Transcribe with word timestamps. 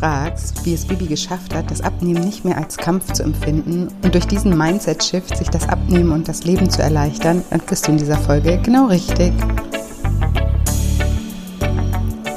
Fragst, 0.00 0.64
wie 0.64 0.72
es 0.72 0.86
Bibi 0.86 1.06
geschafft 1.06 1.54
hat, 1.54 1.70
das 1.70 1.82
Abnehmen 1.82 2.24
nicht 2.24 2.42
mehr 2.42 2.56
als 2.56 2.78
Kampf 2.78 3.12
zu 3.12 3.22
empfinden 3.22 3.88
und 4.02 4.14
durch 4.14 4.26
diesen 4.26 4.56
Mindset-Shift 4.56 5.36
sich 5.36 5.50
das 5.50 5.68
Abnehmen 5.68 6.12
und 6.12 6.26
das 6.26 6.44
Leben 6.44 6.70
zu 6.70 6.82
erleichtern, 6.82 7.44
dann 7.50 7.60
bist 7.68 7.86
du 7.86 7.92
in 7.92 7.98
dieser 7.98 8.16
Folge 8.16 8.58
genau 8.62 8.86
richtig. 8.86 9.30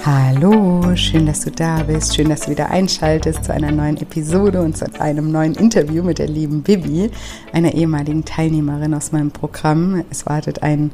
Hallo, 0.06 0.94
schön, 0.98 1.26
dass 1.26 1.40
du 1.40 1.52
da 1.52 1.84
bist. 1.84 2.14
Schön, 2.14 2.28
dass 2.28 2.42
du 2.42 2.52
wieder 2.52 2.70
einschaltest 2.70 3.46
zu 3.46 3.54
einer 3.54 3.72
neuen 3.72 3.96
Episode 3.96 4.62
und 4.62 4.76
zu 4.76 4.86
einem 5.00 5.32
neuen 5.32 5.54
Interview 5.54 6.04
mit 6.04 6.20
der 6.20 6.28
lieben 6.28 6.64
Bibi, 6.64 7.12
einer 7.54 7.74
ehemaligen 7.74 8.26
Teilnehmerin 8.26 8.94
aus 8.94 9.14
meinem 9.14 9.32
Programm. 9.32 10.04
Es 10.10 10.26
wartet 10.26 10.64
ein 10.64 10.92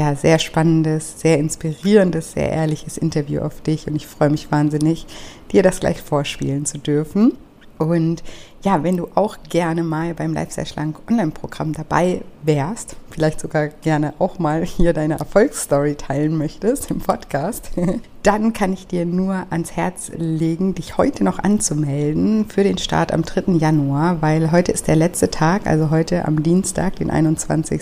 ja, 0.00 0.14
sehr 0.14 0.38
spannendes, 0.38 1.20
sehr 1.20 1.36
inspirierendes, 1.36 2.32
sehr 2.32 2.50
ehrliches 2.50 2.96
Interview 2.96 3.42
auf 3.42 3.60
dich 3.60 3.86
und 3.86 3.96
ich 3.96 4.06
freue 4.06 4.30
mich 4.30 4.50
wahnsinnig, 4.50 5.04
dir 5.52 5.62
das 5.62 5.80
gleich 5.80 6.00
vorspielen 6.00 6.64
zu 6.64 6.78
dürfen. 6.78 7.36
Und 7.80 8.22
ja, 8.62 8.82
wenn 8.82 8.98
du 8.98 9.08
auch 9.14 9.38
gerne 9.48 9.82
mal 9.82 10.12
beim 10.12 10.34
Lifestyle 10.34 10.66
Schlank 10.66 10.98
Online-Programm 11.08 11.72
dabei 11.72 12.20
wärst, 12.42 12.94
vielleicht 13.10 13.40
sogar 13.40 13.68
gerne 13.68 14.12
auch 14.18 14.38
mal 14.38 14.62
hier 14.66 14.92
deine 14.92 15.18
Erfolgsstory 15.18 15.94
teilen 15.94 16.36
möchtest 16.36 16.90
im 16.90 16.98
Podcast, 16.98 17.70
dann 18.22 18.52
kann 18.52 18.74
ich 18.74 18.86
dir 18.86 19.06
nur 19.06 19.46
ans 19.48 19.72
Herz 19.72 20.12
legen, 20.14 20.74
dich 20.74 20.98
heute 20.98 21.24
noch 21.24 21.38
anzumelden 21.38 22.44
für 22.50 22.62
den 22.62 22.76
Start 22.76 23.12
am 23.12 23.22
3. 23.22 23.52
Januar, 23.52 24.20
weil 24.20 24.52
heute 24.52 24.72
ist 24.72 24.86
der 24.86 24.96
letzte 24.96 25.30
Tag, 25.30 25.66
also 25.66 25.88
heute 25.88 26.26
am 26.26 26.42
Dienstag, 26.42 26.96
den 26.96 27.10
21. 27.10 27.80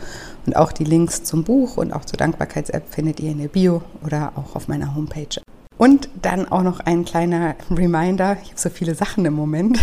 und 0.46 0.56
auch 0.56 0.72
die 0.72 0.84
Links 0.84 1.24
zum 1.24 1.44
Buch 1.44 1.78
und 1.78 1.94
auch 1.94 2.06
zur 2.06 2.18
Dankbarkeits-App 2.18 2.84
findet 2.90 3.20
ihr 3.20 3.32
in 3.32 3.40
der 3.40 3.48
Bio 3.48 3.82
oder 4.04 4.34
auch 4.36 4.56
auf 4.56 4.68
meiner 4.68 4.96
Homepage. 4.96 5.42
Und 5.78 6.10
dann 6.22 6.50
auch 6.50 6.64
noch 6.64 6.80
ein 6.80 7.04
kleiner 7.04 7.56
Reminder, 7.70 8.38
ich 8.42 8.52
habe 8.52 8.60
so 8.60 8.70
viele 8.70 8.96
Sachen 8.96 9.26
im 9.26 9.34
Moment. 9.34 9.80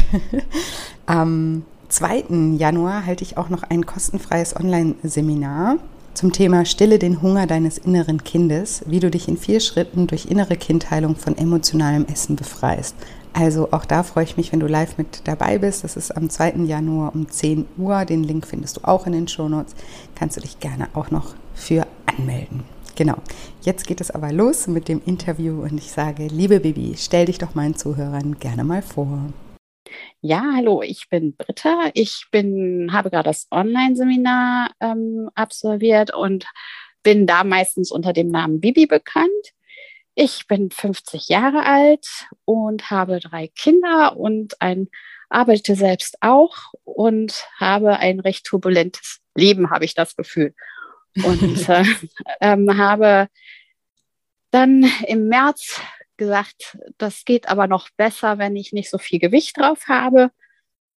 Am 1.06 1.64
2. 1.88 2.56
Januar 2.56 3.04
halte 3.04 3.24
ich 3.24 3.36
auch 3.36 3.50
noch 3.50 3.62
ein 3.64 3.84
kostenfreies 3.84 4.56
Online-Seminar 4.56 5.76
zum 6.14 6.32
Thema 6.32 6.64
Stille 6.64 6.98
den 6.98 7.22
Hunger 7.22 7.46
deines 7.46 7.78
inneren 7.78 8.22
Kindes, 8.22 8.82
wie 8.86 9.00
du 9.00 9.10
dich 9.10 9.28
in 9.28 9.36
vier 9.36 9.60
Schritten 9.60 10.06
durch 10.06 10.26
innere 10.26 10.56
Kindheilung 10.56 11.16
von 11.16 11.36
emotionalem 11.36 12.06
Essen 12.06 12.36
befreist. 12.36 12.94
Also 13.34 13.72
auch 13.72 13.84
da 13.86 14.02
freue 14.02 14.24
ich 14.24 14.36
mich, 14.36 14.52
wenn 14.52 14.60
du 14.60 14.66
live 14.66 14.98
mit 14.98 15.26
dabei 15.26 15.58
bist. 15.58 15.84
Das 15.84 15.96
ist 15.96 16.10
am 16.10 16.28
2. 16.28 16.64
Januar 16.64 17.14
um 17.14 17.28
10 17.28 17.66
Uhr. 17.78 18.04
Den 18.04 18.24
Link 18.24 18.46
findest 18.46 18.76
du 18.76 18.80
auch 18.84 19.06
in 19.06 19.12
den 19.12 19.28
Shownotes. 19.28 19.74
Kannst 20.14 20.36
du 20.36 20.40
dich 20.40 20.60
gerne 20.60 20.88
auch 20.94 21.10
noch 21.10 21.34
für 21.54 21.86
anmelden. 22.06 22.64
Genau. 22.94 23.16
Jetzt 23.62 23.86
geht 23.86 24.00
es 24.00 24.10
aber 24.10 24.32
los 24.32 24.66
mit 24.66 24.88
dem 24.88 25.00
Interview 25.06 25.62
und 25.62 25.78
ich 25.78 25.90
sage, 25.90 26.26
liebe 26.26 26.60
Bibi, 26.60 26.94
stell 26.98 27.26
dich 27.26 27.38
doch 27.38 27.54
meinen 27.54 27.74
Zuhörern 27.74 28.38
gerne 28.38 28.64
mal 28.64 28.82
vor. 28.82 29.32
Ja, 30.20 30.44
hallo, 30.54 30.82
ich 30.82 31.08
bin 31.08 31.34
Britta. 31.34 31.90
Ich 31.94 32.26
bin, 32.30 32.90
habe 32.92 33.10
gerade 33.10 33.28
das 33.28 33.48
Online-Seminar 33.50 34.70
ähm, 34.80 35.30
absolviert 35.34 36.14
und 36.14 36.46
bin 37.02 37.26
da 37.26 37.44
meistens 37.44 37.90
unter 37.90 38.12
dem 38.12 38.28
Namen 38.28 38.60
Bibi 38.60 38.86
bekannt. 38.86 39.30
Ich 40.14 40.46
bin 40.46 40.70
50 40.70 41.28
Jahre 41.28 41.64
alt 41.64 42.26
und 42.44 42.90
habe 42.90 43.18
drei 43.20 43.48
Kinder 43.48 44.16
und 44.16 44.60
ein, 44.60 44.88
arbeite 45.30 45.74
selbst 45.74 46.18
auch 46.20 46.74
und 46.84 47.46
habe 47.58 47.96
ein 47.96 48.20
recht 48.20 48.44
turbulentes 48.44 49.20
Leben, 49.34 49.70
habe 49.70 49.86
ich 49.86 49.94
das 49.94 50.14
Gefühl. 50.14 50.54
Und 51.24 51.66
äh, 51.68 51.84
ähm, 52.40 52.76
habe 52.76 53.28
dann 54.50 54.84
im 55.06 55.28
März 55.28 55.80
gesagt, 56.18 56.78
das 56.98 57.24
geht 57.24 57.48
aber 57.48 57.66
noch 57.66 57.88
besser, 57.96 58.36
wenn 58.36 58.54
ich 58.54 58.72
nicht 58.72 58.90
so 58.90 58.98
viel 58.98 59.18
Gewicht 59.18 59.58
drauf 59.58 59.88
habe 59.88 60.30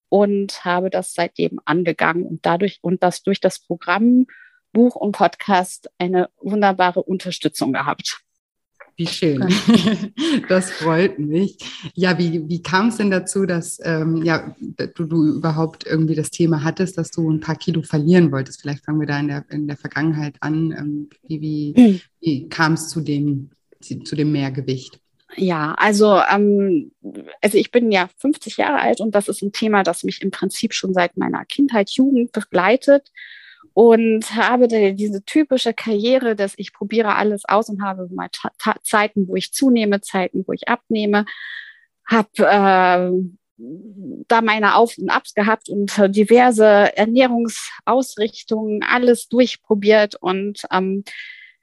und 0.09 0.65
habe 0.65 0.89
das 0.89 1.13
seitdem 1.13 1.59
angegangen 1.65 2.25
und 2.25 2.45
dadurch 2.45 2.79
und 2.81 3.03
das 3.03 3.21
durch 3.21 3.39
das 3.39 3.59
Programm 3.59 4.25
Buch 4.71 4.95
und 4.95 5.11
Podcast 5.11 5.89
eine 5.99 6.29
wunderbare 6.41 7.03
Unterstützung 7.03 7.73
gehabt. 7.73 8.23
Wie 8.95 9.07
schön. 9.07 9.43
Das 10.49 10.71
freut 10.71 11.19
mich. 11.19 11.57
Ja, 11.93 12.17
wie, 12.17 12.47
wie 12.47 12.61
kam 12.61 12.89
es 12.89 12.97
denn 12.97 13.11
dazu, 13.11 13.45
dass 13.45 13.79
ähm, 13.83 14.23
ja, 14.23 14.55
du, 14.95 15.05
du 15.05 15.35
überhaupt 15.35 15.85
irgendwie 15.85 16.15
das 16.15 16.31
Thema 16.31 16.63
hattest, 16.63 16.97
dass 16.97 17.11
du 17.11 17.29
ein 17.29 17.39
paar 17.39 17.55
Kilo 17.55 17.81
verlieren 17.81 18.31
wolltest? 18.31 18.61
Vielleicht 18.61 18.83
fangen 18.83 18.99
wir 18.99 19.07
da 19.07 19.19
in 19.19 19.27
der, 19.27 19.45
in 19.49 19.67
der 19.67 19.77
Vergangenheit 19.77 20.35
an. 20.41 20.71
Ähm, 20.71 21.09
wie 21.27 21.41
wie, 21.41 21.73
hm. 21.75 22.01
wie 22.19 22.49
kam 22.49 22.73
es 22.73 22.89
zu 22.89 23.01
dem, 23.01 23.51
zu 23.79 24.15
dem 24.15 24.31
Mehrgewicht? 24.31 24.99
Ja, 25.35 25.73
also, 25.77 26.19
ähm, 26.31 26.91
also 27.41 27.57
ich 27.57 27.71
bin 27.71 27.91
ja 27.91 28.09
50 28.17 28.57
Jahre 28.57 28.81
alt 28.81 29.01
und 29.01 29.15
das 29.15 29.27
ist 29.27 29.41
ein 29.41 29.51
Thema, 29.51 29.83
das 29.83 30.03
mich 30.03 30.21
im 30.21 30.31
Prinzip 30.31 30.73
schon 30.73 30.93
seit 30.93 31.17
meiner 31.17 31.45
Kindheit, 31.45 31.89
Jugend 31.91 32.31
begleitet. 32.31 33.09
Und 33.73 34.35
habe 34.35 34.67
diese 34.67 35.23
typische 35.25 35.73
Karriere, 35.73 36.35
dass 36.35 36.53
ich 36.57 36.73
probiere 36.73 37.15
alles 37.15 37.43
aus 37.45 37.69
und 37.69 37.81
habe 37.81 38.07
mal 38.11 38.29
Zeiten, 38.83 39.27
wo 39.27 39.35
ich 39.35 39.51
zunehme, 39.51 40.01
Zeiten, 40.01 40.43
wo 40.47 40.53
ich 40.53 40.67
abnehme, 40.67 41.25
habe 42.05 42.27
äh, 42.37 43.11
da 44.27 44.41
meine 44.41 44.75
Auf 44.75 44.97
und 44.97 45.09
Abs 45.09 45.33
gehabt 45.33 45.69
und 45.69 45.95
diverse 46.15 46.65
Ernährungsausrichtungen, 46.97 48.83
alles 48.83 49.27
durchprobiert 49.27 50.15
und 50.15 50.63
ähm, 50.71 51.03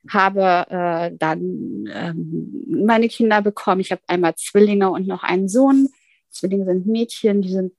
habe 0.09 0.67
äh, 0.71 1.17
dann 1.17 1.85
ähm, 1.93 2.65
meine 2.67 3.09
Kinder 3.09 3.43
bekommen. 3.43 3.81
Ich 3.81 3.93
habe 3.93 4.03
einmal 4.07 4.35
Zwillinge 4.37 4.91
und 4.91 5.07
noch 5.07 5.23
einen 5.23 5.49
Sohn. 5.49 5.89
Zwillinge 6.31 6.65
sind 6.65 6.87
Mädchen, 6.87 7.43
die 7.43 7.51
sind 7.51 7.73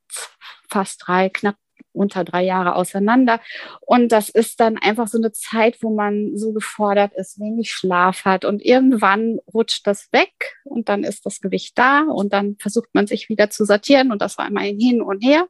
fast 0.68 1.02
drei, 1.04 1.28
knapp 1.30 1.56
unter 1.92 2.24
drei 2.24 2.42
Jahre 2.42 2.74
auseinander. 2.74 3.40
Und 3.80 4.12
das 4.12 4.28
ist 4.28 4.60
dann 4.60 4.78
einfach 4.78 5.08
so 5.08 5.18
eine 5.18 5.32
Zeit, 5.32 5.82
wo 5.82 5.94
man 5.94 6.36
so 6.36 6.52
gefordert 6.52 7.12
ist, 7.14 7.40
wenig 7.40 7.72
Schlaf 7.72 8.24
hat. 8.24 8.44
Und 8.44 8.64
irgendwann 8.64 9.38
rutscht 9.52 9.86
das 9.86 10.12
weg 10.12 10.56
und 10.64 10.88
dann 10.88 11.04
ist 11.04 11.26
das 11.26 11.40
Gewicht 11.40 11.78
da 11.78 12.02
und 12.02 12.32
dann 12.32 12.56
versucht 12.58 12.88
man 12.94 13.06
sich 13.06 13.28
wieder 13.28 13.50
zu 13.50 13.64
sortieren 13.64 14.12
und 14.12 14.22
das 14.22 14.38
war 14.38 14.46
immer 14.46 14.62
hin 14.62 15.02
und 15.02 15.22
her. 15.22 15.46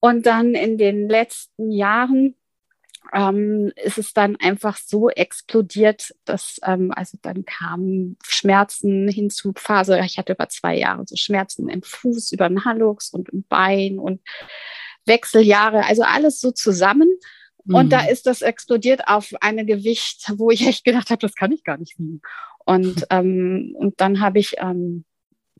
Und 0.00 0.26
dann 0.26 0.54
in 0.54 0.78
den 0.78 1.08
letzten 1.08 1.70
Jahren 1.70 2.34
ähm, 3.12 3.72
ist 3.76 3.98
es 3.98 4.12
dann 4.14 4.36
einfach 4.36 4.76
so 4.76 5.10
explodiert, 5.10 6.14
dass 6.24 6.58
ähm, 6.64 6.92
also 6.94 7.18
dann 7.22 7.44
kamen 7.44 8.16
Schmerzen 8.24 9.08
hinzu, 9.08 9.52
Phase, 9.56 10.00
ich 10.04 10.18
hatte 10.18 10.32
über 10.32 10.48
zwei 10.48 10.76
Jahre 10.76 11.04
so 11.06 11.16
Schmerzen 11.16 11.68
im 11.68 11.82
Fuß, 11.82 12.32
über 12.32 12.48
den 12.48 12.64
Hallux 12.64 13.10
und 13.10 13.28
im 13.28 13.44
Bein 13.48 13.98
und 13.98 14.20
Wechseljahre, 15.06 15.84
also 15.86 16.02
alles 16.02 16.40
so 16.40 16.50
zusammen. 16.50 17.08
Und 17.66 17.86
mhm. 17.86 17.90
da 17.90 18.06
ist 18.06 18.26
das 18.26 18.42
explodiert 18.42 19.06
auf 19.06 19.30
eine 19.40 19.64
Gewicht, 19.64 20.32
wo 20.36 20.50
ich 20.50 20.66
echt 20.66 20.84
gedacht 20.84 21.10
habe, 21.10 21.20
das 21.20 21.34
kann 21.34 21.52
ich 21.52 21.62
gar 21.64 21.78
nicht 21.78 21.98
wiegen. 21.98 22.20
Und, 22.64 23.06
ähm, 23.10 23.74
und 23.78 24.00
dann 24.00 24.20
habe 24.20 24.38
ich 24.38 24.56
ähm, 24.58 25.04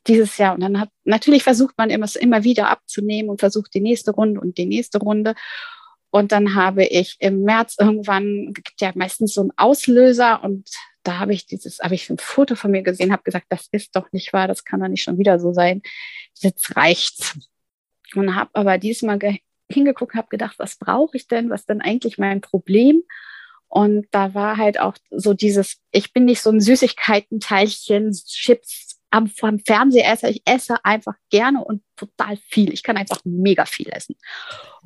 dieses 0.07 0.37
Jahr, 0.39 0.55
und 0.55 0.61
dann 0.61 0.81
hat 0.81 0.89
natürlich 1.05 1.43
versucht 1.45 1.79
man 1.79 1.91
immer, 1.91 2.09
immer 2.21 2.45
wieder 2.45 2.69
abzunehmen 2.71 3.31
und 3.31 3.41
versucht 3.41 3.73
die 3.75 3.81
nächste 3.81 4.11
Runde 4.13 4.41
und 4.41 4.59
die 4.59 4.67
nächste 4.67 4.99
Runde. 4.99 5.35
Und 6.11 6.33
dann 6.33 6.55
habe 6.55 6.85
ich 6.85 7.17
im 7.21 7.43
März 7.43 7.77
irgendwann, 7.79 8.53
gibt 8.53 8.81
ja 8.81 8.93
meistens 8.95 9.35
so 9.35 9.41
einen 9.41 9.53
Auslöser 9.57 10.43
und 10.45 10.69
da 11.05 11.19
habe 11.19 11.33
ich 11.33 11.47
dieses, 11.47 11.79
habe 11.81 11.95
ich 11.95 12.11
ein 12.11 12.19
Foto 12.19 12.55
von 12.55 12.71
mir 12.71 12.83
gesehen, 12.83 13.13
habe 13.13 13.23
gesagt, 13.23 13.47
das 13.49 13.69
ist 13.73 13.97
doch 13.97 14.13
nicht 14.13 14.33
wahr, 14.33 14.47
das 14.47 14.65
kann 14.65 14.81
doch 14.81 14.89
nicht 14.89 15.03
schon 15.03 15.19
wieder 15.19 15.39
so 15.39 15.53
sein. 15.53 15.83
Jetzt 16.39 16.77
reicht's. 16.77 17.39
Und 18.15 18.35
habe 18.35 18.51
aber 18.55 18.79
diesmal 18.79 19.19
hingeguckt, 19.71 20.15
habe 20.15 20.29
gedacht, 20.29 20.59
was 20.59 20.77
brauche 20.77 21.17
ich 21.17 21.29
denn? 21.29 21.51
Was 21.51 21.61
ist 21.61 21.69
denn 21.69 21.81
eigentlich 21.81 22.19
mein 22.19 22.41
Problem? 22.41 23.03
Und 23.69 24.07
da 24.11 24.35
war 24.35 24.59
halt 24.59 24.79
auch 24.79 24.97
so 25.11 25.33
dieses, 25.33 25.79
ich 25.93 26.13
bin 26.13 26.27
nicht 26.27 26.43
so 26.43 26.51
ein 26.51 26.61
Süßigkeiten-Teilchen, 26.61 28.13
Chips 28.13 29.01
am, 29.13 29.31
am 29.43 29.59
Fernseher 29.59 30.19
Ich 30.25 30.43
esse 30.45 30.85
einfach 30.85 31.15
gerne 31.31 31.63
und 31.63 31.83
total 31.97 32.37
viel. 32.49 32.73
Ich 32.73 32.83
kann 32.83 32.97
einfach 32.97 33.21
mega 33.25 33.67
viel 33.67 33.89
essen. 33.91 34.17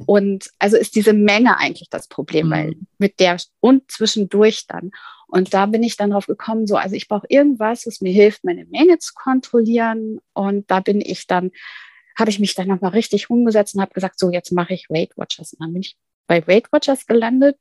Und 0.04 0.50
also 0.58 0.76
ist 0.76 0.94
diese 0.94 1.12
Menge 1.12 1.58
eigentlich 1.58 1.88
das 1.90 2.08
Problem, 2.08 2.48
mhm. 2.48 2.50
weil 2.50 2.74
mit 2.98 3.20
der 3.20 3.38
und 3.60 3.90
zwischendurch 3.90 4.66
dann. 4.66 4.90
Und 5.28 5.54
da 5.54 5.66
bin 5.66 5.82
ich 5.82 5.96
dann 5.96 6.10
drauf 6.10 6.26
gekommen, 6.26 6.66
so, 6.66 6.76
also 6.76 6.94
ich 6.94 7.08
brauche 7.08 7.26
irgendwas, 7.28 7.86
was 7.86 8.00
mir 8.00 8.12
hilft, 8.12 8.44
meine 8.44 8.66
Menge 8.66 8.98
zu 8.98 9.14
kontrollieren. 9.14 10.20
Und 10.34 10.70
da 10.70 10.80
bin 10.80 11.00
ich 11.00 11.26
dann 11.26 11.50
habe 12.18 12.30
ich 12.30 12.38
mich 12.38 12.54
dann 12.54 12.68
nochmal 12.68 12.92
richtig 12.92 13.30
umgesetzt 13.30 13.74
und 13.74 13.80
habe 13.80 13.94
gesagt, 13.94 14.18
so 14.18 14.30
jetzt 14.30 14.52
mache 14.52 14.74
ich 14.74 14.88
Weight 14.88 15.16
Watchers. 15.16 15.52
Und 15.52 15.62
dann 15.62 15.72
bin 15.72 15.82
ich 15.82 15.96
bei 16.26 16.46
Weight 16.46 16.72
Watchers 16.72 17.06
gelandet 17.06 17.56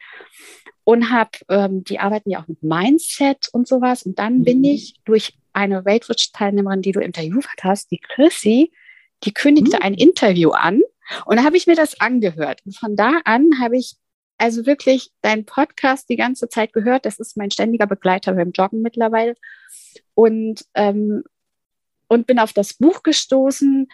und 0.83 1.11
habe, 1.11 1.31
ähm, 1.49 1.83
die 1.83 1.99
arbeiten 1.99 2.29
ja 2.29 2.41
auch 2.41 2.47
mit 2.47 2.63
Mindset 2.63 3.49
und 3.51 3.67
sowas. 3.67 4.03
Und 4.03 4.19
dann 4.19 4.39
mhm. 4.39 4.43
bin 4.43 4.63
ich 4.63 4.95
durch 5.03 5.37
eine 5.53 5.85
Weight 5.85 6.09
Watch 6.09 6.31
Teilnehmerin, 6.31 6.81
die 6.81 6.91
du 6.91 6.99
interviewt 6.99 7.45
hast, 7.61 7.91
die 7.91 7.99
Chrissy, 7.99 8.71
die 9.23 9.33
kündigte 9.33 9.77
mhm. 9.77 9.83
ein 9.83 9.93
Interview 9.93 10.51
an. 10.51 10.81
Und 11.25 11.37
da 11.37 11.43
habe 11.43 11.57
ich 11.57 11.67
mir 11.67 11.75
das 11.75 11.99
angehört. 11.99 12.61
Und 12.65 12.77
von 12.77 12.95
da 12.95 13.19
an 13.25 13.59
habe 13.59 13.77
ich 13.77 13.95
also 14.37 14.65
wirklich 14.65 15.11
deinen 15.21 15.45
Podcast 15.45 16.09
die 16.09 16.17
ganze 16.17 16.49
Zeit 16.49 16.73
gehört. 16.73 17.05
Das 17.05 17.19
ist 17.19 17.37
mein 17.37 17.51
ständiger 17.51 17.87
Begleiter 17.87 18.33
beim 18.33 18.51
Joggen 18.51 18.81
mittlerweile. 18.81 19.35
Und, 20.13 20.65
ähm, 20.73 21.23
und 22.07 22.27
bin 22.27 22.39
auf 22.39 22.53
das 22.53 22.73
Buch 22.73 23.03
gestoßen 23.03 23.87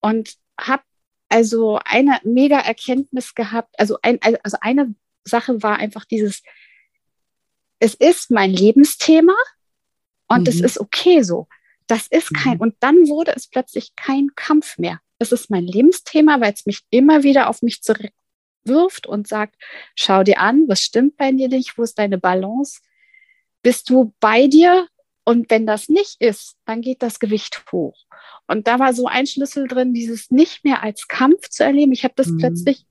und 0.00 0.34
habe 0.58 0.82
also 1.28 1.80
eine 1.84 2.20
mega 2.24 2.58
Erkenntnis 2.58 3.34
gehabt. 3.34 3.74
Also, 3.78 3.98
ein, 4.02 4.18
also 4.42 4.56
eine 4.60 4.94
Sache 5.24 5.62
war 5.62 5.76
einfach 5.78 6.04
dieses, 6.04 6.42
es 7.78 7.94
ist 7.94 8.30
mein 8.30 8.50
Lebensthema 8.52 9.34
und 10.28 10.48
es 10.48 10.56
mhm. 10.56 10.64
ist 10.64 10.80
okay 10.80 11.22
so. 11.22 11.48
Das 11.86 12.06
ist 12.08 12.34
kein, 12.34 12.54
mhm. 12.54 12.60
und 12.60 12.74
dann 12.80 13.08
wurde 13.08 13.32
es 13.36 13.48
plötzlich 13.48 13.94
kein 13.96 14.30
Kampf 14.34 14.78
mehr. 14.78 15.00
Es 15.18 15.32
ist 15.32 15.50
mein 15.50 15.64
Lebensthema, 15.64 16.40
weil 16.40 16.52
es 16.52 16.66
mich 16.66 16.82
immer 16.90 17.22
wieder 17.22 17.48
auf 17.48 17.62
mich 17.62 17.82
zurückwirft 17.82 19.06
und 19.06 19.28
sagt, 19.28 19.56
schau 19.94 20.22
dir 20.22 20.40
an, 20.40 20.64
was 20.68 20.82
stimmt 20.82 21.16
bei 21.16 21.30
dir 21.32 21.48
nicht, 21.48 21.78
wo 21.78 21.82
ist 21.82 21.98
deine 21.98 22.18
Balance? 22.18 22.80
Bist 23.62 23.88
du 23.88 24.14
bei 24.20 24.46
dir? 24.46 24.88
Und 25.28 25.50
wenn 25.50 25.66
das 25.66 25.88
nicht 25.88 26.20
ist, 26.20 26.56
dann 26.66 26.82
geht 26.82 27.02
das 27.02 27.18
Gewicht 27.18 27.64
hoch. 27.72 27.98
Und 28.46 28.68
da 28.68 28.78
war 28.78 28.94
so 28.94 29.06
ein 29.08 29.26
Schlüssel 29.26 29.66
drin, 29.66 29.92
dieses 29.92 30.30
nicht 30.30 30.62
mehr 30.62 30.84
als 30.84 31.08
Kampf 31.08 31.48
zu 31.48 31.64
erleben. 31.64 31.90
Ich 31.90 32.04
habe 32.04 32.14
das 32.16 32.28
mhm. 32.28 32.38
plötzlich 32.38 32.86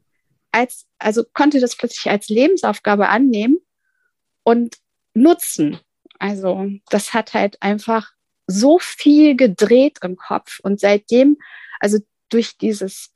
als, 0.52 0.86
also 1.00 1.24
konnte 1.34 1.62
das 1.62 1.78
plötzlich 1.78 2.12
als 2.12 2.28
Lebensaufgabe 2.28 3.08
annehmen 3.08 3.58
und 4.44 4.76
nutzen. 5.14 5.80
Also 6.20 6.70
das 6.90 7.14
hat 7.14 7.34
halt 7.34 7.62
einfach 7.62 8.12
so 8.48 8.80
viel 8.80 9.38
gedreht 9.38 10.00
im 10.02 10.18
Kopf. 10.18 10.60
Und 10.60 10.82
seitdem, 10.82 11.38
also 11.80 12.00
durch 12.28 12.58
dieses, 12.58 13.14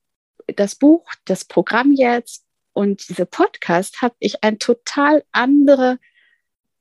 das 0.47 0.75
Buch, 0.75 1.11
das 1.25 1.43
Programm 1.43 1.91
jetzt 1.91 2.45
und 2.71 3.09
diese 3.09 3.25
Podcast, 3.25 4.01
habe 4.01 4.15
ich 4.19 4.45
ein 4.45 4.59
total 4.59 5.25
andere 5.33 5.99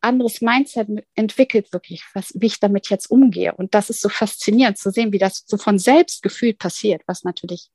anderes 0.00 0.40
Mindset 0.40 0.88
entwickelt, 1.14 1.72
wirklich, 1.72 2.04
was, 2.14 2.32
wie 2.34 2.46
ich 2.46 2.60
damit 2.60 2.88
jetzt 2.88 3.10
umgehe. 3.10 3.54
Und 3.54 3.74
das 3.74 3.90
ist 3.90 4.00
so 4.00 4.08
faszinierend 4.08 4.78
zu 4.78 4.90
sehen, 4.90 5.12
wie 5.12 5.18
das 5.18 5.44
so 5.46 5.56
von 5.56 5.78
selbst 5.78 6.22
gefühlt 6.22 6.58
passiert, 6.58 7.02
was 7.06 7.24
natürlich 7.24 7.70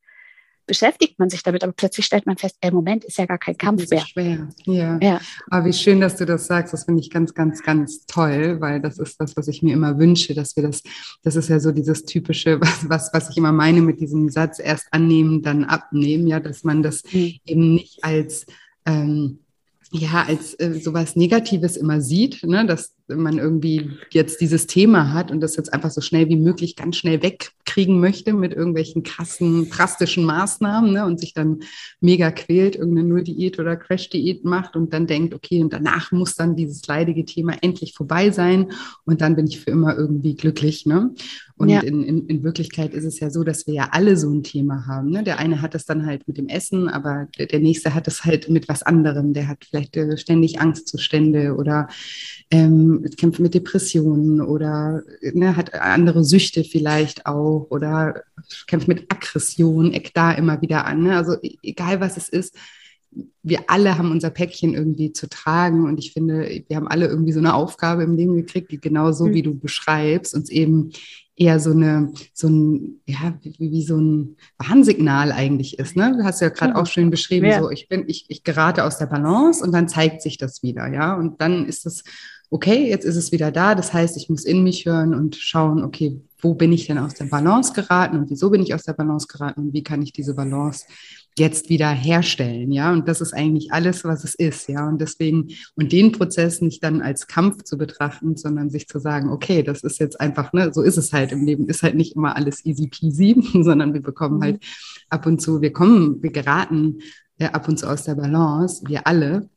beschäftigt 0.66 1.20
man 1.20 1.30
sich 1.30 1.44
damit, 1.44 1.64
aber 1.64 1.74
plötzlich 1.74 2.06
stellt 2.06 2.26
man 2.26 2.38
fest, 2.38 2.58
ey, 2.62 2.72
Moment, 2.72 3.04
ist 3.04 3.18
ja 3.18 3.26
gar 3.26 3.38
kein 3.38 3.58
Kampf 3.58 3.90
mehr. 3.90 4.06
Schwer. 4.06 4.50
Ja. 4.66 4.98
ja. 5.02 5.22
Aber 5.50 5.66
wie 5.66 5.74
schön, 5.74 6.00
dass 6.00 6.16
du 6.16 6.26
das 6.26 6.48
sagst, 6.48 6.74
das 6.74 6.86
finde 6.86 7.02
ich 7.02 7.10
ganz, 7.10 7.34
ganz, 7.34 7.62
ganz 7.64 8.06
toll, 8.06 8.62
weil 8.62 8.80
das 8.80 8.98
ist 8.98 9.20
das, 9.20 9.36
was 9.36 9.48
ich 9.48 9.62
mir 9.62 9.74
immer 9.74 10.00
wünsche, 10.00 10.34
dass 10.34 10.56
wir 10.56 10.64
das, 10.64 10.82
das 11.24 11.36
ist 11.36 11.50
ja 11.50 11.60
so 11.60 11.72
dieses 11.72 12.06
typische, 12.06 12.62
was, 12.62 12.90
was, 12.90 13.10
was 13.14 13.30
ich 13.30 13.38
immer 13.38 13.52
meine 13.52 13.82
mit 13.82 14.00
diesem 14.00 14.30
Satz, 14.30 14.60
erst 14.60 14.88
annehmen, 14.92 15.42
dann 15.42 15.66
abnehmen, 15.66 16.28
ja, 16.28 16.40
dass 16.40 16.64
man 16.64 16.82
das 16.82 17.04
mhm. 17.12 17.34
eben 17.46 17.74
nicht 17.74 18.04
als 18.04 18.46
ähm, 18.86 19.40
ja, 19.94 20.24
als 20.24 20.56
äh, 20.60 20.74
sowas 20.74 21.16
Negatives 21.16 21.78
immer 21.78 22.02
sieht, 22.02 22.44
ne, 22.44 22.66
dass 22.66 22.94
man 23.08 23.38
irgendwie 23.38 23.92
jetzt 24.12 24.40
dieses 24.40 24.66
Thema 24.66 25.12
hat 25.12 25.30
und 25.30 25.42
das 25.42 25.58
jetzt 25.58 25.74
einfach 25.74 25.92
so 25.92 26.00
schnell 26.00 26.30
wie 26.30 26.38
möglich 26.38 26.76
ganz 26.76 26.96
schnell 26.96 27.22
wegkriegen 27.22 28.00
möchte 28.00 28.34
mit 28.34 28.54
irgendwelchen 28.54 29.04
krassen, 29.04 29.70
drastischen 29.70 30.24
Maßnahmen 30.24 30.94
ne, 30.94 31.06
und 31.06 31.20
sich 31.20 31.34
dann 31.34 31.60
mega 32.00 32.32
quält, 32.32 32.76
irgendeine 32.76 33.10
Null-Diät 33.10 33.60
oder 33.60 33.76
Crash-Diät 33.76 34.46
macht 34.46 34.76
und 34.76 34.94
dann 34.94 35.08
denkt, 35.08 35.34
okay, 35.34 35.62
und 35.62 35.74
danach 35.74 36.12
muss 36.12 36.36
dann 36.36 36.56
dieses 36.56 36.86
leidige 36.88 37.26
Thema 37.26 37.56
endlich 37.62 37.94
vorbei 37.94 38.32
sein 38.32 38.72
und 39.06 39.22
dann 39.22 39.36
bin 39.36 39.48
ich 39.48 39.60
für 39.60 39.72
immer 39.72 39.98
irgendwie 39.98 40.36
glücklich. 40.36 40.86
Ne? 40.86 41.14
Und 41.56 41.70
ja. 41.70 41.82
in, 41.82 42.04
in, 42.04 42.28
in 42.28 42.44
Wirklichkeit 42.44 42.94
ist 42.94 43.06
es 43.06 43.20
ja 43.20 43.30
so, 43.30 43.44
dass 43.44 43.68
wir 43.68 43.74
ja 43.74 43.90
alle 43.92 44.18
so 44.18 44.30
ein 44.30 44.44
Thema 44.44 44.88
haben. 44.88 45.10
Ne? 45.10 45.24
Der 45.24 45.40
eine 45.40 45.62
hat 45.62 45.76
das 45.76 45.86
dann 45.86 46.06
halt 46.06 46.28
mit 46.28 46.38
dem 46.38 46.48
Essen, 46.48 46.90
aber 46.90 47.28
der, 47.38 47.46
der 47.48 47.60
nächste 47.60 47.94
hat 47.94 48.08
es 48.08 48.26
halt 48.26 48.50
mit 48.50 48.68
was 48.68 48.82
anderem. 48.82 49.34
Der 49.34 49.48
hat 49.48 49.66
vielleicht 49.66 49.96
äh, 49.98 50.18
ständig 50.18 50.60
Angstzustände 50.60 51.56
oder 51.56 51.88
ähm, 52.50 52.93
kämpft 53.18 53.40
mit 53.40 53.54
Depressionen 53.54 54.42
oder 54.42 55.04
ne, 55.22 55.56
hat 55.56 55.74
andere 55.74 56.24
Süchte 56.24 56.64
vielleicht 56.64 57.26
auch 57.26 57.68
oder 57.70 58.24
kämpft 58.68 58.88
mit 58.88 59.12
Aggression, 59.12 59.94
eckt 59.94 60.16
da 60.18 60.32
immer 60.32 60.62
wieder 60.62 60.86
an. 60.86 61.04
Ne? 61.04 61.18
Also 61.18 61.34
e-, 61.42 61.58
egal 61.62 62.00
was 62.00 62.18
es 62.18 62.30
ist, 62.30 62.56
wir 63.44 63.62
alle 63.68 63.98
haben 63.98 64.12
unser 64.12 64.30
Päckchen 64.30 64.74
irgendwie 64.74 65.14
zu 65.14 65.28
tragen 65.30 65.86
und 65.86 66.00
ich 66.00 66.14
finde, 66.14 66.64
wir 66.68 66.76
haben 66.76 66.88
alle 66.88 67.08
irgendwie 67.08 67.34
so 67.34 67.40
eine 67.40 67.54
Aufgabe 67.54 68.04
im 68.04 68.16
Leben 68.16 68.36
gekriegt, 68.36 68.72
die 68.72 68.80
genauso 68.80 69.28
mhm. 69.28 69.34
wie 69.34 69.42
du 69.44 69.56
beschreibst, 69.56 70.34
uns 70.34 70.50
eben 70.50 70.92
eher 71.36 71.60
so 71.60 71.72
eine, 71.72 72.14
so 72.34 72.48
ein, 72.48 73.02
ja, 73.08 73.38
wie, 73.42 73.72
wie 73.72 73.84
so 73.84 73.98
ein 73.98 74.38
Warnsignal 74.58 75.32
eigentlich 75.32 75.80
ist. 75.80 75.96
Ne? 75.96 76.16
Du 76.18 76.24
hast 76.24 76.42
ja 76.42 76.50
gerade 76.50 76.76
auch 76.76 76.86
schön 76.86 77.10
beschrieben, 77.10 77.48
ja. 77.48 77.62
so 77.62 77.72
ich 77.72 77.88
bin, 77.88 78.06
ich, 78.08 78.26
ich 78.28 78.44
gerate 78.44 78.84
aus 78.84 78.98
der 78.98 79.08
Balance 79.08 79.64
und 79.64 79.72
dann 79.72 79.88
zeigt 79.88 80.22
sich 80.22 80.38
das 80.38 80.62
wieder, 80.62 80.88
ja. 80.88 81.16
Und 81.16 81.42
dann 81.42 81.66
ist 81.66 81.86
es, 81.86 82.04
okay, 82.54 82.88
jetzt 82.88 83.04
ist 83.04 83.16
es 83.16 83.32
wieder 83.32 83.52
da. 83.52 83.74
Das 83.74 83.94
heißt, 83.94 84.16
ich 84.16 84.30
muss 84.30 84.46
in 84.46 84.64
mich 84.64 84.86
hören 84.86 85.16
und 85.16 85.36
schauen, 85.36 85.84
okay, 85.84 86.22
wo 86.40 86.54
bin 86.54 86.72
ich 86.72 86.86
denn 86.86 87.00
aus 87.00 87.16
der 87.16 87.26
Balance 87.26 87.74
geraten 87.74 88.18
und 88.18 88.30
wieso 88.30 88.52
bin 88.52 88.62
ich 88.62 88.76
aus 88.76 88.84
der 88.84 88.94
Balance 88.94 89.28
geraten 89.28 89.62
und 89.62 89.74
wie 89.74 89.82
kann 89.82 90.04
ich 90.04 90.14
diese 90.14 90.36
Balance 90.36 90.86
jetzt 91.36 91.70
wieder 91.70 91.90
herstellen, 91.90 92.72
ja. 92.72 92.94
Und 92.94 93.08
das 93.08 93.22
ist 93.22 93.34
eigentlich 93.34 93.72
alles, 93.72 94.04
was 94.04 94.24
es 94.24 94.36
ist, 94.36 94.70
ja. 94.70 94.88
Und 94.88 95.02
deswegen, 95.02 95.48
und 95.76 95.92
den 95.92 96.12
Prozess 96.12 96.62
nicht 96.62 96.84
dann 96.84 97.02
als 97.02 97.26
Kampf 97.26 97.64
zu 97.64 97.76
betrachten, 97.76 98.38
sondern 98.38 98.70
sich 98.70 98.88
zu 98.88 99.00
sagen, 99.00 99.32
okay, 99.32 99.64
das 99.64 99.82
ist 99.82 100.00
jetzt 100.00 100.22
einfach, 100.22 100.54
ne, 100.54 100.72
so 100.72 100.84
ist 100.84 100.98
es 100.98 101.12
halt 101.12 101.32
im 101.32 101.46
Leben, 101.46 101.68
ist 101.68 101.82
halt 101.82 101.96
nicht 101.96 102.16
immer 102.16 102.36
alles 102.36 102.64
easy 102.66 102.88
peasy, 102.88 103.36
sondern 103.64 103.96
wir 103.96 104.02
bekommen 104.02 104.38
mhm. 104.38 104.44
halt 104.44 104.64
ab 105.10 105.26
und 105.26 105.42
zu, 105.42 105.62
wir 105.62 105.74
kommen, 105.74 106.22
wir 106.22 106.32
geraten 106.32 107.00
ja, 107.40 107.50
ab 107.50 107.68
und 107.68 107.80
zu 107.80 107.90
aus 107.90 108.04
der 108.04 108.14
Balance, 108.14 108.84
wir 108.86 109.08
alle. 109.08 109.50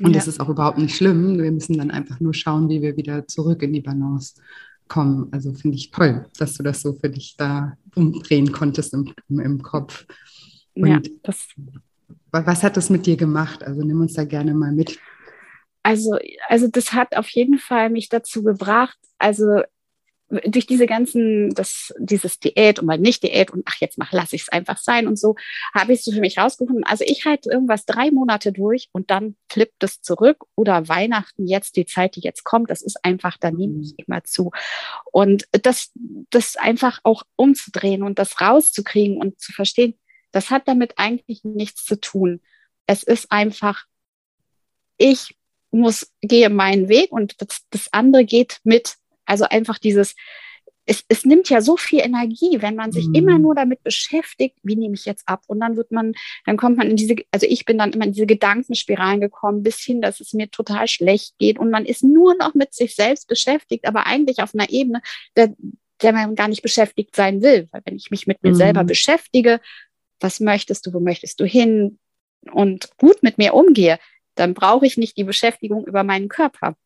Und 0.00 0.08
ja. 0.08 0.14
das 0.14 0.28
ist 0.28 0.40
auch 0.40 0.48
überhaupt 0.48 0.78
nicht 0.78 0.96
schlimm. 0.96 1.38
Wir 1.38 1.50
müssen 1.50 1.78
dann 1.78 1.90
einfach 1.90 2.20
nur 2.20 2.34
schauen, 2.34 2.68
wie 2.68 2.82
wir 2.82 2.96
wieder 2.96 3.26
zurück 3.26 3.62
in 3.62 3.72
die 3.72 3.80
Balance 3.80 4.34
kommen. 4.88 5.28
Also 5.32 5.52
finde 5.52 5.76
ich 5.76 5.90
toll, 5.90 6.26
dass 6.38 6.54
du 6.54 6.62
das 6.62 6.82
so 6.82 6.94
für 6.94 7.08
dich 7.08 7.36
da 7.36 7.76
umdrehen 7.94 8.52
konntest 8.52 8.94
im, 8.94 9.14
im 9.28 9.62
Kopf. 9.62 10.06
Und 10.74 10.88
ja, 10.88 11.00
das, 11.22 11.48
was 12.30 12.62
hat 12.62 12.76
das 12.76 12.90
mit 12.90 13.06
dir 13.06 13.16
gemacht? 13.16 13.64
Also 13.64 13.82
nimm 13.82 14.00
uns 14.00 14.12
da 14.14 14.24
gerne 14.24 14.54
mal 14.54 14.72
mit. 14.72 14.98
Also, 15.82 16.18
also 16.48 16.68
das 16.68 16.92
hat 16.92 17.16
auf 17.16 17.28
jeden 17.30 17.58
Fall 17.58 17.90
mich 17.90 18.08
dazu 18.08 18.42
gebracht, 18.42 18.98
also 19.18 19.62
durch 20.28 20.66
diese 20.66 20.86
ganzen, 20.86 21.54
das, 21.54 21.94
dieses 21.98 22.40
Diät 22.40 22.80
und 22.80 22.86
mal 22.86 22.98
nicht 22.98 23.22
Diät 23.22 23.52
und 23.52 23.62
ach, 23.66 23.76
jetzt 23.80 23.96
mach, 23.96 24.12
lass 24.12 24.32
ich 24.32 24.42
es 24.42 24.48
einfach 24.48 24.76
sein 24.78 25.06
und 25.06 25.18
so, 25.18 25.36
habe 25.72 25.92
ich 25.92 26.02
so 26.02 26.10
für 26.10 26.20
mich 26.20 26.38
rausgefunden. 26.38 26.84
Also 26.84 27.04
ich 27.06 27.24
halte 27.24 27.50
irgendwas 27.50 27.86
drei 27.86 28.10
Monate 28.10 28.52
durch 28.52 28.88
und 28.92 29.10
dann 29.10 29.36
flippt 29.48 29.82
es 29.84 30.02
zurück 30.02 30.44
oder 30.56 30.88
Weihnachten 30.88 31.46
jetzt, 31.46 31.76
die 31.76 31.86
Zeit, 31.86 32.16
die 32.16 32.20
jetzt 32.20 32.44
kommt, 32.44 32.70
das 32.70 32.82
ist 32.82 33.04
einfach, 33.04 33.36
da 33.38 33.50
nehme 33.52 33.80
ich 33.82 33.94
immer 33.98 34.24
zu. 34.24 34.50
Und 35.12 35.46
das, 35.52 35.92
das 36.30 36.56
einfach 36.56 37.00
auch 37.04 37.22
umzudrehen 37.36 38.02
und 38.02 38.18
das 38.18 38.40
rauszukriegen 38.40 39.18
und 39.18 39.40
zu 39.40 39.52
verstehen, 39.52 39.94
das 40.32 40.50
hat 40.50 40.66
damit 40.66 40.94
eigentlich 40.96 41.44
nichts 41.44 41.84
zu 41.84 42.00
tun. 42.00 42.40
Es 42.86 43.02
ist 43.02 43.30
einfach, 43.30 43.84
ich 44.98 45.36
muss, 45.70 46.12
gehe 46.20 46.50
meinen 46.50 46.88
Weg 46.88 47.12
und 47.12 47.40
das, 47.40 47.62
das 47.70 47.92
andere 47.92 48.24
geht 48.24 48.60
mit. 48.64 48.96
Also 49.26 49.44
einfach 49.44 49.78
dieses, 49.78 50.14
es, 50.86 51.04
es 51.08 51.24
nimmt 51.24 51.50
ja 51.50 51.60
so 51.60 51.76
viel 51.76 52.00
Energie, 52.00 52.62
wenn 52.62 52.76
man 52.76 52.92
sich 52.92 53.08
mhm. 53.08 53.14
immer 53.14 53.38
nur 53.38 53.54
damit 53.54 53.82
beschäftigt, 53.82 54.56
wie 54.62 54.76
nehme 54.76 54.94
ich 54.94 55.04
jetzt 55.04 55.28
ab? 55.28 55.42
Und 55.48 55.60
dann 55.60 55.76
wird 55.76 55.90
man, 55.90 56.14
dann 56.46 56.56
kommt 56.56 56.78
man 56.78 56.88
in 56.88 56.96
diese, 56.96 57.16
also 57.32 57.46
ich 57.46 57.64
bin 57.64 57.76
dann 57.76 57.92
immer 57.92 58.04
in 58.04 58.12
diese 58.12 58.26
Gedankenspiralen 58.26 59.20
gekommen, 59.20 59.64
bis 59.64 59.80
hin, 59.80 60.00
dass 60.00 60.20
es 60.20 60.32
mir 60.32 60.48
total 60.50 60.86
schlecht 60.86 61.36
geht 61.38 61.58
und 61.58 61.70
man 61.70 61.84
ist 61.84 62.04
nur 62.04 62.36
noch 62.36 62.54
mit 62.54 62.72
sich 62.72 62.94
selbst 62.94 63.26
beschäftigt, 63.26 63.86
aber 63.86 64.06
eigentlich 64.06 64.38
auf 64.38 64.54
einer 64.54 64.70
Ebene, 64.70 65.02
der, 65.34 65.54
der 66.02 66.12
man 66.12 66.36
gar 66.36 66.48
nicht 66.48 66.62
beschäftigt 66.62 67.16
sein 67.16 67.42
will. 67.42 67.68
Weil 67.72 67.82
wenn 67.84 67.96
ich 67.96 68.10
mich 68.12 68.28
mit 68.28 68.42
mir 68.44 68.50
mhm. 68.50 68.56
selber 68.56 68.84
beschäftige, 68.84 69.60
was 70.20 70.38
möchtest 70.38 70.86
du, 70.86 70.94
wo 70.94 71.00
möchtest 71.00 71.40
du 71.40 71.44
hin 71.44 71.98
und 72.52 72.96
gut 72.96 73.22
mit 73.22 73.38
mir 73.38 73.54
umgehe, 73.54 73.98
dann 74.36 74.54
brauche 74.54 74.86
ich 74.86 74.96
nicht 74.96 75.16
die 75.16 75.24
Beschäftigung 75.24 75.84
über 75.84 76.04
meinen 76.04 76.28
Körper. 76.28 76.76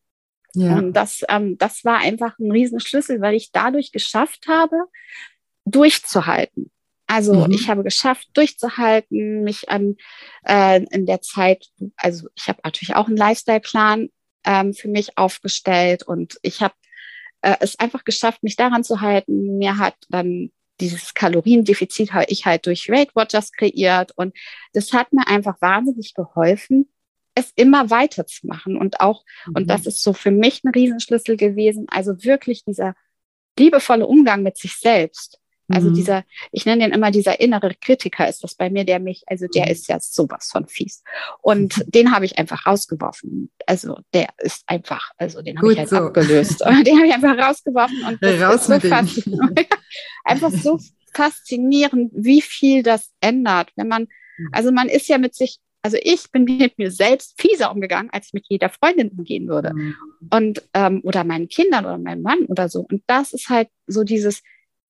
Ja. 0.53 0.77
Und 0.77 0.93
das, 0.93 1.23
ähm, 1.29 1.57
das 1.57 1.85
war 1.85 1.99
einfach 1.99 2.37
ein 2.39 2.51
Riesenschlüssel, 2.51 3.21
weil 3.21 3.35
ich 3.35 3.51
dadurch 3.51 3.91
geschafft 3.91 4.47
habe, 4.47 4.75
durchzuhalten. 5.65 6.71
Also 7.07 7.33
mhm. 7.45 7.51
ich 7.51 7.69
habe 7.69 7.83
geschafft, 7.83 8.29
durchzuhalten, 8.33 9.43
mich 9.43 9.69
an 9.69 9.97
äh, 10.47 10.83
in 10.91 11.05
der 11.05 11.21
Zeit, 11.21 11.67
also 11.97 12.29
ich 12.35 12.47
habe 12.47 12.59
natürlich 12.63 12.95
auch 12.95 13.07
einen 13.07 13.17
Lifestyle-Plan 13.17 14.09
ähm, 14.45 14.73
für 14.73 14.87
mich 14.87 15.17
aufgestellt 15.17 16.03
und 16.03 16.37
ich 16.41 16.61
habe 16.61 16.73
äh, 17.41 17.57
es 17.59 17.77
einfach 17.79 18.05
geschafft, 18.05 18.43
mich 18.43 18.55
daran 18.55 18.83
zu 18.83 19.01
halten. 19.01 19.57
Mir 19.57 19.77
hat 19.77 19.95
dann 20.09 20.51
dieses 20.79 21.13
Kaloriendefizit 21.13 22.13
habe 22.13 22.25
ich 22.29 22.45
halt 22.45 22.65
durch 22.65 22.89
Weight 22.89 23.15
Watchers 23.15 23.51
kreiert 23.51 24.11
und 24.15 24.35
das 24.73 24.93
hat 24.93 25.13
mir 25.13 25.27
einfach 25.27 25.61
wahnsinnig 25.61 26.13
geholfen, 26.13 26.89
es 27.35 27.51
immer 27.55 27.89
weiterzumachen 27.89 28.77
und 28.77 28.99
auch, 28.99 29.23
mhm. 29.45 29.53
und 29.55 29.69
das 29.69 29.85
ist 29.85 30.01
so 30.01 30.13
für 30.13 30.31
mich 30.31 30.63
ein 30.63 30.71
Riesenschlüssel 30.71 31.37
gewesen, 31.37 31.87
also 31.89 32.23
wirklich 32.23 32.63
dieser 32.65 32.95
liebevolle 33.57 34.07
Umgang 34.07 34.43
mit 34.43 34.57
sich 34.57 34.77
selbst. 34.77 35.41
Also 35.73 35.89
mhm. 35.89 35.93
dieser, 35.93 36.23
ich 36.51 36.65
nenne 36.65 36.83
den 36.83 36.93
immer 36.93 37.11
dieser 37.11 37.39
innere 37.39 37.73
Kritiker 37.79 38.27
ist 38.27 38.43
das 38.43 38.55
bei 38.55 38.69
mir, 38.69 38.83
der 38.83 38.99
mich, 38.99 39.23
also 39.27 39.47
der 39.47 39.65
mhm. 39.65 39.71
ist 39.71 39.87
ja 39.87 39.99
sowas 39.99 40.49
von 40.51 40.67
fies. 40.67 41.03
Und 41.41 41.77
mhm. 41.77 41.91
den 41.91 42.11
habe 42.11 42.25
ich 42.25 42.37
einfach 42.37 42.65
rausgeworfen. 42.65 43.51
Also 43.65 43.97
der 44.13 44.29
ist 44.39 44.63
einfach, 44.67 45.11
also 45.17 45.41
den 45.41 45.57
habe 45.57 45.71
ich 45.71 45.79
halt 45.79 45.89
so. 45.89 45.97
abgelöst. 45.97 46.61
den 46.85 46.97
habe 46.97 47.07
ich 47.07 47.13
einfach 47.13 47.37
rausgeworfen 47.37 48.03
und 48.07 48.21
das 48.21 48.41
Raus 48.41 48.69
ist 48.69 49.23
so 49.23 49.39
einfach 50.25 50.51
so 50.51 50.79
faszinierend, 51.13 52.11
wie 52.15 52.41
viel 52.41 52.83
das 52.83 53.11
ändert, 53.19 53.71
wenn 53.75 53.87
man, 53.87 54.03
mhm. 54.37 54.49
also 54.51 54.71
man 54.71 54.89
ist 54.89 55.07
ja 55.07 55.17
mit 55.17 55.35
sich 55.35 55.59
also 55.81 55.97
ich 56.01 56.31
bin 56.31 56.43
mit 56.43 56.77
mir 56.77 56.91
selbst 56.91 57.39
fieser 57.41 57.71
umgegangen, 57.71 58.11
als 58.11 58.27
ich 58.27 58.33
mit 58.33 58.45
jeder 58.49 58.69
Freundin 58.69 59.09
umgehen 59.09 59.47
würde. 59.47 59.73
Mhm. 59.73 59.95
Und 60.31 60.63
ähm, 60.73 61.01
oder 61.03 61.23
meinen 61.23 61.47
Kindern 61.47 61.85
oder 61.85 61.97
meinem 61.97 62.21
Mann 62.21 62.45
oder 62.45 62.69
so. 62.69 62.81
Und 62.81 63.03
das 63.07 63.33
ist 63.33 63.49
halt 63.49 63.67
so 63.87 64.03
dieses, 64.03 64.43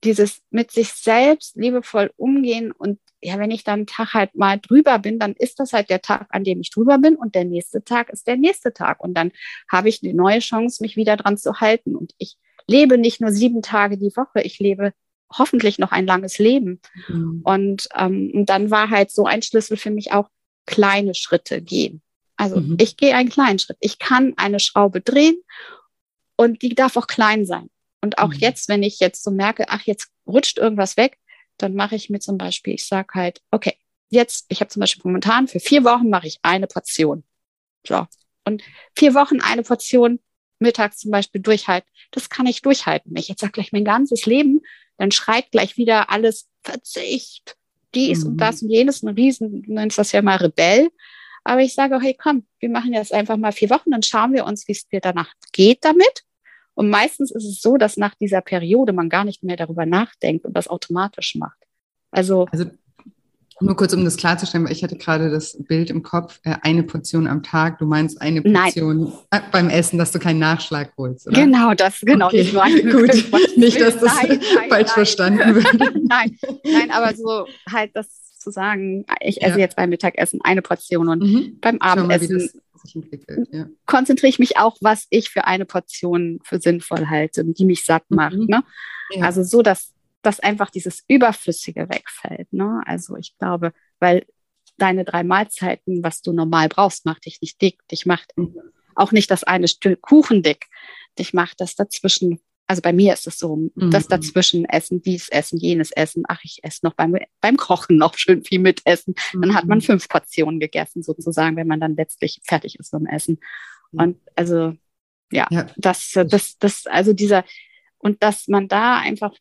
dieses 0.04 0.42
mit 0.50 0.72
sich 0.72 0.90
selbst 0.90 1.56
liebevoll 1.56 2.12
umgehen 2.18 2.72
und 2.72 3.00
ja, 3.24 3.38
wenn 3.38 3.52
ich 3.52 3.64
dann 3.64 3.82
einen 3.82 3.86
Tag 3.86 4.16
halt 4.16 4.36
mal 4.36 4.60
drüber 4.60 4.98
bin, 4.98 5.20
dann 5.20 5.34
ist 5.34 5.60
das 5.60 5.74
halt 5.74 5.92
der 5.92 6.02
Tag, 6.02 6.26
an 6.32 6.44
dem 6.44 6.60
ich 6.60 6.72
drüber 6.72 6.98
bin 6.98 7.16
und 7.16 7.36
der 7.36 7.46
nächste 7.46 7.84
Tag 7.84 8.10
ist 8.10 8.26
der 8.26 8.36
nächste 8.36 8.74
Tag 8.74 9.00
und 9.00 9.14
dann 9.14 9.32
habe 9.72 9.90
ich 9.90 10.00
die 10.00 10.14
neue 10.14 10.40
Chance, 10.40 10.82
mich 10.82 10.96
wieder 10.96 11.18
dran 11.18 11.38
zu 11.38 11.60
halten 11.60 11.96
und 11.96 12.14
ich 12.18 12.38
lebe 12.68 12.98
nicht 12.98 13.22
nur 13.22 13.32
sieben 13.32 13.62
Tage 13.62 13.98
die 13.98 14.12
Woche, 14.16 14.42
ich 14.42 14.58
lebe 14.60 14.94
hoffentlich 15.32 15.78
noch 15.78 15.92
ein 15.92 16.08
langes 16.08 16.40
Leben 16.40 16.82
mhm. 17.08 17.42
und, 17.44 17.90
ähm, 17.96 18.32
und 18.34 18.50
dann 18.50 18.72
war 18.72 18.90
halt 18.90 19.12
so 19.12 19.26
ein 19.26 19.44
Schlüssel 19.44 19.78
für 19.78 19.92
mich 19.92 20.12
auch 20.12 20.28
kleine 20.66 21.16
Schritte 21.16 21.62
gehen. 21.62 22.02
Also 22.38 22.60
mhm. 22.60 22.78
ich 22.80 22.98
gehe 22.98 23.16
einen 23.16 23.30
kleinen 23.30 23.60
Schritt. 23.60 23.78
Ich 23.80 24.00
kann 24.00 24.34
eine 24.38 24.60
Schraube 24.60 25.02
drehen 25.02 25.42
und 26.36 26.62
die 26.62 26.74
darf 26.74 26.98
auch 26.98 27.08
klein 27.08 27.46
sein. 27.46 27.70
Und 28.02 28.18
auch 28.18 28.30
mhm. 28.30 28.40
jetzt, 28.40 28.68
wenn 28.68 28.84
ich 28.84 29.00
jetzt 29.00 29.24
so 29.24 29.32
merke, 29.32 29.70
ach, 29.70 29.84
jetzt 29.86 30.10
rutscht 30.26 30.58
irgendwas 30.58 30.98
weg, 30.98 31.18
dann 31.58 31.76
mache 31.76 31.96
ich 31.96 32.10
mir 32.10 32.20
zum 32.20 32.38
Beispiel, 32.38 32.74
ich 32.74 32.88
sage 32.88 33.14
halt, 33.14 33.42
okay, 33.52 33.78
jetzt, 34.10 34.46
ich 34.50 34.60
habe 34.60 34.70
zum 34.70 34.80
Beispiel 34.80 35.04
momentan 35.06 35.48
für 35.48 35.60
vier 35.60 35.84
Wochen 35.84 36.10
mache 36.10 36.28
ich 36.28 36.40
eine 36.42 36.68
Portion. 36.68 37.24
So. 37.86 38.08
Und 38.46 38.64
vier 38.98 39.14
Wochen 39.14 39.40
eine 39.42 39.62
Portion 39.62 40.20
mittags 40.60 40.98
zum 40.98 41.12
Beispiel 41.12 41.42
durchhalten, 41.42 41.90
das 42.12 42.30
kann 42.30 42.46
ich 42.46 42.62
durchhalten. 42.62 43.12
Wenn 43.14 43.22
ich 43.22 43.28
jetzt 43.28 43.42
sage 43.42 43.54
gleich 43.54 43.72
mein 43.72 43.86
ganzes 43.86 44.26
Leben, 44.26 44.62
dann 44.98 45.12
schreit 45.12 45.52
gleich 45.52 45.78
wieder 45.78 46.10
alles 46.10 46.50
Verzicht, 46.64 47.58
dies 47.96 48.24
mhm. 48.24 48.32
und 48.32 48.38
das 48.38 48.62
und 48.62 48.70
jenes, 48.70 49.04
ein 49.04 49.10
Riesen, 49.10 49.64
du 49.64 49.74
nennst 49.74 49.98
das 49.98 50.12
ja 50.12 50.22
mal 50.22 50.38
Rebell. 50.38 50.90
Aber 51.44 51.62
ich 51.62 51.74
sage, 51.74 52.00
hey, 52.00 52.16
komm, 52.20 52.46
wir 52.60 52.70
machen 52.70 52.94
jetzt 52.94 53.14
einfach 53.14 53.38
mal 53.38 53.52
vier 53.52 53.70
Wochen, 53.70 53.92
dann 53.92 54.04
schauen 54.04 54.34
wir 54.34 54.46
uns, 54.46 54.68
wie 54.68 54.74
es 54.74 54.88
dir 54.88 55.02
danach 55.02 55.34
geht 55.52 55.84
damit. 55.84 56.24
Und 56.74 56.90
meistens 56.90 57.32
ist 57.32 57.46
es 57.46 57.62
so, 57.62 57.78
dass 57.78 57.98
nach 57.98 58.16
dieser 58.16 58.42
Periode 58.42 58.94
man 58.94 59.10
gar 59.10 59.24
nicht 59.24 59.44
mehr 59.44 59.58
darüber 59.58 59.86
nachdenkt 59.86 60.46
und 60.46 60.54
das 60.56 60.68
automatisch 60.68 61.36
macht. 61.36 61.58
Also, 62.12 62.48
also 62.52 62.66
nur 63.62 63.76
kurz, 63.76 63.94
um 63.94 64.04
das 64.04 64.18
klarzustellen, 64.18 64.66
weil 64.66 64.74
ich 64.74 64.84
hatte 64.84 64.98
gerade 64.98 65.30
das 65.30 65.58
Bild 65.64 65.90
im 65.90 66.04
Kopf, 66.04 66.40
äh, 66.44 66.56
eine 66.62 66.84
Portion 66.84 67.28
am 67.28 67.44
Tag. 67.44 67.80
Du 67.80 67.86
meinst 67.86 68.22
eine 68.22 68.42
Portion 68.42 69.14
äh, 69.32 69.40
beim 69.52 69.70
Essen, 69.70 69.98
dass 69.98 70.12
du 70.12 70.20
keinen 70.20 70.40
Nachschlag 70.40 70.94
holst, 70.98 71.28
oder? 71.28 71.42
Genau, 71.42 71.74
das, 71.74 72.00
genau. 72.02 72.28
Okay. 72.28 72.44
Nicht, 72.52 72.92
Gut, 72.92 73.32
nicht, 73.58 73.80
dass 73.80 74.00
das 74.00 74.14
nein, 74.22 74.40
nein, 74.56 74.70
falsch 74.70 74.88
nein. 74.88 74.94
verstanden 74.94 75.56
wird. 75.56 75.74
nein, 76.08 76.38
nein, 76.64 76.92
aber 76.92 77.16
so 77.16 77.46
halt 77.70 77.92
das 77.94 78.38
zu 78.38 78.52
sagen, 78.52 79.06
ich 79.20 79.42
esse 79.42 79.54
ja. 79.54 79.60
jetzt 79.60 79.76
beim 79.76 79.90
Mittagessen 79.90 80.40
eine 80.44 80.62
Portion 80.62 81.10
und 81.10 81.22
mhm. 81.24 81.58
beim 81.62 81.78
Abendessen 81.80 82.50
ja. 83.52 83.68
konzentriere 83.86 84.30
ich 84.30 84.40
mich 84.40 84.58
auch, 84.58 84.78
was 84.82 85.06
ich 85.10 85.30
für 85.30 85.46
eine 85.46 85.66
Portion 85.66 86.40
für 86.44 86.60
sinnvoll 86.60 87.08
halte, 87.08 87.46
die 87.46 87.66
mich 87.66 87.86
satt 87.86 88.04
macht. 88.10 88.38
Mhm. 88.38 88.46
Ne? 88.48 88.64
Ja. 89.12 89.26
Also 89.26 89.44
so, 89.44 89.62
dass, 89.62 89.94
dass 90.22 90.40
einfach 90.40 90.70
dieses 90.70 91.04
Überflüssige 91.08 91.90
wegfällt. 91.90 92.52
Ne? 92.54 92.82
Also 92.86 93.16
ich 93.16 93.38
glaube, 93.38 93.74
weil 94.00 94.26
deine 94.78 95.06
drei 95.06 95.24
Mahlzeiten, 95.24 96.04
was 96.04 96.22
du 96.22 96.34
normal 96.34 96.70
brauchst, 96.70 97.06
macht 97.06 97.26
dich 97.26 97.42
nicht 97.42 97.62
dick. 97.62 97.88
Dich 97.90 98.06
macht 98.06 98.32
mhm. 98.36 98.56
auch 98.96 99.12
nicht 99.12 99.30
das 99.32 99.44
eine 99.44 99.68
Stück 99.68 100.02
Kuchen 100.02 100.44
dick. 100.44 100.68
Dich 101.18 101.34
macht 101.34 101.62
das 101.62 101.76
dazwischen 101.76 102.40
also 102.72 102.82
bei 102.84 102.94
mir 102.94 103.12
ist 103.12 103.28
es 103.28 103.38
so, 103.38 103.58
mhm. 103.58 103.92
das 103.92 104.08
dazwischen 104.08 104.64
essen, 104.64 105.02
dies 105.02 105.28
essen, 105.28 105.60
jenes 105.60 105.92
essen. 105.92 106.24
Ach, 106.30 106.40
ich 106.44 106.60
esse 106.64 106.86
noch 106.86 106.94
beim, 106.94 107.14
beim 107.42 107.58
Kochen 107.58 107.98
noch 107.98 108.18
schön 108.18 108.46
viel 108.46 108.60
mitessen. 108.60 109.14
Mhm. 109.34 109.42
Dann 109.42 109.56
hat 109.56 109.66
man 109.66 109.80
mhm. 109.80 109.82
fünf 109.82 110.08
Portionen 110.08 110.58
gegessen, 110.58 111.04
sozusagen, 111.04 111.58
wenn 111.58 111.68
man 111.68 111.82
dann 111.82 111.98
letztlich 111.98 112.40
fertig 112.46 112.80
ist 112.80 112.92
beim 112.92 113.08
Essen. 113.08 113.40
Und 113.92 114.22
also, 114.38 114.74
ja, 115.34 115.48
ja, 115.52 115.68
das, 115.76 116.12
das, 116.14 116.58
das, 116.60 116.88
also 116.88 117.12
dieser, 117.12 117.44
und 118.02 118.22
dass 118.24 118.48
man 118.48 118.68
da 118.68 118.98
einfach 118.98 119.34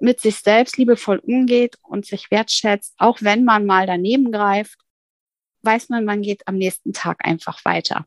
mit 0.00 0.20
sich 0.20 0.36
selbst 0.36 0.76
liebevoll 0.76 1.18
umgeht 1.18 1.76
und 1.82 2.06
sich 2.06 2.30
wertschätzt, 2.30 2.94
auch 2.98 3.18
wenn 3.20 3.44
man 3.44 3.66
mal 3.66 3.86
daneben 3.86 4.32
greift, 4.32 4.78
weiß 5.62 5.88
man, 5.88 6.04
man 6.04 6.22
geht 6.22 6.46
am 6.46 6.56
nächsten 6.56 6.92
Tag 6.92 7.24
einfach 7.24 7.64
weiter. 7.64 8.06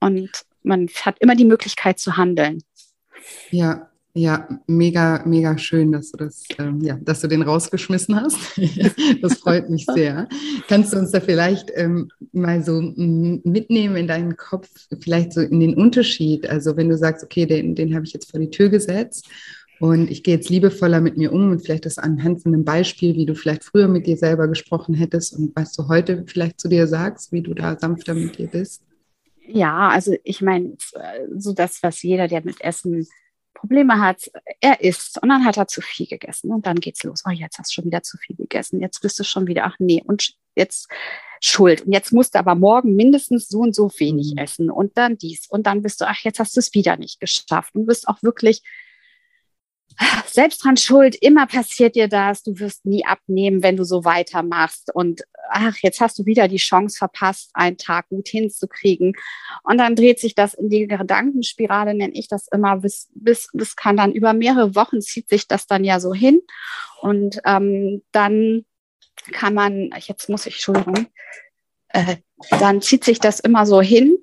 Und 0.00 0.30
man 0.62 0.88
hat 0.88 1.18
immer 1.18 1.34
die 1.34 1.44
Möglichkeit 1.44 1.98
zu 1.98 2.16
handeln. 2.16 2.62
Ja, 3.50 3.90
Ja, 4.16 4.46
mega, 4.68 5.24
mega 5.26 5.58
schön, 5.58 5.90
dass 5.90 6.12
du 6.12 6.18
das, 6.18 6.44
ähm, 6.60 6.80
ja, 6.80 6.96
dass 7.02 7.20
du 7.20 7.26
den 7.26 7.42
rausgeschmissen 7.42 8.14
hast. 8.14 8.38
das 9.22 9.38
freut 9.38 9.68
mich 9.68 9.86
sehr. 9.92 10.28
Kannst 10.68 10.92
du 10.92 10.98
uns 10.98 11.10
da 11.10 11.18
vielleicht 11.18 11.72
ähm, 11.74 12.08
mal 12.30 12.62
so 12.62 12.80
mitnehmen 12.80 13.96
in 13.96 14.06
deinen 14.06 14.36
Kopf, 14.36 14.68
vielleicht 15.00 15.32
so 15.32 15.40
in 15.40 15.58
den 15.58 15.74
Unterschied? 15.74 16.48
Also 16.48 16.76
wenn 16.76 16.90
du 16.90 16.96
sagst, 16.96 17.24
okay, 17.24 17.44
den, 17.44 17.74
den 17.74 17.92
habe 17.92 18.04
ich 18.04 18.12
jetzt 18.12 18.30
vor 18.30 18.38
die 18.38 18.50
Tür 18.50 18.68
gesetzt 18.68 19.28
und 19.80 20.08
ich 20.08 20.22
gehe 20.22 20.36
jetzt 20.36 20.48
liebevoller 20.48 21.00
mit 21.00 21.16
mir 21.16 21.32
um 21.32 21.50
und 21.50 21.64
vielleicht 21.64 21.84
das 21.84 21.98
anhand 21.98 22.40
von 22.40 22.54
einem 22.54 22.64
Beispiel, 22.64 23.16
wie 23.16 23.26
du 23.26 23.34
vielleicht 23.34 23.64
früher 23.64 23.88
mit 23.88 24.06
dir 24.06 24.16
selber 24.16 24.46
gesprochen 24.46 24.94
hättest 24.94 25.36
und 25.36 25.56
was 25.56 25.72
du 25.72 25.88
heute 25.88 26.22
vielleicht 26.28 26.60
zu 26.60 26.68
dir 26.68 26.86
sagst, 26.86 27.32
wie 27.32 27.42
du 27.42 27.52
da 27.52 27.76
sanfter 27.76 28.14
mit 28.14 28.38
dir 28.38 28.46
bist. 28.46 28.84
Ja, 29.48 29.88
also 29.88 30.14
ich 30.22 30.40
meine, 30.40 30.76
so 31.36 31.52
das, 31.52 31.82
was 31.82 32.00
jeder, 32.00 32.28
der 32.28 32.44
mit 32.44 32.60
Essen 32.60 33.08
Probleme 33.64 33.98
hat, 33.98 34.30
er 34.60 34.82
isst 34.82 35.22
und 35.22 35.30
dann 35.30 35.44
hat 35.46 35.56
er 35.56 35.66
zu 35.66 35.80
viel 35.80 36.06
gegessen 36.06 36.52
und 36.52 36.66
dann 36.66 36.76
geht's 36.76 37.02
los. 37.02 37.22
Oh, 37.26 37.30
jetzt 37.30 37.58
hast 37.58 37.70
du 37.70 37.74
schon 37.74 37.86
wieder 37.86 38.02
zu 38.02 38.18
viel 38.18 38.36
gegessen. 38.36 38.82
Jetzt 38.82 39.00
bist 39.00 39.18
du 39.18 39.24
schon 39.24 39.46
wieder, 39.46 39.64
ach 39.64 39.76
nee, 39.78 40.02
und 40.04 40.34
jetzt 40.54 40.88
schuld. 41.40 41.82
Und 41.86 41.92
jetzt 41.92 42.12
musst 42.12 42.34
du 42.34 42.38
aber 42.38 42.54
morgen 42.54 42.94
mindestens 42.94 43.48
so 43.48 43.60
und 43.60 43.74
so 43.74 43.90
wenig 43.98 44.32
mhm. 44.32 44.38
essen 44.38 44.70
und 44.70 44.98
dann 44.98 45.16
dies 45.16 45.46
und 45.48 45.66
dann 45.66 45.80
bist 45.80 46.00
du, 46.02 46.06
ach, 46.06 46.18
jetzt 46.24 46.38
hast 46.38 46.56
du 46.56 46.60
es 46.60 46.74
wieder 46.74 46.98
nicht 46.98 47.20
geschafft 47.20 47.74
und 47.74 47.86
bist 47.86 48.06
auch 48.06 48.22
wirklich 48.22 48.62
selbst 50.26 50.64
dran 50.64 50.76
schuld, 50.76 51.16
immer 51.20 51.46
passiert 51.46 51.94
dir 51.94 52.08
das, 52.08 52.42
du 52.42 52.58
wirst 52.58 52.84
nie 52.84 53.04
abnehmen, 53.04 53.62
wenn 53.62 53.76
du 53.76 53.84
so 53.84 54.04
weitermachst. 54.04 54.94
Und 54.94 55.22
ach, 55.50 55.76
jetzt 55.82 56.00
hast 56.00 56.18
du 56.18 56.26
wieder 56.26 56.48
die 56.48 56.56
Chance 56.56 56.96
verpasst, 56.98 57.50
einen 57.54 57.78
Tag 57.78 58.08
gut 58.08 58.28
hinzukriegen. 58.28 59.14
Und 59.62 59.78
dann 59.78 59.96
dreht 59.96 60.18
sich 60.18 60.34
das 60.34 60.54
in 60.54 60.68
die 60.70 60.86
Gedankenspirale, 60.86 61.94
nenne 61.94 62.14
ich 62.14 62.28
das 62.28 62.48
immer, 62.48 62.78
bis, 62.78 63.08
bis, 63.14 63.48
bis 63.52 63.76
kann 63.76 63.96
dann 63.96 64.12
über 64.12 64.32
mehrere 64.32 64.74
Wochen 64.74 65.00
zieht 65.00 65.28
sich 65.28 65.46
das 65.46 65.66
dann 65.66 65.84
ja 65.84 66.00
so 66.00 66.12
hin. 66.12 66.40
Und 67.00 67.40
ähm, 67.44 68.02
dann 68.12 68.64
kann 69.32 69.54
man, 69.54 69.90
jetzt 69.98 70.28
muss 70.28 70.46
ich, 70.46 70.54
Entschuldigung, 70.54 71.06
äh, 71.88 72.16
dann 72.58 72.82
zieht 72.82 73.04
sich 73.04 73.20
das 73.20 73.40
immer 73.40 73.66
so 73.66 73.80
hin. 73.80 74.18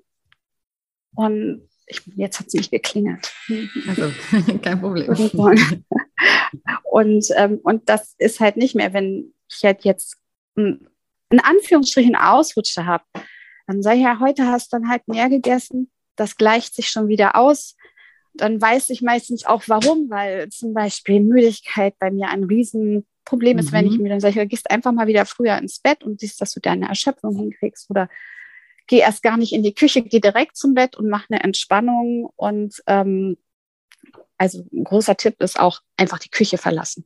Und 1.16 1.68
ich, 1.92 2.02
jetzt 2.16 2.40
hat 2.40 2.48
es 2.48 2.54
nicht 2.54 2.72
geklingelt. 2.72 3.32
Also, 3.88 4.12
kein 4.62 4.80
Problem. 4.80 5.10
Und, 6.84 7.26
ähm, 7.36 7.60
und 7.64 7.90
das 7.90 8.16
ist 8.18 8.40
halt 8.40 8.58
nicht 8.58 8.76
mehr, 8.76 8.94
wenn 8.94 9.34
ich 9.50 9.64
halt 9.64 9.84
jetzt 9.84 10.18
in 10.56 11.40
Anführungsstrichen 11.40 12.16
Ausrutsche 12.16 12.86
habe, 12.86 13.04
dann 13.68 13.82
sage 13.82 13.98
ich 13.98 14.04
ja, 14.04 14.20
heute 14.20 14.48
hast 14.48 14.74
du 14.74 14.78
dann 14.78 14.90
halt 14.90 15.08
mehr 15.08 15.30
gegessen, 15.30 15.90
das 16.16 16.36
gleicht 16.36 16.76
sich 16.76 16.90
schon 16.90 17.08
wieder 17.08 17.36
aus. 17.36 17.76
Dann 18.34 18.62
weiß 18.62 18.90
ich 18.90 19.02
meistens 19.02 19.46
auch 19.46 19.64
warum, 19.68 20.10
weil 20.10 20.50
zum 20.50 20.74
Beispiel 20.74 21.20
Müdigkeit 21.22 21.96
bei 22.00 22.12
mir 22.12 22.30
ein 22.30 22.44
Riesenproblem 22.44 23.58
ist, 23.58 23.72
mhm. 23.72 23.76
wenn 23.76 23.88
ich 23.88 23.98
mhm. 23.98 24.04
mir 24.04 24.10
dann 24.10 24.20
sage, 24.20 24.46
gehst 24.48 24.70
einfach 24.70 24.92
mal 24.92 25.08
wieder 25.08 25.26
früher 25.26 25.58
ins 25.58 25.80
Bett 25.80 26.04
und 26.04 26.20
siehst, 26.20 26.42
dass 26.42 26.54
du 26.54 26.60
deine 26.60 26.88
Erschöpfung 26.88 27.36
hinkriegst 27.36 27.90
oder 27.90 28.10
geh 28.88 29.00
erst 29.00 29.24
gar 29.24 29.38
nicht 29.38 29.54
in 29.54 29.64
die 29.64 29.74
Küche, 29.74 30.02
geh 30.02 30.20
direkt 30.20 30.58
zum 30.58 30.74
Bett 30.74 30.98
und 30.98 31.10
mach 31.10 31.30
eine 31.30 31.44
Entspannung. 31.44 32.30
Und 32.36 32.82
ähm, 32.88 33.38
also 34.38 34.66
ein 34.74 34.84
großer 34.84 35.16
Tipp 35.18 35.42
ist 35.42 35.60
auch 35.60 35.82
einfach 35.98 36.20
die 36.20 36.30
Küche 36.30 36.58
verlassen. 36.58 37.06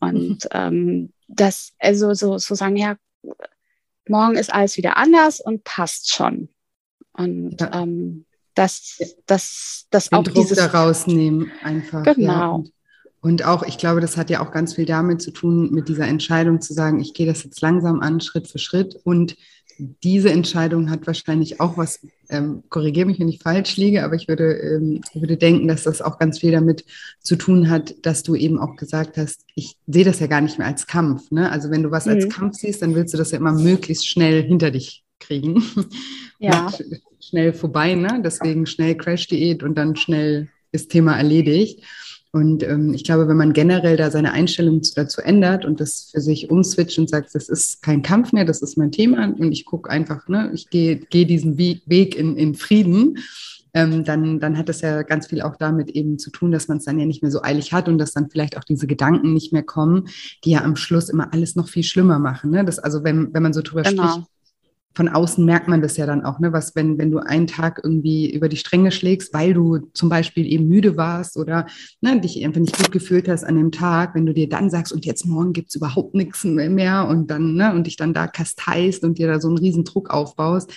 Und 0.00 0.44
mhm. 0.44 0.48
ähm, 0.52 1.12
das, 1.28 1.72
also 1.78 2.14
so, 2.14 2.38
so 2.38 2.54
sagen, 2.54 2.76
ja, 2.76 2.96
morgen 4.08 4.36
ist 4.36 4.52
alles 4.52 4.76
wieder 4.76 4.96
anders 4.96 5.40
und 5.40 5.64
passt 5.64 6.12
schon. 6.12 6.48
Und 7.12 7.60
ja. 7.60 7.82
ähm, 7.82 8.24
das, 8.54 8.98
das, 9.26 9.86
das 9.90 10.08
Den 10.08 10.18
auch 10.18 10.24
Druck 10.24 10.34
dieses 10.34 10.58
da 10.58 10.66
rausnehmen 10.66 11.50
einfach. 11.62 12.04
Genau. 12.04 12.64
Ja. 12.64 12.70
Und 13.20 13.44
auch, 13.44 13.62
ich 13.64 13.78
glaube, 13.78 14.00
das 14.00 14.16
hat 14.16 14.30
ja 14.30 14.40
auch 14.40 14.52
ganz 14.52 14.74
viel 14.74 14.84
damit 14.84 15.20
zu 15.20 15.32
tun, 15.32 15.70
mit 15.72 15.88
dieser 15.88 16.06
Entscheidung 16.06 16.60
zu 16.60 16.72
sagen, 16.72 17.00
ich 17.00 17.14
gehe 17.14 17.26
das 17.26 17.42
jetzt 17.44 17.60
langsam 17.60 18.00
an, 18.00 18.20
Schritt 18.20 18.48
für 18.48 18.58
Schritt 18.58 18.94
und 19.04 19.36
diese 19.78 20.30
Entscheidung 20.30 20.90
hat 20.90 21.06
wahrscheinlich 21.06 21.60
auch 21.60 21.76
was, 21.76 22.00
ähm, 22.28 22.64
korrigiere 22.68 23.06
mich, 23.06 23.20
wenn 23.20 23.28
ich 23.28 23.38
falsch 23.38 23.76
liege, 23.76 24.04
aber 24.04 24.14
ich 24.14 24.28
würde, 24.28 24.52
ähm, 24.54 25.00
würde 25.14 25.36
denken, 25.36 25.68
dass 25.68 25.84
das 25.84 26.02
auch 26.02 26.18
ganz 26.18 26.40
viel 26.40 26.52
damit 26.52 26.84
zu 27.20 27.36
tun 27.36 27.70
hat, 27.70 27.94
dass 28.02 28.22
du 28.22 28.34
eben 28.34 28.58
auch 28.58 28.76
gesagt 28.76 29.16
hast, 29.16 29.44
ich 29.54 29.76
sehe 29.86 30.04
das 30.04 30.20
ja 30.20 30.26
gar 30.26 30.40
nicht 30.40 30.58
mehr 30.58 30.66
als 30.66 30.86
Kampf. 30.86 31.30
Ne? 31.30 31.50
Also 31.50 31.70
wenn 31.70 31.82
du 31.82 31.90
was 31.90 32.06
mhm. 32.06 32.12
als 32.12 32.28
Kampf 32.28 32.56
siehst, 32.56 32.82
dann 32.82 32.94
willst 32.94 33.14
du 33.14 33.18
das 33.18 33.30
ja 33.30 33.38
immer 33.38 33.52
möglichst 33.52 34.06
schnell 34.06 34.42
hinter 34.42 34.70
dich 34.70 35.04
kriegen. 35.20 35.62
Ja. 36.40 36.72
schnell 37.18 37.52
vorbei, 37.52 37.96
ne? 37.96 38.20
Deswegen 38.24 38.64
schnell 38.64 38.96
Crash-Diät 38.96 39.64
und 39.64 39.74
dann 39.74 39.96
schnell 39.96 40.50
ist 40.70 40.88
Thema 40.92 41.16
erledigt. 41.16 41.82
Und 42.30 42.62
ähm, 42.62 42.92
ich 42.92 43.04
glaube, 43.04 43.26
wenn 43.26 43.38
man 43.38 43.54
generell 43.54 43.96
da 43.96 44.10
seine 44.10 44.32
Einstellung 44.32 44.82
dazu 44.94 45.22
ändert 45.22 45.64
und 45.64 45.80
das 45.80 46.10
für 46.12 46.20
sich 46.20 46.50
umswitcht 46.50 46.98
und 46.98 47.08
sagt, 47.08 47.34
das 47.34 47.48
ist 47.48 47.82
kein 47.82 48.02
Kampf 48.02 48.32
mehr, 48.32 48.44
das 48.44 48.60
ist 48.60 48.76
mein 48.76 48.92
Thema 48.92 49.34
und 49.38 49.50
ich 49.50 49.64
gucke 49.64 49.88
einfach, 49.88 50.28
ne, 50.28 50.50
ich 50.52 50.68
gehe 50.68 50.96
geh 50.96 51.24
diesen 51.24 51.56
Weg 51.56 52.16
in, 52.16 52.36
in 52.36 52.54
Frieden, 52.54 53.18
ähm, 53.74 54.04
dann, 54.04 54.40
dann 54.40 54.58
hat 54.58 54.68
das 54.68 54.80
ja 54.80 55.02
ganz 55.02 55.28
viel 55.28 55.40
auch 55.40 55.56
damit 55.56 55.90
eben 55.90 56.18
zu 56.18 56.30
tun, 56.30 56.50
dass 56.50 56.68
man 56.68 56.78
es 56.78 56.84
dann 56.84 56.98
ja 56.98 57.06
nicht 57.06 57.22
mehr 57.22 57.30
so 57.30 57.42
eilig 57.42 57.72
hat 57.72 57.88
und 57.88 57.98
dass 57.98 58.12
dann 58.12 58.30
vielleicht 58.30 58.56
auch 58.58 58.64
diese 58.64 58.86
Gedanken 58.86 59.32
nicht 59.32 59.52
mehr 59.52 59.62
kommen, 59.62 60.08
die 60.44 60.50
ja 60.50 60.64
am 60.64 60.76
Schluss 60.76 61.08
immer 61.08 61.32
alles 61.32 61.56
noch 61.56 61.68
viel 61.68 61.82
schlimmer 61.82 62.18
machen. 62.18 62.50
Ne? 62.50 62.64
Das, 62.64 62.78
also 62.78 63.04
wenn, 63.04 63.32
wenn 63.32 63.42
man 63.42 63.52
so 63.52 63.62
drüber 63.62 63.82
genau. 63.82 64.08
spricht, 64.08 64.28
von 64.98 65.08
außen 65.08 65.44
merkt 65.44 65.68
man 65.68 65.80
das 65.80 65.96
ja 65.96 66.06
dann 66.06 66.24
auch, 66.24 66.40
ne? 66.40 66.52
Was, 66.52 66.74
wenn, 66.74 66.98
wenn 66.98 67.12
du 67.12 67.18
einen 67.18 67.46
Tag 67.46 67.80
irgendwie 67.84 68.34
über 68.34 68.48
die 68.48 68.56
Stränge 68.56 68.90
schlägst, 68.90 69.32
weil 69.32 69.54
du 69.54 69.78
zum 69.94 70.08
Beispiel 70.08 70.44
eben 70.44 70.66
müde 70.66 70.96
warst 70.96 71.36
oder 71.36 71.66
ne, 72.00 72.20
dich 72.20 72.44
einfach 72.44 72.60
nicht 72.60 72.76
gut 72.76 72.90
gefühlt 72.90 73.28
hast 73.28 73.44
an 73.44 73.54
dem 73.54 73.70
Tag, 73.70 74.16
wenn 74.16 74.26
du 74.26 74.34
dir 74.34 74.48
dann 74.48 74.70
sagst, 74.70 74.92
und 74.92 75.06
jetzt 75.06 75.24
morgen 75.24 75.52
gibt 75.52 75.68
es 75.68 75.76
überhaupt 75.76 76.16
nichts 76.16 76.42
mehr 76.42 77.06
und 77.06 77.30
dann, 77.30 77.54
ne, 77.54 77.72
und 77.74 77.86
dich 77.86 77.94
dann 77.94 78.12
da 78.12 78.26
kasteist 78.26 79.04
und 79.04 79.18
dir 79.18 79.28
da 79.28 79.38
so 79.38 79.46
einen 79.46 79.58
riesen 79.58 79.84
Druck 79.84 80.10
aufbaust, 80.10 80.72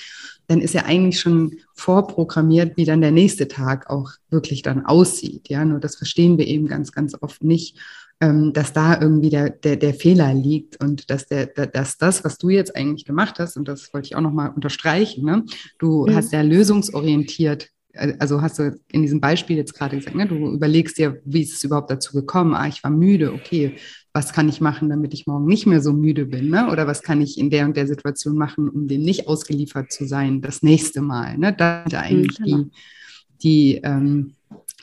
dann 0.51 0.61
ist 0.61 0.73
ja 0.73 0.85
eigentlich 0.85 1.19
schon 1.19 1.57
vorprogrammiert, 1.73 2.77
wie 2.77 2.85
dann 2.85 3.01
der 3.01 3.11
nächste 3.11 3.47
Tag 3.47 3.89
auch 3.89 4.11
wirklich 4.29 4.61
dann 4.61 4.85
aussieht. 4.85 5.49
Ja, 5.49 5.65
nur 5.65 5.79
das 5.79 5.95
verstehen 5.95 6.37
wir 6.37 6.45
eben 6.45 6.67
ganz, 6.67 6.91
ganz 6.91 7.15
oft 7.19 7.43
nicht 7.43 7.77
ähm, 8.21 8.53
dass 8.53 8.71
da 8.71 9.01
irgendwie 9.01 9.31
der, 9.31 9.49
der, 9.49 9.75
der 9.75 9.95
Fehler 9.95 10.33
liegt 10.33 10.79
und 10.81 11.09
dass, 11.09 11.25
der, 11.25 11.47
dass 11.47 11.97
das, 11.97 12.23
was 12.23 12.37
du 12.37 12.49
jetzt 12.49 12.75
eigentlich 12.75 13.03
gemacht 13.03 13.39
hast, 13.39 13.57
und 13.57 13.67
das 13.67 13.93
wollte 13.93 14.05
ich 14.05 14.15
auch 14.15 14.21
nochmal 14.21 14.51
unterstreichen, 14.53 15.25
ne? 15.25 15.43
du 15.79 16.05
mhm. 16.05 16.15
hast 16.15 16.31
ja 16.31 16.41
lösungsorientiert 16.41 17.69
äh, 17.93 18.13
also 18.19 18.41
hast 18.41 18.59
du 18.59 18.79
in 18.91 19.01
diesem 19.01 19.19
Beispiel 19.19 19.57
jetzt 19.57 19.73
gerade 19.73 19.97
gesagt, 19.97 20.15
ne, 20.15 20.27
du 20.27 20.53
überlegst 20.53 20.97
dir, 20.97 21.19
wie 21.25 21.41
ist 21.41 21.53
es 21.53 21.63
überhaupt 21.63 21.89
dazu 21.89 22.13
gekommen? 22.13 22.53
Ah, 22.53 22.67
ich 22.67 22.83
war 22.83 22.91
müde, 22.91 23.33
okay, 23.33 23.75
was 24.13 24.33
kann 24.33 24.49
ich 24.49 24.59
machen, 24.59 24.89
damit 24.89 25.13
ich 25.13 25.27
morgen 25.27 25.45
nicht 25.45 25.65
mehr 25.65 25.81
so 25.81 25.93
müde 25.93 26.25
bin? 26.25 26.49
Ne? 26.49 26.69
Oder 26.69 26.87
was 26.87 27.01
kann 27.01 27.21
ich 27.21 27.37
in 27.37 27.49
der 27.49 27.65
und 27.65 27.77
der 27.77 27.87
Situation 27.87 28.35
machen, 28.35 28.67
um 28.69 28.87
dem 28.87 29.01
nicht 29.01 29.27
ausgeliefert 29.27 29.91
zu 29.91 30.05
sein, 30.05 30.41
das 30.41 30.63
nächste 30.63 31.01
Mal? 31.01 31.37
Ne? 31.37 31.53
Da 31.53 31.83
sind 31.83 31.95
eigentlich 31.95 32.39
mhm, 32.39 32.43
genau. 32.43 32.57
die, 32.57 32.71
die 33.41 33.81
ähm, 33.83 34.33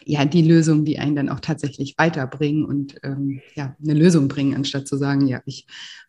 ja, 0.08 0.24
die 0.24 0.40
Lösungen, 0.40 0.86
die 0.86 0.98
einen 0.98 1.16
dann 1.16 1.28
auch 1.28 1.40
tatsächlich 1.40 1.98
weiterbringen 1.98 2.64
und 2.64 2.98
ähm, 3.02 3.42
ja, 3.54 3.76
eine 3.82 3.92
Lösung 3.92 4.26
bringen, 4.26 4.54
anstatt 4.54 4.88
zu 4.88 4.96
sagen, 4.96 5.26
ja, 5.26 5.42
ich, 5.44 5.66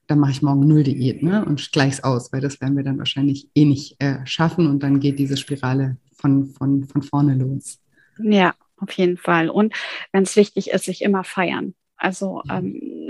dann 0.07 0.19
mache 0.19 0.31
ich 0.31 0.41
morgen 0.41 0.65
null 0.65 0.83
Diät 0.83 1.21
ne, 1.21 1.43
und 1.43 1.73
gleich's 1.73 2.01
aus, 2.01 2.31
weil 2.31 2.39
das 2.39 2.61
werden 2.61 2.77
wir 2.77 2.85
dann 2.85 2.97
wahrscheinlich 2.97 3.49
eh 3.55 3.65
nicht 3.65 4.01
äh, 4.01 4.25
schaffen 4.25 4.67
und 4.67 4.83
dann 4.83 5.01
geht 5.01 5.19
diese 5.19 5.35
Spirale 5.35 5.97
von, 6.13 6.45
von, 6.45 6.85
von 6.85 7.01
vorne 7.01 7.35
los. 7.35 7.79
Ja, 8.19 8.53
auf 8.77 8.91
jeden 8.93 9.17
Fall. 9.17 9.49
Und 9.49 9.73
ganz 10.13 10.33
wichtig 10.37 10.69
ist, 10.69 10.85
sich 10.85 11.01
immer 11.01 11.25
feiern. 11.25 11.73
Also 11.99 12.41
ähm, 12.49 13.07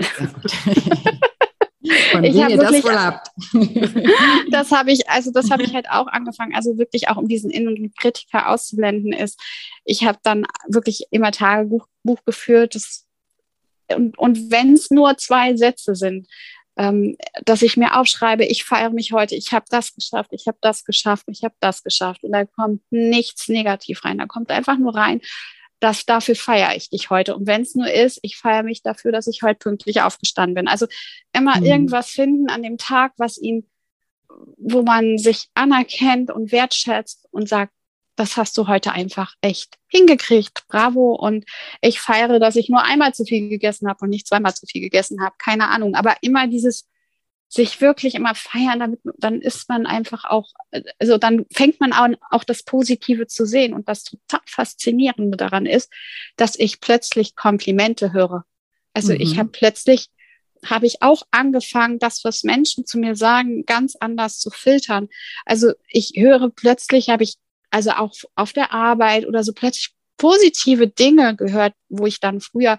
Von 2.12 2.24
ich 2.24 2.34
ihr 2.34 2.56
das 2.58 2.84
wohl 2.84 2.98
habt. 2.98 3.28
das 4.50 4.70
habe 4.70 4.92
ich, 4.92 5.08
also 5.08 5.30
das 5.30 5.50
habe 5.50 5.62
ich 5.62 5.72
halt 5.72 5.88
auch 5.88 6.08
angefangen, 6.08 6.54
also 6.54 6.76
wirklich 6.76 7.08
auch 7.08 7.16
um 7.16 7.26
diesen 7.26 7.50
In- 7.50 7.68
und 7.68 7.98
Kritiker 7.98 8.50
auszublenden 8.50 9.14
ist. 9.14 9.40
Ich 9.84 10.04
habe 10.04 10.18
dann 10.22 10.46
wirklich 10.68 11.06
immer 11.10 11.32
Tagebuch 11.32 11.86
Buch 12.02 12.22
geführt. 12.24 12.74
Das, 12.74 13.06
und 13.94 14.18
und 14.18 14.50
wenn 14.50 14.74
es 14.74 14.90
nur 14.90 15.16
zwei 15.16 15.56
Sätze 15.56 15.94
sind, 15.94 16.28
ähm, 16.76 17.16
dass 17.44 17.62
ich 17.62 17.76
mir 17.76 17.98
aufschreibe, 17.98 18.44
ich 18.44 18.64
feiere 18.64 18.90
mich 18.90 19.12
heute, 19.12 19.34
ich 19.34 19.52
habe 19.52 19.66
das 19.70 19.94
geschafft, 19.94 20.30
ich 20.32 20.46
habe 20.46 20.58
das 20.60 20.84
geschafft, 20.84 21.24
ich 21.28 21.44
habe 21.44 21.54
das 21.60 21.82
geschafft. 21.82 22.24
Und 22.24 22.32
da 22.32 22.44
kommt 22.44 22.82
nichts 22.90 23.48
negativ 23.48 24.04
rein. 24.04 24.18
Da 24.18 24.26
kommt 24.26 24.50
einfach 24.50 24.78
nur 24.78 24.94
rein, 24.94 25.20
das, 25.80 26.04
dafür 26.04 26.36
feiere 26.36 26.76
ich 26.76 26.90
dich 26.90 27.10
heute. 27.10 27.34
Und 27.34 27.46
wenn 27.46 27.62
es 27.62 27.74
nur 27.74 27.90
ist, 27.90 28.20
ich 28.22 28.36
feiere 28.36 28.62
mich 28.62 28.82
dafür, 28.82 29.12
dass 29.12 29.26
ich 29.26 29.42
heute 29.42 29.58
pünktlich 29.58 30.02
aufgestanden 30.02 30.54
bin. 30.54 30.68
Also 30.68 30.86
immer 31.32 31.58
mhm. 31.58 31.64
irgendwas 31.64 32.10
finden 32.10 32.50
an 32.50 32.62
dem 32.62 32.78
Tag, 32.78 33.12
was 33.16 33.38
ihn, 33.38 33.66
wo 34.56 34.82
man 34.82 35.18
sich 35.18 35.48
anerkennt 35.54 36.30
und 36.30 36.52
wertschätzt 36.52 37.26
und 37.30 37.48
sagt, 37.48 37.72
das 38.16 38.36
hast 38.36 38.58
du 38.58 38.68
heute 38.68 38.92
einfach 38.92 39.34
echt 39.40 39.78
hingekriegt. 39.88 40.64
Bravo. 40.68 41.14
Und 41.14 41.46
ich 41.80 42.00
feiere, 42.00 42.38
dass 42.38 42.56
ich 42.56 42.68
nur 42.68 42.84
einmal 42.84 43.14
zu 43.14 43.24
viel 43.24 43.48
gegessen 43.48 43.88
habe 43.88 44.00
und 44.02 44.10
nicht 44.10 44.26
zweimal 44.26 44.54
zu 44.54 44.66
viel 44.66 44.82
gegessen 44.82 45.22
habe. 45.22 45.34
Keine 45.38 45.68
Ahnung. 45.68 45.94
Aber 45.94 46.16
immer 46.20 46.46
dieses 46.46 46.86
sich 47.52 47.80
wirklich 47.80 48.14
immer 48.14 48.36
feiern, 48.36 48.78
damit 48.78 49.00
dann 49.18 49.40
ist 49.40 49.68
man 49.68 49.84
einfach 49.84 50.24
auch, 50.24 50.50
also 51.00 51.18
dann 51.18 51.46
fängt 51.52 51.80
man 51.80 51.92
an, 51.92 52.16
auch 52.30 52.44
das 52.44 52.62
Positive 52.62 53.26
zu 53.26 53.44
sehen. 53.44 53.74
Und 53.74 53.88
das 53.88 54.04
total 54.04 54.40
faszinierende 54.46 55.36
daran 55.36 55.66
ist, 55.66 55.92
dass 56.36 56.56
ich 56.56 56.80
plötzlich 56.80 57.34
Komplimente 57.34 58.12
höre. 58.12 58.44
Also 58.94 59.12
mhm. 59.12 59.20
ich 59.20 59.38
habe 59.38 59.48
plötzlich 59.48 60.06
habe 60.64 60.86
ich 60.86 61.02
auch 61.02 61.22
angefangen, 61.30 61.98
das, 61.98 62.22
was 62.22 62.44
Menschen 62.44 62.84
zu 62.84 62.98
mir 62.98 63.16
sagen, 63.16 63.64
ganz 63.64 63.96
anders 63.96 64.38
zu 64.38 64.50
filtern. 64.50 65.08
Also 65.44 65.72
ich 65.88 66.12
höre 66.16 66.50
plötzlich, 66.50 67.08
habe 67.08 67.24
ich 67.24 67.36
also 67.70 67.92
auch 67.92 68.12
auf 68.34 68.52
der 68.52 68.72
Arbeit 68.72 69.26
oder 69.26 69.42
so 69.42 69.52
plötzlich 69.52 69.90
positive 70.18 70.86
Dinge 70.86 71.34
gehört, 71.34 71.72
wo 71.88 72.06
ich 72.06 72.20
dann 72.20 72.40
früher 72.40 72.78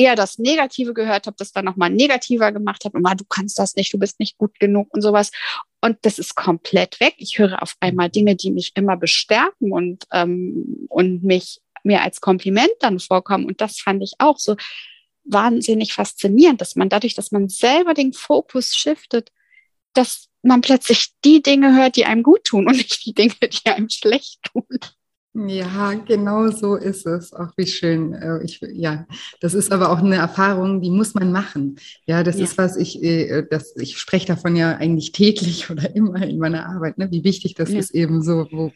eher 0.00 0.16
das 0.16 0.38
Negative 0.38 0.94
gehört 0.94 1.26
habe, 1.26 1.36
das 1.38 1.52
dann 1.52 1.66
nochmal 1.66 1.90
negativer 1.90 2.52
gemacht 2.52 2.86
habe, 2.86 2.96
immer 2.96 3.14
du 3.14 3.24
kannst 3.28 3.58
das 3.58 3.76
nicht, 3.76 3.92
du 3.92 3.98
bist 3.98 4.18
nicht 4.18 4.38
gut 4.38 4.58
genug 4.58 4.88
und 4.94 5.02
sowas. 5.02 5.30
Und 5.82 5.98
das 6.02 6.18
ist 6.18 6.34
komplett 6.34 7.00
weg. 7.00 7.14
Ich 7.18 7.38
höre 7.38 7.62
auf 7.62 7.74
einmal 7.80 8.08
Dinge, 8.08 8.34
die 8.34 8.50
mich 8.50 8.72
immer 8.76 8.96
bestärken 8.96 9.72
und, 9.72 10.06
ähm, 10.10 10.86
und 10.88 11.22
mich 11.22 11.60
mir 11.84 12.02
als 12.02 12.22
Kompliment 12.22 12.72
dann 12.80 12.98
vorkommen. 12.98 13.44
Und 13.44 13.60
das 13.60 13.78
fand 13.78 14.02
ich 14.02 14.14
auch 14.18 14.38
so 14.38 14.56
wahnsinnig 15.24 15.92
faszinierend, 15.92 16.62
dass 16.62 16.76
man 16.76 16.88
dadurch, 16.88 17.14
dass 17.14 17.30
man 17.30 17.50
selber 17.50 17.92
den 17.92 18.14
Fokus 18.14 18.74
shiftet, 18.74 19.30
dass 19.92 20.28
man 20.42 20.62
plötzlich 20.62 21.12
die 21.26 21.42
Dinge 21.42 21.76
hört, 21.76 21.96
die 21.96 22.06
einem 22.06 22.22
gut 22.22 22.44
tun 22.44 22.66
und 22.68 22.76
nicht 22.76 23.04
die 23.04 23.12
Dinge, 23.12 23.34
die 23.42 23.68
einem 23.68 23.90
schlecht 23.90 24.40
tun. 24.44 24.64
Ja, 25.32 25.94
genau 25.94 26.50
so 26.50 26.74
ist 26.74 27.06
es. 27.06 27.32
Auch 27.32 27.52
wie 27.56 27.66
schön. 27.66 28.14
Äh, 28.14 28.42
ich, 28.42 28.60
ja, 28.72 29.06
das 29.40 29.54
ist 29.54 29.70
aber 29.70 29.90
auch 29.92 29.98
eine 29.98 30.16
Erfahrung, 30.16 30.80
die 30.80 30.90
muss 30.90 31.14
man 31.14 31.30
machen. 31.30 31.76
Ja, 32.04 32.24
das 32.24 32.38
ja. 32.38 32.44
ist 32.44 32.58
was 32.58 32.76
ich, 32.76 33.00
äh, 33.00 33.46
das, 33.48 33.76
ich 33.76 33.96
spreche 33.96 34.26
davon 34.26 34.56
ja 34.56 34.76
eigentlich 34.76 35.12
täglich 35.12 35.70
oder 35.70 35.94
immer 35.94 36.20
in 36.22 36.38
meiner 36.38 36.66
Arbeit, 36.66 36.98
ne? 36.98 37.08
wie 37.12 37.22
wichtig 37.22 37.54
das 37.54 37.70
ja. 37.70 37.78
ist 37.78 37.92
eben 37.92 38.22
so, 38.22 38.48
wo, 38.50 38.72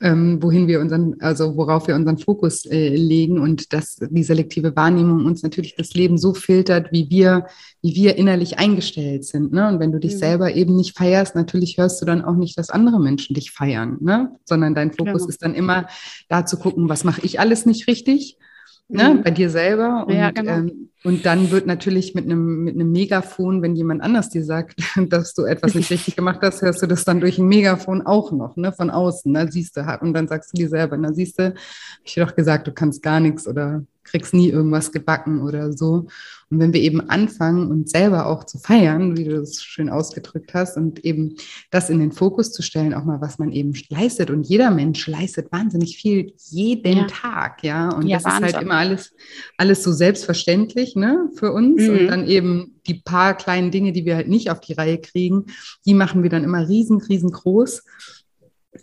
ähm, 0.00 0.40
wohin 0.40 0.68
wir 0.68 0.80
unseren, 0.80 1.16
also 1.20 1.56
worauf 1.56 1.88
wir 1.88 1.96
unseren 1.96 2.18
Fokus 2.18 2.66
äh, 2.66 2.94
legen 2.94 3.40
und 3.40 3.72
dass 3.72 3.96
die 3.96 4.22
selektive 4.22 4.76
Wahrnehmung 4.76 5.26
uns 5.26 5.42
natürlich 5.42 5.74
das 5.74 5.94
Leben 5.94 6.18
so 6.18 6.34
filtert, 6.34 6.92
wie 6.92 7.10
wir, 7.10 7.46
wie 7.86 7.94
wir 7.94 8.16
innerlich 8.16 8.58
eingestellt 8.58 9.24
sind. 9.24 9.52
Ne? 9.52 9.68
Und 9.68 9.78
wenn 9.78 9.92
du 9.92 10.00
dich 10.00 10.14
mhm. 10.14 10.18
selber 10.18 10.54
eben 10.54 10.74
nicht 10.74 10.96
feierst, 10.96 11.36
natürlich 11.36 11.78
hörst 11.78 12.02
du 12.02 12.06
dann 12.06 12.24
auch 12.24 12.34
nicht, 12.34 12.58
dass 12.58 12.68
andere 12.68 12.98
Menschen 12.98 13.34
dich 13.34 13.52
feiern, 13.52 13.98
ne? 14.00 14.32
sondern 14.44 14.74
dein 14.74 14.92
Fokus 14.92 15.22
genau. 15.22 15.28
ist 15.28 15.42
dann 15.42 15.54
immer 15.54 15.86
da 16.28 16.44
zu 16.44 16.58
gucken, 16.58 16.88
was 16.88 17.04
mache 17.04 17.20
ich 17.22 17.38
alles 17.38 17.64
nicht 17.64 17.86
richtig, 17.86 18.38
ne, 18.88 19.14
mhm. 19.14 19.22
bei 19.22 19.30
dir 19.30 19.50
selber. 19.50 20.04
Und, 20.08 20.14
ja, 20.14 20.32
genau. 20.32 20.52
ähm, 20.52 20.90
und 21.04 21.24
dann 21.24 21.52
wird 21.52 21.66
natürlich 21.66 22.14
mit 22.16 22.24
einem, 22.24 22.64
mit 22.64 22.74
einem 22.74 22.90
Megafon, 22.90 23.62
wenn 23.62 23.76
jemand 23.76 24.02
anders 24.02 24.30
dir 24.30 24.44
sagt, 24.44 24.80
dass 25.08 25.34
du 25.34 25.44
etwas 25.44 25.74
nicht 25.74 25.90
richtig 25.90 26.16
gemacht 26.16 26.40
hast, 26.42 26.62
hörst 26.62 26.82
du 26.82 26.88
das 26.88 27.04
dann 27.04 27.20
durch 27.20 27.38
ein 27.38 27.46
Megafon 27.46 28.02
auch 28.02 28.32
noch, 28.32 28.56
ne, 28.56 28.72
von 28.72 28.90
außen. 28.90 29.30
Ne, 29.30 29.46
siehst 29.50 29.76
du, 29.76 29.98
und 30.00 30.12
dann 30.12 30.26
sagst 30.26 30.52
du 30.52 30.56
dir 30.56 30.68
selber, 30.68 30.96
na 30.96 31.12
siehst 31.12 31.38
du, 31.38 31.54
ich 32.02 32.14
dir 32.14 32.26
doch 32.26 32.34
gesagt, 32.34 32.66
du 32.66 32.72
kannst 32.72 33.00
gar 33.02 33.20
nichts 33.20 33.46
oder 33.46 33.84
kriegst 34.02 34.34
nie 34.34 34.50
irgendwas 34.50 34.92
gebacken 34.92 35.42
oder 35.42 35.72
so. 35.72 36.06
Und 36.48 36.60
wenn 36.60 36.72
wir 36.72 36.80
eben 36.80 37.00
anfangen, 37.10 37.70
uns 37.70 37.90
selber 37.90 38.26
auch 38.26 38.44
zu 38.44 38.58
feiern, 38.58 39.16
wie 39.16 39.24
du 39.24 39.40
das 39.40 39.62
schön 39.62 39.88
ausgedrückt 39.88 40.54
hast, 40.54 40.76
und 40.76 41.04
eben 41.04 41.36
das 41.70 41.90
in 41.90 41.98
den 41.98 42.12
Fokus 42.12 42.52
zu 42.52 42.62
stellen, 42.62 42.94
auch 42.94 43.04
mal, 43.04 43.20
was 43.20 43.38
man 43.38 43.50
eben 43.50 43.74
leistet. 43.88 44.30
Und 44.30 44.46
jeder 44.46 44.70
Mensch 44.70 45.06
leistet 45.08 45.50
wahnsinnig 45.50 45.96
viel 45.96 46.32
jeden 46.50 46.98
ja. 46.98 47.06
Tag, 47.08 47.64
ja. 47.64 47.88
Und 47.90 48.06
ja, 48.06 48.18
das 48.18 48.24
Wahnsinn. 48.24 48.46
ist 48.46 48.54
halt 48.54 48.64
immer 48.64 48.76
alles, 48.76 49.12
alles 49.56 49.82
so 49.82 49.90
selbstverständlich, 49.92 50.94
ne, 50.94 51.30
für 51.34 51.52
uns. 51.52 51.82
Mhm. 51.82 51.90
Und 51.90 52.06
dann 52.06 52.26
eben 52.28 52.76
die 52.86 52.94
paar 52.94 53.36
kleinen 53.36 53.72
Dinge, 53.72 53.92
die 53.92 54.04
wir 54.04 54.14
halt 54.14 54.28
nicht 54.28 54.50
auf 54.50 54.60
die 54.60 54.74
Reihe 54.74 54.98
kriegen, 54.98 55.46
die 55.84 55.94
machen 55.94 56.22
wir 56.22 56.30
dann 56.30 56.44
immer 56.44 56.68
riesen, 56.68 56.98
riesengroß 57.00 57.82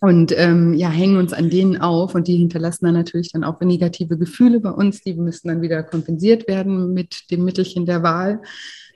und 0.04 0.38
ähm, 0.38 0.74
ja, 0.74 0.90
hängen 0.90 1.16
uns 1.16 1.32
an 1.32 1.50
denen 1.50 1.78
auf 1.78 2.14
und 2.14 2.28
die 2.28 2.36
hinterlassen 2.36 2.84
dann 2.84 2.94
natürlich 2.94 3.32
dann 3.32 3.46
auch 3.46 3.62
negative 3.62 4.18
Gefühle 4.18 4.60
bei 4.60 4.72
uns, 4.72 5.02
die 5.02 5.14
müssen 5.14 5.48
dann 5.48 5.62
wieder 5.62 5.82
kompensiert 5.82 6.46
werden 6.50 6.94
mit 6.94 7.32
dem 7.32 7.46
Mittelchen 7.46 7.86
der 7.86 8.04
Wahl 8.04 8.42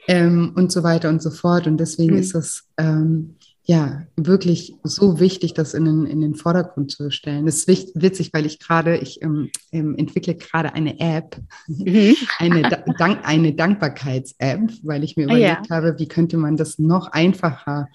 ähm, 0.09 0.51
und 0.57 0.69
so 0.69 0.83
weiter 0.83 1.07
und 1.07 1.21
so 1.21 1.31
fort. 1.31 1.65
Und 1.65 1.77
deswegen 1.77 2.15
mhm. 2.15 2.19
ist 2.19 2.35
es 2.35 2.67
ähm, 2.75 3.35
ja 3.63 4.05
wirklich 4.17 4.75
so 4.83 5.21
wichtig, 5.21 5.53
das 5.53 5.73
in 5.73 5.85
den, 5.85 6.05
in 6.07 6.19
den 6.19 6.35
Vordergrund 6.35 6.91
zu 6.91 7.09
stellen. 7.09 7.45
Das 7.45 7.65
ist 7.65 7.69
witzig, 7.95 8.31
weil 8.33 8.45
ich 8.45 8.59
gerade, 8.59 8.97
ich 8.97 9.21
ähm, 9.21 9.49
ähm, 9.71 9.95
entwickle 9.95 10.35
gerade 10.35 10.73
eine 10.73 10.99
App, 10.99 11.37
mhm. 11.67 12.15
eine, 12.37 12.63
Dank, 12.97 13.19
eine 13.23 13.53
Dankbarkeits-App, 13.53 14.73
weil 14.83 15.05
ich 15.05 15.15
mir 15.15 15.23
überlegt 15.23 15.67
ja. 15.69 15.73
habe, 15.77 15.95
wie 15.99 16.09
könnte 16.09 16.35
man 16.35 16.57
das 16.57 16.79
noch 16.79 17.13
einfacher 17.13 17.87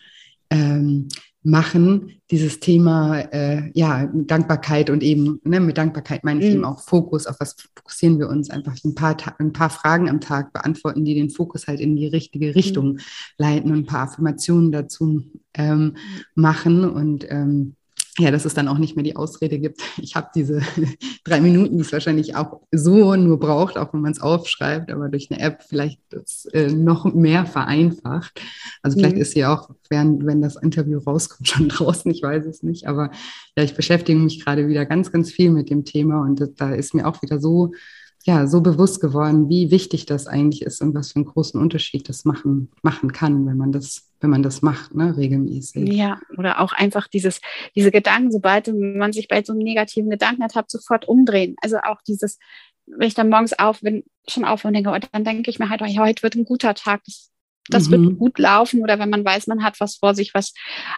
ähm, 0.48 1.08
machen, 1.42 2.20
dieses 2.30 2.60
Thema 2.60 3.18
äh, 3.32 3.70
ja, 3.74 4.08
Dankbarkeit 4.12 4.90
und 4.90 5.02
eben 5.02 5.40
ne, 5.44 5.60
mit 5.60 5.76
Dankbarkeit 5.76 6.24
meine 6.24 6.40
ich 6.40 6.46
mhm. 6.46 6.52
eben 6.56 6.64
auch 6.64 6.80
Fokus, 6.80 7.26
auf 7.26 7.36
was 7.40 7.56
fokussieren 7.74 8.18
wir 8.18 8.28
uns, 8.28 8.48
einfach 8.48 8.76
ein 8.84 8.94
paar, 8.94 9.16
ein 9.38 9.52
paar 9.52 9.70
Fragen 9.70 10.08
am 10.08 10.20
Tag 10.20 10.52
beantworten, 10.52 11.04
die 11.04 11.14
den 11.14 11.30
Fokus 11.30 11.66
halt 11.66 11.80
in 11.80 11.96
die 11.96 12.06
richtige 12.06 12.48
mhm. 12.48 12.52
Richtung 12.52 12.92
mhm. 12.92 13.00
leiten 13.38 13.70
und 13.72 13.78
ein 13.78 13.86
paar 13.86 14.08
Affirmationen 14.08 14.70
dazu 14.70 15.24
ähm, 15.54 15.80
mhm. 15.80 15.94
machen 16.34 16.88
und 16.88 17.26
ähm, 17.28 17.74
ja, 18.18 18.30
dass 18.30 18.44
es 18.44 18.52
dann 18.52 18.68
auch 18.68 18.76
nicht 18.76 18.94
mehr 18.94 19.04
die 19.04 19.16
Ausrede 19.16 19.58
gibt, 19.58 19.80
ich 19.96 20.16
habe 20.16 20.28
diese 20.34 20.60
drei 21.24 21.40
Minuten, 21.40 21.76
die 21.76 21.82
es 21.82 21.92
wahrscheinlich 21.92 22.36
auch 22.36 22.60
so 22.70 23.16
nur 23.16 23.40
braucht, 23.40 23.78
auch 23.78 23.94
wenn 23.94 24.02
man 24.02 24.12
es 24.12 24.20
aufschreibt, 24.20 24.90
aber 24.90 25.08
durch 25.08 25.30
eine 25.30 25.40
App 25.40 25.62
vielleicht 25.66 25.98
das 26.10 26.44
äh, 26.52 26.70
noch 26.70 27.06
mehr 27.06 27.46
vereinfacht. 27.46 28.42
Also 28.82 28.98
vielleicht 28.98 29.16
mhm. 29.16 29.22
ist 29.22 29.32
sie 29.32 29.46
auch, 29.46 29.70
während, 29.88 30.26
wenn 30.26 30.42
das 30.42 30.56
Interview 30.56 30.98
rauskommt, 30.98 31.48
schon 31.48 31.68
draußen, 31.70 32.10
ich 32.10 32.22
weiß 32.22 32.44
es 32.44 32.62
nicht, 32.62 32.86
aber 32.86 33.10
ja, 33.56 33.64
ich 33.64 33.74
beschäftige 33.74 34.18
mich 34.18 34.44
gerade 34.44 34.68
wieder 34.68 34.84
ganz, 34.84 35.10
ganz 35.10 35.30
viel 35.30 35.50
mit 35.50 35.70
dem 35.70 35.86
Thema 35.86 36.20
und 36.22 36.46
da 36.56 36.74
ist 36.74 36.94
mir 36.94 37.06
auch 37.06 37.22
wieder 37.22 37.40
so 37.40 37.72
ja, 38.24 38.46
so 38.46 38.60
bewusst 38.60 39.00
geworden, 39.00 39.48
wie 39.48 39.70
wichtig 39.70 40.06
das 40.06 40.26
eigentlich 40.26 40.62
ist 40.62 40.80
und 40.80 40.94
was 40.94 41.12
für 41.12 41.16
einen 41.16 41.24
großen 41.24 41.60
Unterschied 41.60 42.08
das 42.08 42.24
machen, 42.24 42.70
machen 42.82 43.12
kann, 43.12 43.46
wenn 43.46 43.56
man 43.56 43.72
das, 43.72 44.10
wenn 44.20 44.30
man 44.30 44.42
das 44.42 44.62
macht, 44.62 44.94
ne, 44.94 45.16
regelmäßig. 45.16 45.92
Ja, 45.92 46.20
oder 46.36 46.60
auch 46.60 46.72
einfach 46.72 47.08
dieses, 47.08 47.40
diese 47.74 47.90
Gedanken, 47.90 48.30
sobald 48.30 48.72
man 48.72 49.12
sich 49.12 49.28
bei 49.28 49.42
so 49.42 49.52
einem 49.52 49.62
negativen 49.62 50.10
Gedanken 50.10 50.42
hat, 50.44 50.70
sofort 50.70 51.08
umdrehen. 51.08 51.56
Also 51.60 51.78
auch 51.78 52.00
dieses, 52.06 52.38
wenn 52.86 53.08
ich 53.08 53.14
dann 53.14 53.28
morgens 53.28 53.58
auf 53.58 53.80
bin, 53.80 54.04
schon 54.28 54.44
auf 54.44 54.64
und 54.64 54.74
denke, 54.74 54.90
oh, 54.90 55.08
dann 55.12 55.24
denke 55.24 55.50
ich 55.50 55.58
mir 55.58 55.68
halt, 55.68 55.82
oh, 55.82 55.98
heute 55.98 56.22
wird 56.22 56.36
ein 56.36 56.44
guter 56.44 56.74
Tag, 56.74 57.02
das 57.04 57.31
das 57.68 57.88
mhm. 57.88 57.90
wird 57.92 58.18
gut 58.18 58.38
laufen 58.38 58.82
oder 58.82 58.98
wenn 58.98 59.10
man 59.10 59.24
weiß, 59.24 59.46
man 59.46 59.62
hat 59.62 59.78
was 59.80 59.96
vor 59.96 60.14
sich, 60.14 60.34
was 60.34 60.52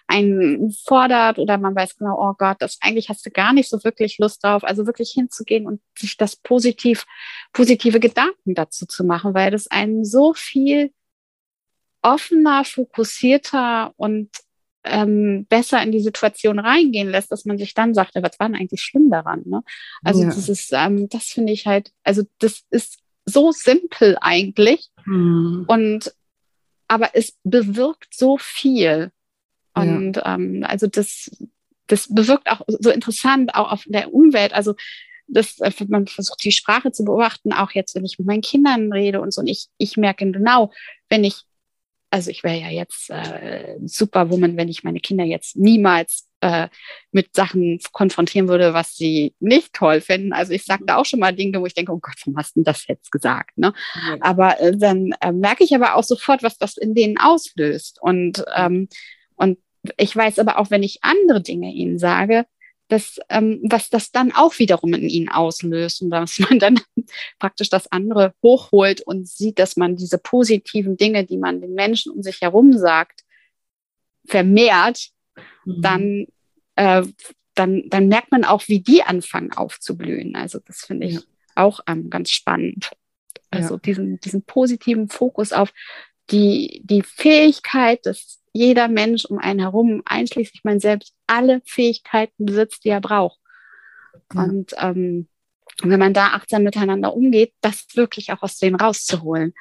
einen 0.06 0.72
fordert 0.72 1.38
oder 1.38 1.58
man 1.58 1.74
weiß 1.74 1.96
genau, 1.96 2.16
oh 2.18 2.34
Gott, 2.38 2.56
das 2.60 2.78
eigentlich 2.80 3.08
hast 3.08 3.26
du 3.26 3.30
gar 3.30 3.52
nicht 3.52 3.68
so 3.68 3.84
wirklich 3.84 4.18
Lust 4.18 4.42
drauf. 4.42 4.64
Also 4.64 4.86
wirklich 4.86 5.10
hinzugehen 5.10 5.66
und 5.66 5.80
sich 5.98 6.16
das 6.16 6.36
positiv, 6.36 7.04
positive 7.52 8.00
Gedanken 8.00 8.54
dazu 8.54 8.86
zu 8.86 9.04
machen, 9.04 9.34
weil 9.34 9.50
das 9.50 9.66
einen 9.66 10.04
so 10.04 10.32
viel 10.32 10.90
offener, 12.02 12.64
fokussierter 12.64 13.92
und 13.96 14.30
ähm, 14.84 15.46
besser 15.48 15.82
in 15.82 15.92
die 15.92 16.00
Situation 16.00 16.58
reingehen 16.58 17.08
lässt, 17.10 17.32
dass 17.32 17.46
man 17.46 17.56
sich 17.56 17.72
dann 17.72 17.94
sagt, 17.94 18.14
was 18.16 18.38
war 18.38 18.48
denn 18.48 18.56
eigentlich 18.56 18.82
schlimm 18.82 19.10
daran? 19.10 19.42
Ne? 19.46 19.62
Also 20.02 20.22
ja. 20.22 20.28
das 20.28 20.48
ist, 20.48 20.72
ähm, 20.72 21.08
das 21.08 21.24
finde 21.24 21.52
ich 21.52 21.66
halt, 21.66 21.90
also 22.04 22.22
das 22.38 22.62
ist 22.70 22.98
so 23.24 23.50
simpel 23.52 24.18
eigentlich. 24.20 24.90
Mhm. 25.06 25.64
Und 25.66 26.12
aber 26.88 27.10
es 27.14 27.36
bewirkt 27.44 28.14
so 28.14 28.38
viel. 28.38 29.10
Und 29.74 30.16
ja. 30.16 30.34
ähm, 30.34 30.64
also 30.66 30.86
das, 30.86 31.30
das 31.86 32.12
bewirkt 32.12 32.48
auch 32.48 32.62
so 32.66 32.90
interessant, 32.90 33.54
auch 33.54 33.72
auf 33.72 33.84
der 33.86 34.12
Umwelt. 34.12 34.52
Also 34.52 34.74
das, 35.26 35.58
äh, 35.60 35.72
man 35.88 36.06
versucht 36.06 36.44
die 36.44 36.52
Sprache 36.52 36.92
zu 36.92 37.04
beobachten, 37.04 37.52
auch 37.52 37.72
jetzt, 37.72 37.94
wenn 37.94 38.04
ich 38.04 38.18
mit 38.18 38.26
meinen 38.26 38.42
Kindern 38.42 38.92
rede 38.92 39.20
und 39.20 39.32
so. 39.32 39.40
Und 39.40 39.48
ich, 39.48 39.68
ich 39.78 39.96
merke 39.96 40.30
genau, 40.30 40.72
wenn 41.08 41.24
ich, 41.24 41.42
also 42.14 42.30
ich 42.30 42.44
wäre 42.44 42.60
ja 42.60 42.68
jetzt 42.68 43.10
äh, 43.10 43.76
Superwoman, 43.84 44.56
wenn 44.56 44.68
ich 44.68 44.84
meine 44.84 45.00
Kinder 45.00 45.24
jetzt 45.24 45.56
niemals 45.56 46.28
äh, 46.42 46.68
mit 47.10 47.34
Sachen 47.34 47.80
konfrontieren 47.90 48.46
würde, 48.46 48.72
was 48.72 48.94
sie 48.94 49.34
nicht 49.40 49.72
toll 49.72 50.00
finden. 50.00 50.32
Also 50.32 50.52
ich 50.52 50.64
sage 50.64 50.84
da 50.86 50.94
auch 50.94 51.06
schon 51.06 51.18
mal 51.18 51.34
Dinge, 51.34 51.60
wo 51.60 51.66
ich 51.66 51.74
denke, 51.74 51.90
oh 51.90 51.98
Gott, 52.00 52.14
warum 52.24 52.36
hast 52.36 52.54
du 52.54 52.62
das 52.62 52.86
jetzt 52.86 53.10
gesagt? 53.10 53.58
Ne? 53.58 53.72
Ja. 53.96 54.16
Aber 54.20 54.60
äh, 54.60 54.76
dann 54.76 55.10
äh, 55.20 55.32
merke 55.32 55.64
ich 55.64 55.74
aber 55.74 55.96
auch 55.96 56.04
sofort, 56.04 56.44
was 56.44 56.56
das 56.56 56.76
in 56.76 56.94
denen 56.94 57.18
auslöst. 57.18 57.98
Und, 58.00 58.44
ähm, 58.54 58.88
und 59.34 59.58
ich 59.96 60.14
weiß 60.14 60.38
aber 60.38 60.60
auch, 60.60 60.70
wenn 60.70 60.84
ich 60.84 61.02
andere 61.02 61.42
Dinge 61.42 61.72
ihnen 61.72 61.98
sage, 61.98 62.46
dass, 62.88 63.18
ähm, 63.30 63.60
was 63.64 63.88
das 63.88 64.12
dann 64.12 64.32
auch 64.32 64.58
wiederum 64.58 64.92
in 64.94 65.08
ihnen 65.08 65.28
auslöst 65.28 66.02
und 66.02 66.10
dass 66.10 66.38
man 66.38 66.58
dann 66.58 66.80
praktisch 67.38 67.70
das 67.70 67.90
andere 67.90 68.34
hochholt 68.42 69.00
und 69.02 69.26
sieht, 69.26 69.58
dass 69.58 69.76
man 69.76 69.96
diese 69.96 70.18
positiven 70.18 70.96
Dinge, 70.96 71.24
die 71.24 71.38
man 71.38 71.60
den 71.60 71.74
Menschen 71.74 72.12
um 72.12 72.22
sich 72.22 72.40
herum 72.40 72.76
sagt, 72.76 73.22
vermehrt, 74.26 75.10
mhm. 75.64 75.82
dann 75.82 76.26
äh, 76.76 77.02
dann, 77.54 77.84
dann 77.88 78.08
merkt 78.08 78.32
man 78.32 78.44
auch, 78.44 78.66
wie 78.68 78.80
die 78.80 79.02
anfangen 79.02 79.52
aufzublühen. 79.52 80.34
Also 80.34 80.58
das 80.58 80.84
finde 80.84 81.06
ich 81.06 81.14
ja. 81.14 81.20
auch 81.54 81.80
ähm, 81.86 82.10
ganz 82.10 82.30
spannend. 82.30 82.90
Also 83.50 83.74
ja. 83.74 83.80
diesen, 83.80 84.20
diesen 84.20 84.42
positiven 84.42 85.08
Fokus 85.08 85.52
auf 85.52 85.72
die, 86.30 86.82
die 86.84 87.02
Fähigkeit, 87.02 88.04
dass 88.06 88.40
jeder 88.52 88.88
Mensch 88.88 89.24
um 89.24 89.38
einen 89.38 89.60
herum, 89.60 90.02
einschließlich 90.04 90.64
man 90.64 90.80
selbst, 90.80 91.13
alle 91.26 91.62
Fähigkeiten 91.64 92.46
besitzt, 92.46 92.84
die 92.84 92.90
er 92.90 93.00
braucht. 93.00 93.38
Ja. 94.34 94.42
Und 94.44 94.72
ähm, 94.78 95.28
wenn 95.82 95.98
man 95.98 96.14
da 96.14 96.28
achtsam 96.28 96.62
miteinander 96.62 97.14
umgeht, 97.14 97.52
das 97.60 97.86
wirklich 97.94 98.32
auch 98.32 98.42
aus 98.42 98.58
denen 98.58 98.76
rauszuholen. 98.76 99.54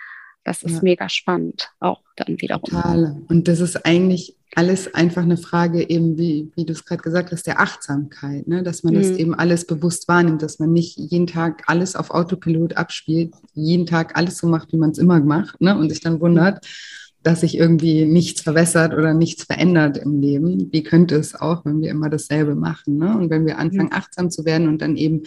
Das 0.44 0.62
ist 0.62 0.76
ja. 0.76 0.82
mega 0.82 1.08
spannend, 1.08 1.70
auch 1.80 2.02
dann 2.18 2.42
wiederum. 2.42 2.70
Total. 2.70 3.22
Und 3.30 3.48
das 3.48 3.62
ist 3.62 3.86
eigentlich 3.86 4.36
alles 4.56 4.94
einfach 4.94 5.24
eine 5.24 5.38
Frage 5.38 5.90
eben, 5.90 6.18
wie, 6.18 6.52
wie 6.56 6.66
du 6.66 6.74
es 6.74 6.86
gerade 6.86 7.02
gesagt 7.02 7.32
hast, 7.32 7.48
der 7.48 7.62
Achtsamkeit, 7.62 8.46
ne? 8.46 8.62
dass 8.62 8.84
man 8.84 8.94
mhm. 8.94 8.98
das 9.00 9.12
eben 9.12 9.34
alles 9.34 9.66
bewusst 9.66 10.08
wahrnimmt, 10.10 10.42
dass 10.42 10.60
man 10.60 10.74
nicht 10.74 10.98
jeden 10.98 11.28
Tag 11.28 11.64
alles 11.68 11.96
auf 11.96 12.12
Autopilot 12.12 12.76
abspielt, 12.76 13.34
jeden 13.54 13.86
Tag 13.86 14.18
alles 14.18 14.38
so 14.38 14.48
macht, 14.48 14.74
wie 14.74 14.78
man 14.78 14.92
es 14.92 14.98
immer 14.98 15.20
macht 15.22 15.60
ne? 15.62 15.78
und 15.78 15.90
sich 15.90 16.02
dann 16.02 16.20
wundert, 16.20 16.64
mhm 16.64 17.03
dass 17.24 17.42
sich 17.42 17.58
irgendwie 17.58 18.06
nichts 18.06 18.42
verwässert 18.42 18.94
oder 18.94 19.14
nichts 19.14 19.46
verändert 19.46 19.98
im 19.98 20.20
Leben. 20.20 20.68
Wie 20.72 20.84
könnte 20.84 21.16
es 21.16 21.34
auch, 21.34 21.64
wenn 21.64 21.82
wir 21.82 21.90
immer 21.90 22.10
dasselbe 22.10 22.54
machen? 22.54 22.98
Ne? 22.98 23.18
Und 23.18 23.30
wenn 23.30 23.46
wir 23.46 23.58
anfangen, 23.58 23.90
mhm. 23.92 23.98
achtsam 23.98 24.30
zu 24.30 24.44
werden 24.46 24.68
und 24.68 24.82
dann 24.82 24.98
eben 24.98 25.24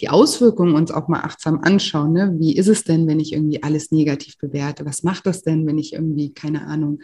die 0.00 0.08
Auswirkungen 0.08 0.74
uns 0.74 0.92
auch 0.92 1.08
mal 1.08 1.20
achtsam 1.20 1.60
anschauen. 1.62 2.12
Ne? 2.12 2.36
Wie 2.38 2.56
ist 2.56 2.68
es 2.68 2.84
denn, 2.84 3.08
wenn 3.08 3.18
ich 3.18 3.32
irgendwie 3.32 3.62
alles 3.64 3.90
negativ 3.90 4.38
bewerte? 4.38 4.86
Was 4.86 5.02
macht 5.02 5.26
das 5.26 5.42
denn, 5.42 5.66
wenn 5.66 5.76
ich 5.76 5.92
irgendwie, 5.92 6.32
keine 6.32 6.66
Ahnung, 6.66 7.00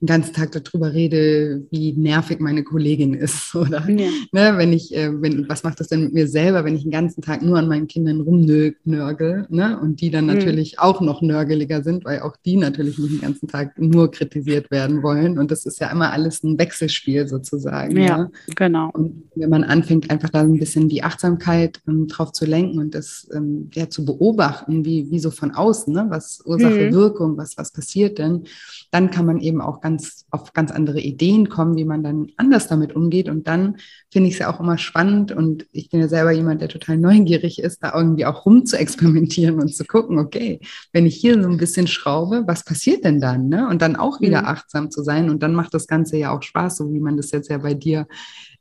den 0.00 0.06
ganzen 0.06 0.32
Tag 0.32 0.52
darüber 0.52 0.94
rede, 0.94 1.66
wie 1.70 1.92
nervig 1.92 2.40
meine 2.40 2.64
Kollegin 2.64 3.12
ist? 3.12 3.54
Oder 3.54 3.88
ja. 3.88 4.08
ne, 4.32 4.54
wenn 4.56 4.72
ich, 4.72 4.96
äh, 4.96 5.10
wenn, 5.20 5.46
was 5.48 5.62
macht 5.62 5.78
das 5.78 5.88
denn 5.88 6.04
mit 6.04 6.14
mir 6.14 6.26
selber, 6.26 6.64
wenn 6.64 6.74
ich 6.74 6.82
den 6.82 6.90
ganzen 6.90 7.20
Tag 7.20 7.42
nur 7.42 7.58
an 7.58 7.68
meinen 7.68 7.86
Kindern 7.86 8.22
rumnörgel 8.22 9.46
ne? 9.50 9.78
und 9.78 10.00
die 10.00 10.10
dann 10.10 10.24
mhm. 10.26 10.34
natürlich 10.34 10.78
auch 10.78 11.02
noch 11.02 11.20
nörgeliger 11.20 11.82
sind, 11.82 12.06
weil 12.06 12.20
auch 12.20 12.36
die 12.46 12.56
natürlich 12.56 12.98
nicht 12.98 13.12
den 13.12 13.20
ganzen 13.20 13.46
Tag 13.46 13.74
nur 13.90 14.10
kritisiert 14.10 14.70
werden 14.70 15.02
wollen. 15.02 15.38
Und 15.38 15.50
das 15.50 15.66
ist 15.66 15.80
ja 15.80 15.90
immer 15.90 16.12
alles 16.12 16.42
ein 16.42 16.58
Wechselspiel 16.58 17.26
sozusagen. 17.26 17.96
Ja, 17.96 18.06
ja. 18.06 18.30
genau. 18.54 18.90
Und 18.92 19.24
wenn 19.34 19.50
man 19.50 19.64
anfängt, 19.64 20.10
einfach 20.10 20.30
da 20.30 20.40
ein 20.40 20.58
bisschen 20.58 20.88
die 20.88 21.02
Achtsamkeit 21.02 21.80
ähm, 21.88 22.06
drauf 22.06 22.32
zu 22.32 22.46
lenken 22.46 22.78
und 22.78 22.94
das 22.94 23.28
ähm, 23.34 23.68
ja, 23.74 23.90
zu 23.90 24.04
beobachten, 24.04 24.84
wie, 24.84 25.10
wie 25.10 25.18
so 25.18 25.30
von 25.30 25.50
außen, 25.50 25.92
ne? 25.92 26.06
was 26.08 26.40
Ursache, 26.44 26.90
mhm. 26.90 26.92
Wirkung, 26.92 27.36
was, 27.36 27.58
was 27.58 27.72
passiert 27.72 28.18
denn, 28.18 28.44
dann 28.90 29.10
kann 29.10 29.26
man 29.26 29.40
eben 29.40 29.60
auch 29.60 29.80
ganz 29.80 30.24
auf 30.30 30.52
ganz 30.52 30.70
andere 30.70 31.00
Ideen 31.00 31.48
kommen, 31.48 31.76
wie 31.76 31.84
man 31.84 32.02
dann 32.02 32.28
anders 32.36 32.68
damit 32.68 32.94
umgeht. 32.94 33.28
Und 33.28 33.48
dann 33.48 33.76
finde 34.10 34.28
ich 34.28 34.34
es 34.34 34.40
ja 34.40 34.52
auch 34.52 34.60
immer 34.60 34.78
spannend 34.78 35.32
und 35.32 35.66
ich 35.72 35.90
bin 35.90 36.00
ja 36.00 36.08
selber 36.08 36.30
jemand, 36.30 36.60
der 36.60 36.68
total 36.68 36.96
neugierig 36.96 37.60
ist, 37.60 37.82
da 37.82 37.92
irgendwie 37.94 38.26
auch 38.26 38.46
rum 38.46 38.64
zu 38.66 38.78
experimentieren 38.78 39.60
und 39.60 39.74
zu 39.74 39.84
gucken, 39.84 40.18
okay, 40.18 40.60
wenn 40.92 41.06
ich 41.06 41.16
hier 41.16 41.40
so 41.42 41.48
ein 41.48 41.56
bisschen 41.56 41.86
schraube, 41.86 42.44
was 42.46 42.64
passiert 42.64 43.04
denn 43.04 43.20
dann? 43.20 43.48
Ne? 43.48 43.68
Und 43.68 43.79
dann 43.80 43.96
auch 43.96 44.20
wieder 44.20 44.42
mhm. 44.42 44.48
achtsam 44.48 44.90
zu 44.90 45.02
sein. 45.02 45.30
Und 45.30 45.42
dann 45.42 45.54
macht 45.54 45.74
das 45.74 45.86
Ganze 45.86 46.16
ja 46.16 46.30
auch 46.30 46.42
Spaß, 46.42 46.76
so 46.76 46.92
wie 46.92 47.00
man 47.00 47.16
das 47.16 47.30
jetzt 47.30 47.50
ja 47.50 47.58
bei 47.58 47.74
dir 47.74 48.06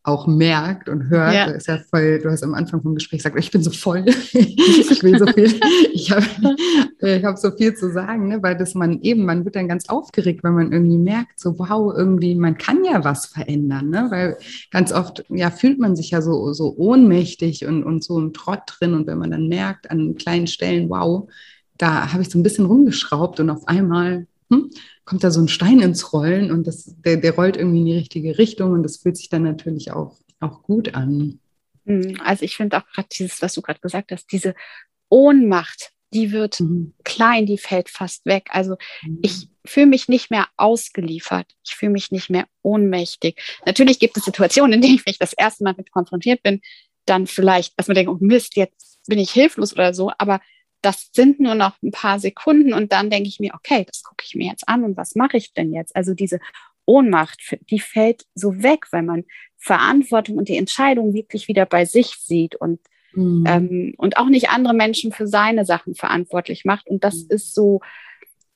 auch 0.04 0.28
merkt 0.28 0.88
und 0.88 1.10
hört. 1.10 1.34
Ja. 1.34 1.46
ist 1.46 1.68
ja 1.68 1.78
voll, 1.78 2.20
du 2.20 2.32
hast 2.32 2.44
am 2.44 2.54
Anfang 2.54 2.82
vom 2.82 2.96
Gespräch 2.96 3.20
gesagt, 3.20 3.38
ich 3.38 3.52
bin 3.52 3.62
so 3.62 3.72
voll, 3.72 4.06
ich 4.34 5.04
will 5.04 5.20
so 5.20 5.28
viel, 5.28 5.60
ich 5.94 6.12
habe 6.12 6.26
ich 7.00 7.24
hab 7.24 7.38
so 7.38 7.52
viel 7.52 7.76
zu 7.76 7.92
sagen, 7.92 8.30
ne? 8.30 8.42
weil 8.42 8.58
das 8.58 8.76
man 8.76 9.02
eben, 9.02 9.26
man 9.26 9.44
wird 9.44 9.56
dann 9.56 9.68
ganz 9.68 9.90
aufgeregt, 9.90 10.44
weil 10.44 10.54
man 10.54 10.72
irgendwie 10.72 10.98
merkt, 10.98 11.40
so 11.40 11.60
wow, 11.60 11.94
irgendwie, 11.96 12.36
man 12.36 12.58
kann 12.58 12.84
ja 12.86 13.04
was 13.04 13.28
verändern, 13.28 13.90
ne? 13.90 14.08
weil 14.10 14.38
ganz 14.72 14.94
oft, 14.94 15.26
ja, 15.30 15.52
fühlt 15.52 15.80
man 15.80 15.96
sich 15.96 16.12
ja 16.12 16.22
so, 16.22 16.54
so 16.54 16.74
ohnmächtig 16.78 17.66
und, 17.66 17.84
und 17.84 18.04
so 18.04 18.18
im 18.20 18.34
Trott 18.34 18.62
drin 18.68 18.94
und 18.94 19.06
wenn 19.06 19.18
man 19.18 19.32
dann 19.32 19.48
merkt 19.48 19.92
an 19.92 20.16
kleinen 20.16 20.48
Stellen, 20.48 20.90
wow, 20.90 21.30
da 21.78 22.12
habe 22.14 22.24
ich 22.24 22.30
so 22.30 22.40
ein 22.40 22.44
bisschen 22.44 22.66
rumgeschraubt 22.66 23.40
und 23.40 23.50
auf 23.50 23.68
einmal 23.68 24.28
hm, 24.52 24.70
kommt 25.10 25.24
da 25.24 25.32
so 25.32 25.42
ein 25.42 25.48
Stein 25.48 25.80
ins 25.80 26.14
Rollen 26.14 26.52
und 26.52 26.68
das, 26.68 26.94
der, 27.04 27.18
der 27.18 27.34
rollt 27.34 27.58
irgendwie 27.58 27.80
in 27.80 27.86
die 27.86 27.98
richtige 27.98 28.38
Richtung 28.38 28.74
und 28.74 28.84
das 28.84 28.98
fühlt 28.98 29.18
sich 29.18 29.28
dann 29.28 29.42
natürlich 29.42 29.92
auch, 29.92 30.16
auch 30.40 30.62
gut 30.62 30.94
an. 30.94 31.40
Hm, 31.88 32.22
also 32.24 32.46
ich 32.46 32.56
finde 32.56 32.78
auch 32.78 32.86
gerade 32.94 33.08
dieses, 33.12 33.42
was 33.42 33.56
du 33.56 33.64
gerade 33.64 33.80
gesagt 33.80 34.12
hast, 34.12 34.32
diese 34.32 34.54
Ohnmacht, 35.10 35.94
die 36.14 36.32
wird 36.32 36.60
mhm. 36.60 36.94
klein, 37.04 37.48
die 37.48 37.58
fällt 37.58 37.90
fast 37.90 38.28
weg. 38.28 38.50
Also 38.52 38.76
mhm. 39.02 39.18
ich 39.24 39.50
fühle 39.66 39.88
mich 39.88 40.10
nicht 40.10 40.30
mehr 40.30 40.48
ausgeliefert. 40.58 41.48
Ich 41.66 41.74
fühle 41.74 41.92
mich 41.92 42.12
nicht 42.12 42.30
mehr 42.30 42.46
ohnmächtig. 42.62 43.42
Natürlich 43.66 43.98
gibt 43.98 44.16
es 44.16 44.26
Situationen, 44.26 44.74
in 44.74 44.82
denen 44.82 44.96
ich 44.96 45.08
mich 45.08 45.18
das 45.18 45.34
erste 45.34 45.64
Mal 45.64 45.74
mit 45.76 45.92
konfrontiert 45.92 46.44
bin, 46.44 46.62
dann 47.06 47.26
vielleicht, 47.26 47.80
dass 47.80 47.88
man 47.88 47.96
denkt, 47.96 48.12
oh 48.12 48.18
Mist, 48.20 48.56
jetzt 48.56 49.00
bin 49.08 49.18
ich 49.18 49.32
hilflos 49.32 49.74
oder 49.74 49.96
so. 49.96 50.12
Aber 50.20 50.40
das 50.82 51.10
sind 51.14 51.40
nur 51.40 51.56
noch 51.56 51.82
ein 51.82 51.92
paar 51.92 52.20
Sekunden 52.20 52.74
und 52.74 52.92
dann 52.92 53.10
denke 53.10 53.28
ich 53.28 53.40
mir, 53.40 53.54
okay, 53.54 53.86
das 53.86 54.04
gucke 54.04 54.24
ich 54.26 54.36
mir 54.36 54.48
jetzt 54.48 54.68
an 54.68 54.84
und 54.84 54.98
was 54.98 55.16
mache 55.16 55.38
ich 55.38 55.54
denn 55.54 55.74
jetzt? 55.74 55.96
Also 55.96 56.14
diese 56.14 56.40
Ohnmacht, 56.86 57.40
die 57.70 57.80
fällt 57.80 58.26
so 58.34 58.64
weg, 58.64 58.88
weil 58.92 59.04
man 59.04 59.26
Verantwortung 59.58 60.38
und 60.38 60.50
die 60.50 60.58
Entscheidung 60.58 61.14
wirklich 61.14 61.48
wieder 61.48 61.66
bei 61.66 61.86
sich 61.86 62.16
sieht 62.16 62.56
und, 62.56 62.80
mhm. 63.14 63.44
ähm, 63.48 63.94
und 63.98 64.18
auch 64.18 64.28
nicht 64.28 64.50
andere 64.50 64.74
Menschen 64.74 65.12
für 65.12 65.28
seine 65.28 65.66
Sachen 65.66 65.96
verantwortlich 65.96 66.66
macht. 66.66 66.88
Und 66.88 67.04
das 67.04 67.26
mhm. 67.26 67.28
ist 67.30 67.54
so, 67.54 67.82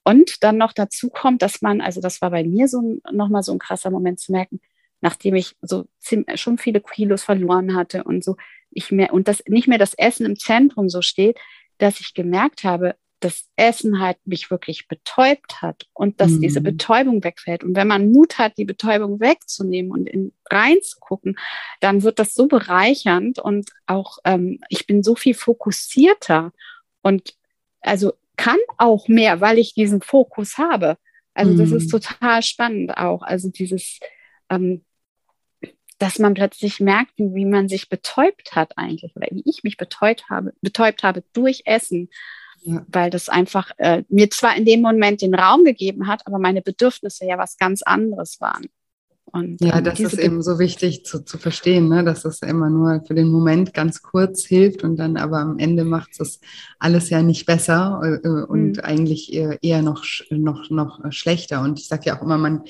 und 0.03 0.43
dann 0.43 0.57
noch 0.57 0.73
dazu 0.73 1.09
kommt, 1.09 1.41
dass 1.41 1.61
man, 1.61 1.81
also 1.81 2.01
das 2.01 2.21
war 2.21 2.31
bei 2.31 2.43
mir 2.43 2.67
so 2.67 2.99
nochmal 3.11 3.43
so 3.43 3.51
ein 3.51 3.59
krasser 3.59 3.91
Moment 3.91 4.19
zu 4.19 4.31
merken, 4.31 4.61
nachdem 5.01 5.35
ich 5.35 5.55
so 5.61 5.85
schon 6.35 6.57
viele 6.57 6.81
Kilos 6.81 7.23
verloren 7.23 7.75
hatte 7.75 8.03
und 8.03 8.23
so, 8.23 8.37
ich 8.71 8.91
mehr, 8.91 9.13
und 9.13 9.27
das 9.27 9.43
nicht 9.47 9.67
mehr 9.67 9.77
das 9.77 9.93
Essen 9.93 10.25
im 10.25 10.37
Zentrum 10.37 10.89
so 10.89 11.01
steht, 11.01 11.37
dass 11.77 11.99
ich 11.99 12.13
gemerkt 12.13 12.63
habe, 12.63 12.95
dass 13.23 13.47
Essen 13.55 14.01
halt 14.01 14.17
mich 14.25 14.51
wirklich 14.51 14.87
betäubt 14.87 15.61
hat 15.61 15.87
und 15.93 16.19
dass 16.19 16.31
mhm. 16.31 16.41
diese 16.41 16.59
Betäubung 16.59 17.23
wegfällt. 17.23 17.63
Und 17.63 17.75
wenn 17.75 17.87
man 17.87 18.11
Mut 18.11 18.37
hat, 18.37 18.57
die 18.57 18.65
Betäubung 18.65 19.21
wegzunehmen 19.21 19.91
und 19.91 20.09
in, 20.09 20.33
reinzugucken, 20.49 21.37
dann 21.79 22.03
wird 22.03 22.19
das 22.19 22.33
so 22.33 22.47
bereichernd 22.47 23.39
und 23.39 23.71
auch 23.85 24.17
ähm, 24.25 24.59
ich 24.67 24.87
bin 24.87 25.03
so 25.03 25.15
viel 25.15 25.35
fokussierter 25.35 26.51
und 27.01 27.35
also 27.79 28.13
kann 28.35 28.57
auch 28.77 29.07
mehr, 29.07 29.39
weil 29.39 29.57
ich 29.57 29.73
diesen 29.73 30.01
Fokus 30.01 30.57
habe. 30.57 30.97
Also 31.33 31.53
mhm. 31.53 31.57
das 31.57 31.71
ist 31.71 31.93
mhm. 31.93 31.99
total 31.99 32.43
spannend 32.43 32.97
auch. 32.97 33.21
Also 33.21 33.49
dieses 33.49 33.99
ähm, 34.49 34.83
dass 36.03 36.19
man 36.19 36.33
plötzlich 36.33 36.81
merkt, 36.81 37.13
wie 37.15 37.45
man 37.45 37.69
sich 37.69 37.87
betäubt 37.87 38.57
hat 38.57 38.77
eigentlich 38.77 39.15
oder 39.15 39.27
wie 39.31 39.43
ich 39.45 39.63
mich 39.63 39.77
betäubt 39.77 40.29
habe, 40.29 40.53
betäubt 40.61 41.01
habe 41.01 41.23
durch 41.31 41.61
Essen, 41.63 42.09
ja. 42.63 42.85
weil 42.89 43.09
das 43.09 43.29
einfach 43.29 43.71
äh, 43.77 44.03
mir 44.09 44.29
zwar 44.29 44.57
in 44.57 44.65
dem 44.65 44.81
Moment 44.81 45.21
den 45.21 45.33
Raum 45.33 45.63
gegeben 45.63 46.07
hat, 46.07 46.27
aber 46.27 46.39
meine 46.39 46.61
Bedürfnisse 46.61 47.25
ja 47.25 47.37
was 47.37 47.57
ganz 47.57 47.83
anderes 47.83 48.41
waren. 48.41 48.65
Und, 49.27 49.61
ja, 49.61 49.77
ähm, 49.77 49.83
das 49.85 50.01
ist 50.01 50.19
eben 50.19 50.43
so 50.43 50.59
wichtig 50.59 51.05
zu, 51.05 51.23
zu 51.23 51.37
verstehen, 51.37 51.87
ne? 51.87 52.03
dass 52.03 52.25
es 52.25 52.41
immer 52.41 52.69
nur 52.69 53.01
für 53.07 53.15
den 53.15 53.29
Moment 53.29 53.73
ganz 53.73 54.01
kurz 54.01 54.43
hilft 54.45 54.83
und 54.83 54.97
dann 54.97 55.15
aber 55.15 55.37
am 55.37 55.57
Ende 55.57 55.85
macht 55.85 56.19
es 56.19 56.41
alles 56.79 57.09
ja 57.11 57.23
nicht 57.23 57.45
besser 57.45 58.19
äh, 58.23 58.27
und 58.27 58.73
mhm. 58.73 58.83
eigentlich 58.83 59.31
eher, 59.31 59.57
eher 59.63 59.81
noch, 59.81 60.03
noch, 60.29 60.69
noch 60.69 60.99
schlechter. 61.13 61.61
Und 61.61 61.79
ich 61.79 61.87
sage 61.87 62.07
ja 62.07 62.17
auch 62.17 62.21
immer, 62.21 62.37
man 62.37 62.63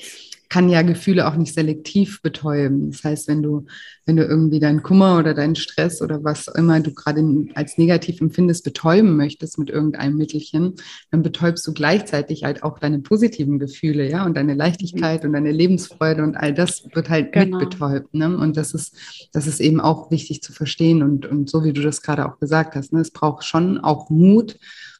kann 0.54 0.68
ja 0.68 0.82
Gefühle 0.82 1.26
auch 1.26 1.34
nicht 1.34 1.52
selektiv 1.52 2.22
betäuben. 2.22 2.92
Das 2.92 3.02
heißt, 3.02 3.26
wenn 3.26 3.42
du, 3.42 3.66
wenn 4.06 4.14
du 4.14 4.22
irgendwie 4.22 4.60
deinen 4.60 4.84
Kummer 4.84 5.18
oder 5.18 5.34
deinen 5.34 5.56
Stress 5.56 6.00
oder 6.00 6.22
was 6.22 6.46
immer 6.46 6.78
du 6.78 6.94
gerade 6.94 7.24
als 7.56 7.76
negativ 7.76 8.20
empfindest, 8.20 8.62
betäuben 8.62 9.16
möchtest 9.16 9.58
mit 9.58 9.68
irgendeinem 9.68 10.16
Mittelchen, 10.16 10.74
dann 11.10 11.24
betäubst 11.24 11.66
du 11.66 11.72
gleichzeitig 11.72 12.44
halt 12.44 12.62
auch 12.62 12.78
deine 12.78 13.00
positiven 13.00 13.58
Gefühle, 13.58 14.08
ja, 14.08 14.24
und 14.24 14.36
deine 14.36 14.54
Leichtigkeit 14.54 15.24
mhm. 15.24 15.30
und 15.30 15.32
deine 15.32 15.50
Lebensfreude 15.50 16.22
und 16.22 16.36
all 16.36 16.54
das 16.54 16.84
wird 16.94 17.10
halt 17.10 17.32
genau. 17.32 17.58
mit 17.58 17.70
betäubt. 17.70 18.14
Ne? 18.14 18.38
Und 18.38 18.56
das 18.56 18.74
ist, 18.74 18.94
das 19.32 19.48
ist 19.48 19.58
eben 19.58 19.80
auch 19.80 20.12
wichtig 20.12 20.40
zu 20.40 20.52
verstehen. 20.52 21.02
Und, 21.02 21.26
und 21.26 21.50
so 21.50 21.64
wie 21.64 21.72
du 21.72 21.82
das 21.82 22.00
gerade 22.00 22.28
auch 22.28 22.38
gesagt 22.38 22.76
hast, 22.76 22.92
ne, 22.92 23.00
es 23.00 23.10
braucht 23.10 23.42
schon 23.42 23.78
auch 23.78 24.08
Mut, 24.08 24.56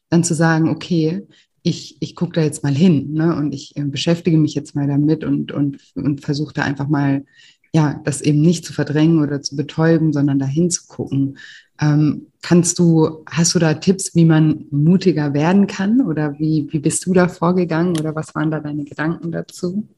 dann 0.09 0.25
zu 0.25 0.33
sagen, 0.33 0.67
okay, 0.67 1.25
ich, 1.65 1.97
ich 1.99 2.15
gucke 2.15 2.33
da 2.33 2.41
jetzt 2.41 2.63
mal 2.63 2.75
hin 2.75 3.13
ne? 3.13 3.35
und 3.35 3.51
ich 3.51 3.75
äh, 3.75 3.83
beschäftige 3.83 4.37
mich 4.37 4.53
jetzt 4.53 4.75
mal 4.75 4.87
damit 4.87 5.23
und, 5.23 5.51
und, 5.51 5.79
und 5.95 6.21
versuche 6.21 6.53
da 6.53 6.61
einfach 6.61 6.87
mal, 6.87 7.25
ja, 7.73 7.99
das 8.05 8.21
eben 8.21 8.39
nicht 8.39 8.65
zu 8.65 8.71
verdrängen 8.71 9.19
oder 9.19 9.41
zu 9.41 9.55
betäuben, 9.55 10.13
sondern 10.13 10.37
da 10.37 10.45
hinzugucken. 10.45 11.39
Ähm, 11.81 12.27
kannst 12.43 12.77
du, 12.77 13.23
hast 13.27 13.55
du 13.55 13.59
da 13.59 13.73
Tipps, 13.73 14.13
wie 14.13 14.25
man 14.25 14.67
mutiger 14.69 15.33
werden 15.33 15.65
kann 15.65 16.01
oder 16.01 16.37
wie, 16.37 16.67
wie 16.69 16.77
bist 16.77 17.03
du 17.07 17.13
da 17.13 17.27
vorgegangen 17.27 17.97
oder 17.97 18.15
was 18.15 18.35
waren 18.35 18.51
da 18.51 18.59
deine 18.59 18.85
Gedanken 18.85 19.31
dazu? 19.31 19.89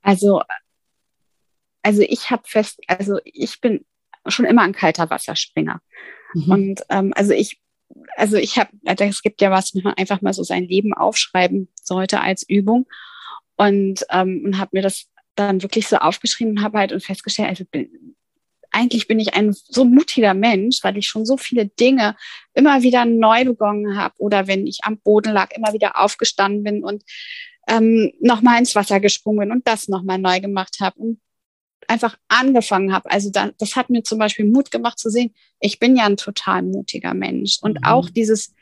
Also, 0.00 0.40
also 1.82 2.00
ich 2.00 2.30
habe 2.30 2.44
fest, 2.46 2.80
also 2.86 3.18
ich 3.24 3.60
bin 3.60 3.84
schon 4.26 4.46
immer 4.46 4.62
ein 4.62 4.72
kalter 4.72 5.10
Wasserspringer. 5.10 5.82
Mhm. 6.32 6.50
Und 6.50 6.80
ähm, 6.88 7.12
also 7.14 7.34
ich 7.34 7.60
also 8.16 8.36
ich 8.36 8.58
habe, 8.58 8.70
also 8.84 9.04
es 9.04 9.22
gibt 9.22 9.40
ja 9.40 9.50
was, 9.50 9.74
wenn 9.74 9.82
man 9.82 9.94
einfach 9.94 10.20
mal 10.22 10.32
so 10.32 10.42
sein 10.42 10.64
Leben 10.64 10.92
aufschreiben 10.94 11.68
sollte 11.82 12.20
als 12.20 12.48
Übung. 12.48 12.86
Und, 13.56 14.04
ähm, 14.10 14.42
und 14.44 14.58
habe 14.58 14.70
mir 14.72 14.82
das 14.82 15.06
dann 15.34 15.62
wirklich 15.62 15.86
so 15.86 15.96
aufgeschrieben 15.96 16.58
und 16.58 16.62
habe 16.62 16.78
halt 16.78 16.92
und 16.92 17.04
festgestellt, 17.04 17.48
also 17.50 17.64
bin, 17.70 18.16
eigentlich 18.70 19.06
bin 19.06 19.18
ich 19.18 19.34
ein 19.34 19.52
so 19.52 19.84
mutiger 19.84 20.34
Mensch, 20.34 20.78
weil 20.82 20.96
ich 20.96 21.06
schon 21.06 21.26
so 21.26 21.36
viele 21.36 21.66
Dinge 21.66 22.16
immer 22.54 22.82
wieder 22.82 23.04
neu 23.04 23.44
begonnen 23.44 23.96
habe 23.96 24.14
oder 24.18 24.46
wenn 24.46 24.66
ich 24.66 24.80
am 24.82 24.98
Boden 24.98 25.32
lag, 25.32 25.50
immer 25.52 25.72
wieder 25.72 25.98
aufgestanden 25.98 26.62
bin 26.62 26.84
und 26.84 27.02
ähm, 27.68 28.12
nochmal 28.20 28.58
ins 28.58 28.74
Wasser 28.74 29.00
gesprungen 29.00 29.40
bin 29.40 29.52
und 29.52 29.66
das 29.66 29.88
nochmal 29.88 30.18
neu 30.18 30.40
gemacht 30.40 30.76
habe 30.80 30.98
und 30.98 31.20
einfach 31.90 32.16
angefangen 32.28 32.92
habe. 32.92 33.10
Also 33.10 33.30
da, 33.30 33.50
das 33.58 33.74
hat 33.74 33.90
mir 33.90 34.04
zum 34.04 34.18
Beispiel 34.18 34.46
Mut 34.46 34.70
gemacht 34.70 34.98
zu 34.98 35.10
sehen, 35.10 35.34
ich 35.58 35.80
bin 35.80 35.96
ja 35.96 36.06
ein 36.06 36.16
total 36.16 36.62
mutiger 36.62 37.14
Mensch. 37.14 37.58
Und 37.60 37.80
mhm. 37.80 37.84
auch 37.84 38.08
dieses, 38.08 38.54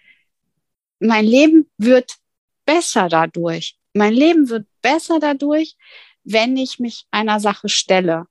mein 0.99 1.27
Leben 1.27 1.71
wird 1.77 2.17
besser 2.65 3.09
dadurch. 3.09 3.77
Mein 3.93 4.15
Leben 4.15 4.49
wird 4.49 4.67
besser 4.81 5.19
dadurch, 5.21 5.77
wenn 6.25 6.57
ich 6.57 6.79
mich 6.79 7.07
einer 7.11 7.39
Sache 7.39 7.69
stelle. 7.69 8.27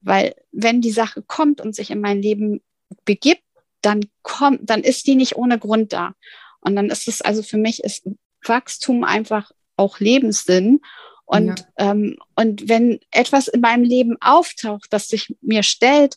Weil 0.00 0.36
wenn 0.52 0.80
die 0.80 0.92
Sache 0.92 1.22
kommt 1.22 1.60
und 1.60 1.74
sich 1.74 1.90
in 1.90 2.00
mein 2.00 2.22
Leben 2.22 2.62
begibt, 3.04 3.42
dann 3.82 4.04
kommt, 4.22 4.70
dann 4.70 4.82
ist 4.82 5.06
die 5.08 5.16
nicht 5.16 5.36
ohne 5.36 5.58
Grund 5.58 5.92
da. 5.92 6.14
Und 6.60 6.76
dann 6.76 6.90
ist 6.90 7.08
es, 7.08 7.22
also 7.22 7.42
für 7.42 7.58
mich 7.58 7.82
ist 7.82 8.08
Wachstum 8.44 9.02
einfach 9.02 9.50
auch 9.76 9.98
Lebenssinn. 9.98 10.80
Und, 11.28 11.66
ja. 11.78 11.90
ähm, 11.90 12.16
und 12.36 12.70
wenn 12.70 13.00
etwas 13.10 13.48
in 13.48 13.60
meinem 13.60 13.84
Leben 13.84 14.16
auftaucht, 14.22 14.86
das 14.90 15.08
sich 15.08 15.36
mir 15.42 15.62
stellt, 15.62 16.16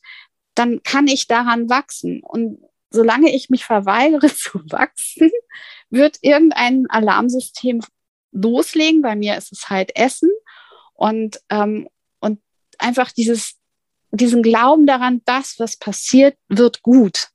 dann 0.55 0.83
kann 0.83 1.07
ich 1.07 1.27
daran 1.27 1.69
wachsen. 1.69 2.21
Und 2.23 2.59
solange 2.91 3.35
ich 3.35 3.49
mich 3.49 3.65
verweigere 3.65 4.27
zu 4.33 4.59
wachsen, 4.71 5.29
wird 5.89 6.19
irgendein 6.21 6.89
Alarmsystem 6.89 7.81
loslegen. 8.31 9.01
Bei 9.01 9.17
mir 9.17 9.35
ist 9.35 9.51
es 9.51 9.69
halt 9.69 9.93
Essen 9.97 10.29
und, 10.93 11.41
ähm, 11.49 11.89
und 12.21 12.39
einfach 12.77 13.11
dieses, 13.11 13.57
diesen 14.11 14.41
Glauben 14.41 14.85
daran, 14.85 15.21
das, 15.25 15.55
was 15.59 15.75
passiert, 15.75 16.37
wird 16.47 16.83
gut. 16.83 17.27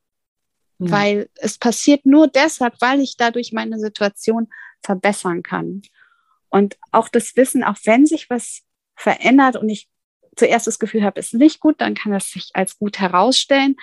Ja. 0.78 0.92
Weil 0.92 1.30
es 1.34 1.58
passiert 1.58 2.06
nur 2.06 2.26
deshalb, 2.26 2.80
weil 2.80 3.00
ich 3.00 3.18
dadurch 3.18 3.52
meine 3.52 3.78
Situation 3.78 4.48
verbessern 4.82 5.42
kann. 5.42 5.82
Und 6.48 6.76
auch 6.92 7.08
das 7.08 7.36
Wissen, 7.36 7.64
auch 7.64 7.76
wenn 7.84 8.06
sich 8.06 8.30
was 8.30 8.62
verändert 8.94 9.56
und 9.56 9.68
ich 9.68 9.88
zuerst 10.36 10.66
das 10.66 10.78
Gefühl 10.78 11.02
habe, 11.02 11.18
es 11.18 11.32
ist 11.32 11.38
nicht 11.38 11.60
gut, 11.60 11.80
dann 11.80 11.94
kann 11.94 12.12
es 12.12 12.30
sich 12.30 12.50
als 12.54 12.78
gut 12.78 12.98
herausstellen. 12.98 13.76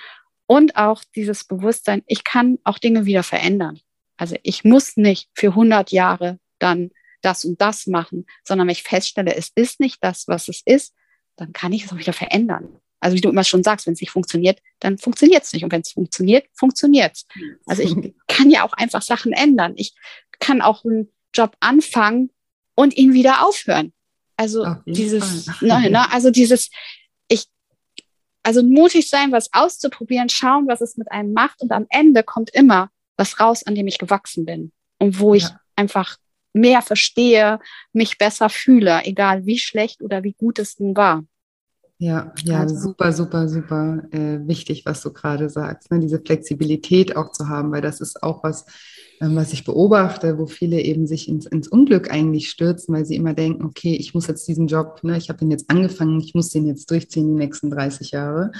Und 0.45 0.75
auch 0.75 1.03
dieses 1.15 1.43
Bewusstsein, 1.45 2.03
ich 2.05 2.23
kann 2.23 2.59
auch 2.63 2.77
Dinge 2.77 3.05
wieder 3.05 3.23
verändern. 3.23 3.79
Also 4.17 4.35
ich 4.43 4.63
muss 4.63 4.97
nicht 4.97 5.29
für 5.33 5.47
100 5.47 5.91
Jahre 5.91 6.39
dann 6.59 6.91
das 7.21 7.45
und 7.45 7.59
das 7.61 7.87
machen, 7.87 8.25
sondern 8.43 8.67
wenn 8.67 8.73
ich 8.73 8.83
feststelle, 8.83 9.35
es 9.35 9.51
ist 9.55 9.79
nicht 9.79 10.03
das, 10.03 10.27
was 10.27 10.47
es 10.47 10.61
ist, 10.65 10.93
dann 11.35 11.53
kann 11.53 11.73
ich 11.73 11.85
es 11.85 11.91
auch 11.91 11.97
wieder 11.97 12.13
verändern. 12.13 12.79
Also 12.99 13.17
wie 13.17 13.21
du 13.21 13.29
immer 13.29 13.43
schon 13.43 13.63
sagst, 13.63 13.85
wenn 13.85 13.95
es 13.95 14.01
nicht 14.01 14.11
funktioniert, 14.11 14.61
dann 14.79 14.97
funktioniert 14.97 15.43
es 15.43 15.51
nicht. 15.51 15.63
Und 15.63 15.71
wenn 15.71 15.81
es 15.81 15.91
funktioniert, 15.91 16.45
funktioniert 16.53 17.13
es. 17.13 17.25
Also 17.65 17.81
ich 17.81 18.13
kann 18.27 18.49
ja 18.49 18.63
auch 18.63 18.73
einfach 18.73 19.01
Sachen 19.01 19.33
ändern. 19.33 19.73
Ich 19.75 19.93
kann 20.39 20.61
auch 20.61 20.85
einen 20.85 21.11
Job 21.33 21.57
anfangen, 21.59 22.29
und 22.75 22.95
ihn 22.97 23.13
wieder 23.13 23.45
aufhören. 23.45 23.93
Also 24.35 24.65
dieses, 24.85 25.47
ne, 25.61 25.89
ne, 25.89 26.11
also 26.11 26.31
dieses, 26.31 26.69
ich, 27.27 27.45
also 28.41 28.63
mutig 28.63 29.09
sein, 29.09 29.31
was 29.31 29.49
auszuprobieren, 29.53 30.29
schauen, 30.29 30.67
was 30.67 30.81
es 30.81 30.97
mit 30.97 31.11
einem 31.11 31.33
macht 31.33 31.61
und 31.61 31.71
am 31.71 31.85
Ende 31.89 32.23
kommt 32.23 32.49
immer 32.49 32.89
was 33.15 33.39
raus, 33.39 33.63
an 33.65 33.75
dem 33.75 33.87
ich 33.87 33.99
gewachsen 33.99 34.45
bin 34.45 34.71
und 34.97 35.19
wo 35.19 35.35
ich 35.35 35.45
einfach 35.75 36.17
mehr 36.53 36.81
verstehe, 36.81 37.59
mich 37.93 38.17
besser 38.17 38.49
fühle, 38.49 39.01
egal 39.03 39.45
wie 39.45 39.59
schlecht 39.59 40.01
oder 40.01 40.23
wie 40.23 40.33
gut 40.33 40.59
es 40.59 40.79
nun 40.79 40.95
war. 40.95 41.23
Ja, 41.99 42.33
ja, 42.43 42.61
also. 42.61 42.75
super, 42.75 43.13
super, 43.13 43.47
super 43.47 44.03
äh, 44.11 44.39
wichtig, 44.47 44.85
was 44.85 45.01
du 45.01 45.13
gerade 45.13 45.49
sagst, 45.49 45.89
ne? 45.91 45.99
diese 45.99 46.19
Flexibilität 46.19 47.15
auch 47.15 47.31
zu 47.31 47.47
haben, 47.47 47.71
weil 47.71 47.81
das 47.81 48.01
ist 48.01 48.21
auch 48.23 48.43
was, 48.43 48.65
was 49.31 49.53
ich 49.53 49.63
beobachte, 49.63 50.37
wo 50.37 50.45
viele 50.45 50.81
eben 50.81 51.07
sich 51.07 51.27
ins, 51.27 51.45
ins, 51.45 51.67
Unglück 51.67 52.11
eigentlich 52.11 52.49
stürzen, 52.49 52.93
weil 52.93 53.05
sie 53.05 53.15
immer 53.15 53.33
denken, 53.33 53.65
okay, 53.65 53.95
ich 53.95 54.13
muss 54.13 54.27
jetzt 54.27 54.47
diesen 54.47 54.67
Job, 54.67 54.99
ne, 55.03 55.17
ich 55.17 55.29
habe 55.29 55.39
den 55.39 55.51
jetzt 55.51 55.69
angefangen, 55.69 56.19
ich 56.19 56.33
muss 56.33 56.49
den 56.49 56.65
jetzt 56.65 56.89
durchziehen 56.91 57.27
die 57.27 57.45
nächsten 57.45 57.69
30 57.69 58.11
Jahre. 58.11 58.51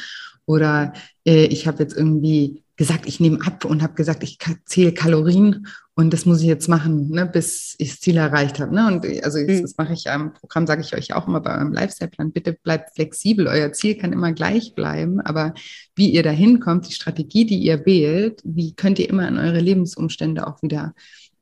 Oder 0.46 0.94
äh, 1.26 1.46
ich 1.46 1.68
habe 1.68 1.84
jetzt 1.84 1.96
irgendwie 1.96 2.64
gesagt, 2.76 3.06
ich 3.06 3.20
nehme 3.20 3.40
ab 3.46 3.66
und 3.66 3.84
habe 3.84 3.94
gesagt, 3.94 4.24
ich 4.24 4.40
zähle 4.66 4.94
Kalorien 4.94 5.68
und 5.96 6.12
das 6.12 6.26
muss 6.26 6.42
ich 6.42 6.48
jetzt 6.48 6.68
machen, 6.68 7.10
ne, 7.10 7.28
bis 7.28 7.76
ich 7.78 7.92
das 7.92 8.00
Ziel 8.00 8.18
erreicht 8.18 8.60
habe. 8.60 8.74
Ne? 8.74 8.88
Und 8.88 9.24
also 9.24 9.38
mhm. 9.38 9.62
das 9.62 9.78
mache 9.78 9.94
ich 9.94 10.06
ja 10.06 10.16
im 10.16 10.34
Programm, 10.34 10.66
sage 10.66 10.82
ich 10.82 10.96
euch 10.96 11.14
auch 11.14 11.28
immer 11.28 11.40
bei 11.40 11.56
eurem 11.56 11.72
Lifestyle-Plan. 11.72 12.32
Bitte 12.32 12.54
bleibt 12.54 12.96
flexibel. 12.96 13.48
Euer 13.48 13.72
Ziel 13.74 13.96
kann 13.96 14.12
immer 14.12 14.32
gleich 14.34 14.74
bleiben, 14.74 15.22
aber 15.22 15.54
wie 15.96 16.10
ihr 16.10 16.24
dahin 16.24 16.60
kommt, 16.60 16.88
die 16.88 16.94
Strategie, 16.94 17.46
die 17.46 17.60
ihr 17.60 17.86
wählt, 17.86 18.42
wie 18.44 18.74
könnt 18.74 18.98
ihr 18.98 19.10
immer 19.10 19.28
an 19.28 19.38
eure 19.38 19.60
Lebensumstände 19.60 20.48
auch 20.48 20.64
wieder 20.64 20.96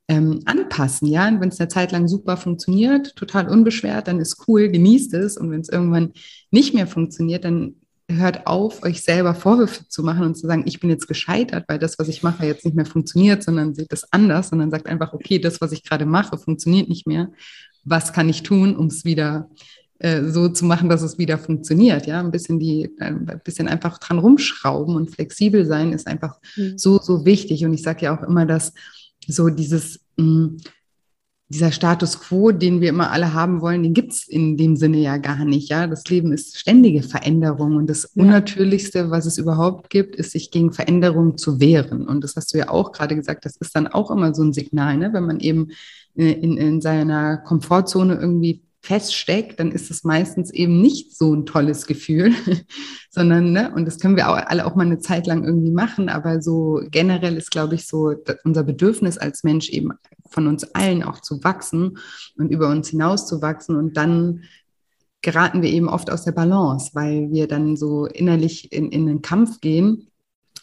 ähm, 0.10 0.41
anpassen. 0.44 1.08
Ja, 1.08 1.30
und 1.30 1.39
wenn 1.39 1.50
es 1.50 1.60
eine 1.62 1.70
Zeit 1.70 1.94
lang 1.94 2.10
super 2.10 2.36
funktioniert, 2.36 3.15
total 3.15 3.48
unbeschwert, 3.48 4.10
dann 4.10 4.20
ist 4.20 4.46
cool, 4.48 4.67
genießt 4.67 5.13
es. 5.13 5.38
Und 5.38 5.52
wenn 5.52 5.62
es 5.62 5.70
irgendwann 5.70 6.12
nicht 6.50 6.74
mehr 6.74 6.88
funktioniert, 6.88 7.46
dann 7.46 7.76
hört 8.17 8.47
auf, 8.47 8.84
euch 8.84 9.04
selber 9.04 9.36
Vorwürfe 9.36 9.88
zu 9.88 10.04
machen 10.04 10.24
und 10.26 10.36
zu 10.36 10.47
sagen, 10.47 10.63
ich 10.65 10.80
bin 10.80 10.89
jetzt 10.89 11.08
gescheitert, 11.08 11.65
weil 11.67 11.80
das, 11.80 12.00
was 12.00 12.08
ich 12.08 12.24
mache, 12.24 12.45
jetzt 12.45 12.65
nicht 12.65 12.76
mehr 12.76 12.86
funktioniert, 12.86 13.43
sondern 13.43 13.76
seht 13.76 13.91
das 13.91 14.12
anders, 14.12 14.50
sondern 14.50 14.71
sagt 14.71 14.88
einfach, 14.88 15.13
okay, 15.13 15.39
das, 15.39 15.62
was 15.62 15.71
ich 15.71 15.84
gerade 15.84 16.06
mache, 16.06 16.38
funktioniert 16.38 16.89
nicht 16.89 17.08
mehr. 17.08 17.32
Was 17.84 18.13
kann 18.13 18.30
ich 18.30 18.43
tun, 18.43 18.76
um 18.76 18.88
es 18.88 19.06
wieder 19.06 19.50
äh, 20.00 20.24
so 20.24 20.50
zu 20.50 20.65
machen, 20.65 20.89
dass 20.89 21.02
es 21.02 21.17
wieder 21.17 21.38
funktioniert? 21.38 22.06
Ja, 22.08 22.19
ein 22.19 22.32
bisschen 22.32 22.60
die, 22.60 22.89
ein 23.00 23.41
bisschen 23.43 23.67
einfach 23.67 23.97
dran 23.97 24.19
rumschrauben 24.19 24.95
und 24.95 25.12
flexibel 25.12 25.65
sein 25.65 25.93
ist 25.93 26.08
einfach 26.08 26.39
mhm. 26.56 26.78
so, 26.78 27.00
so 27.00 27.26
wichtig. 27.26 27.65
Und 27.65 27.74
ich 27.74 27.82
sage 27.82 28.06
ja 28.06 28.17
auch 28.17 28.24
immer, 28.24 28.45
dass 28.45 28.74
so 29.28 29.50
dieses, 29.50 30.00
mh, 30.17 30.26
mm, 30.26 30.58
dieser 31.52 31.72
Status 31.72 32.20
quo, 32.20 32.52
den 32.52 32.80
wir 32.80 32.90
immer 32.90 33.12
alle 33.12 33.34
haben 33.34 33.62
wollen, 33.62 33.84
den 33.84 33.94
gibt 33.94 34.14
es 34.14 34.28
in 34.28 34.56
dem 34.56 34.78
Sinne 34.78 34.98
ja 34.98 35.18
gar 35.18 35.44
nicht. 35.44 35.70
Ja, 35.70 35.86
das 35.86 36.06
Leben 36.06 36.32
ist 36.32 36.58
ständige 36.58 37.04
Veränderung 37.04 37.76
und 37.76 37.90
das 37.90 38.12
ja. 38.16 38.24
Unnatürlichste, 38.24 39.12
was 39.12 39.26
es 39.26 39.38
überhaupt 39.38 39.90
gibt, 39.90 40.16
ist, 40.16 40.32
sich 40.32 40.52
gegen 40.52 40.72
Veränderung 40.72 41.38
zu 41.38 41.60
wehren. 41.60 42.08
Und 42.08 42.24
das 42.24 42.36
hast 42.38 42.54
du 42.54 42.58
ja 42.58 42.70
auch 42.70 42.94
gerade 42.94 43.16
gesagt, 43.16 43.44
das 43.46 43.58
ist 43.58 43.76
dann 43.76 43.88
auch 43.88 44.12
immer 44.12 44.34
so 44.34 44.44
ein 44.44 44.54
Signal, 44.54 44.98
ne? 44.98 45.12
wenn 45.14 45.26
man 45.26 45.40
eben 45.40 45.72
in, 46.16 46.58
in 46.58 46.82
seiner 46.82 47.38
Komfortzone 47.38 48.16
irgendwie 48.16 48.62
feststeckt, 48.82 49.60
dann 49.60 49.72
ist 49.72 49.91
es 49.91 50.04
meistens 50.04 50.52
eben 50.52 50.82
nicht 50.82 51.15
so 51.15 51.34
ein 51.36 51.46
tolles 51.46 51.86
Gefühl, 51.86 52.34
sondern, 53.12 53.52
ne, 53.52 53.72
und 53.76 53.86
das 53.86 54.00
können 54.00 54.15
wir 54.15 54.30
auch, 54.30 54.36
alle 54.36 54.65
auch 54.65 54.76
mal 54.76 54.86
eine 54.86 55.00
Zeit 55.00 55.28
lang 55.28 55.44
irgendwie 55.44 55.72
machen, 55.72 56.10
aber 56.10 56.41
so 56.41 56.82
generell 56.89 57.38
ist, 57.38 57.52
glaube 57.52 57.76
ich, 57.76 57.88
so 57.88 58.15
unser 58.44 58.63
Bedürfnis 58.63 59.20
als 59.20 59.44
Mensch 59.44 59.70
eben 59.70 59.91
von 60.30 60.48
uns 60.48 60.63
allen 60.76 61.04
auch 61.04 61.20
zu 61.20 61.44
wachsen 61.44 61.98
und 62.38 62.52
über 62.52 62.70
uns 62.70 62.89
hinaus 62.89 63.28
zu 63.28 63.41
wachsen 63.41 63.76
und 63.76 63.98
dann 63.98 64.44
geraten 65.22 65.62
wir 65.62 65.70
eben 65.70 65.88
oft 65.88 66.10
aus 66.10 66.24
der 66.24 66.32
Balance, 66.32 66.91
weil 66.94 67.32
wir 67.32 67.48
dann 67.48 67.78
so 67.78 68.08
innerlich 68.08 68.72
in, 68.72 68.91
in 68.91 69.06
den 69.06 69.22
Kampf 69.22 69.62
gehen 69.62 70.11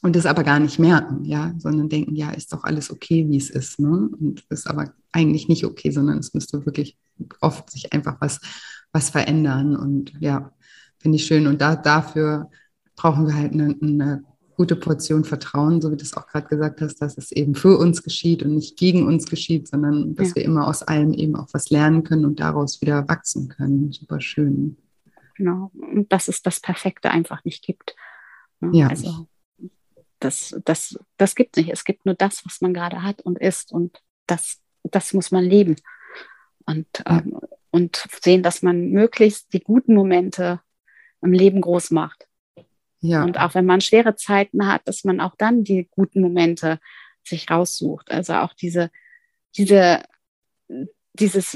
und 0.02 0.16
das 0.16 0.26
aber 0.26 0.44
gar 0.44 0.60
nicht 0.60 0.78
merken, 0.78 1.24
ja, 1.24 1.52
sondern 1.58 1.88
denken, 1.88 2.14
ja, 2.14 2.30
ist 2.30 2.52
doch 2.52 2.64
alles 2.64 2.90
okay, 2.90 3.28
wie 3.28 3.36
es 3.36 3.50
ist, 3.50 3.80
ne? 3.80 4.08
Und 4.20 4.44
ist 4.48 4.68
aber 4.68 4.92
eigentlich 5.12 5.48
nicht 5.48 5.64
okay, 5.64 5.90
sondern 5.90 6.18
es 6.18 6.34
müsste 6.34 6.64
wirklich 6.66 6.96
oft 7.40 7.70
sich 7.70 7.92
einfach 7.92 8.20
was, 8.20 8.40
was 8.92 9.10
verändern 9.10 9.76
und 9.76 10.12
ja, 10.20 10.52
finde 10.98 11.16
ich 11.16 11.26
schön. 11.26 11.46
Und 11.46 11.60
da, 11.60 11.76
dafür 11.76 12.50
brauchen 12.96 13.26
wir 13.26 13.34
halt 13.34 13.52
eine, 13.52 13.76
eine 13.80 14.24
gute 14.56 14.76
Portion 14.76 15.24
Vertrauen, 15.24 15.80
so 15.80 15.92
wie 15.92 15.96
du 15.96 16.02
es 16.02 16.16
auch 16.16 16.26
gerade 16.26 16.48
gesagt 16.48 16.80
hast, 16.80 16.96
dass 16.96 17.16
es 17.16 17.30
eben 17.30 17.54
für 17.54 17.78
uns 17.78 18.02
geschieht 18.02 18.42
und 18.42 18.54
nicht 18.54 18.76
gegen 18.76 19.06
uns 19.06 19.26
geschieht, 19.26 19.68
sondern 19.68 20.16
dass 20.16 20.30
ja. 20.30 20.36
wir 20.36 20.44
immer 20.44 20.66
aus 20.66 20.82
allem 20.82 21.12
eben 21.12 21.36
auch 21.36 21.48
was 21.52 21.70
lernen 21.70 22.02
können 22.02 22.24
und 22.24 22.40
daraus 22.40 22.80
wieder 22.80 23.08
wachsen 23.08 23.48
können. 23.48 23.92
Super 23.92 24.20
schön. 24.20 24.76
Genau. 25.36 25.70
Und 25.74 26.12
dass 26.12 26.26
es 26.26 26.42
das 26.42 26.60
Perfekte 26.60 27.10
einfach 27.10 27.44
nicht 27.44 27.64
gibt. 27.64 27.94
Ne? 28.60 28.70
Ja. 28.72 28.88
Also 28.88 29.28
das, 30.20 30.58
das, 30.64 30.98
das 31.16 31.34
gibt 31.34 31.56
es 31.56 31.64
nicht. 31.64 31.72
Es 31.72 31.84
gibt 31.84 32.06
nur 32.06 32.14
das, 32.14 32.44
was 32.44 32.60
man 32.60 32.74
gerade 32.74 33.02
hat 33.02 33.22
und 33.22 33.38
ist. 33.38 33.72
Und 33.72 34.00
das, 34.26 34.60
das 34.82 35.12
muss 35.12 35.30
man 35.30 35.44
leben. 35.44 35.76
Und, 36.66 36.86
ähm, 37.06 37.38
und 37.70 38.04
sehen, 38.22 38.42
dass 38.42 38.62
man 38.62 38.90
möglichst 38.90 39.52
die 39.52 39.60
guten 39.60 39.94
Momente 39.94 40.60
im 41.22 41.32
Leben 41.32 41.60
groß 41.60 41.90
macht. 41.90 42.26
Ja. 43.00 43.24
Und 43.24 43.38
auch 43.38 43.54
wenn 43.54 43.66
man 43.66 43.80
schwere 43.80 44.16
Zeiten 44.16 44.66
hat, 44.66 44.86
dass 44.86 45.04
man 45.04 45.20
auch 45.20 45.34
dann 45.36 45.64
die 45.64 45.88
guten 45.90 46.20
Momente 46.20 46.80
sich 47.24 47.50
raussucht. 47.50 48.10
Also 48.10 48.34
auch 48.34 48.54
diese, 48.54 48.90
diese, 49.56 50.02
dieses, 51.12 51.54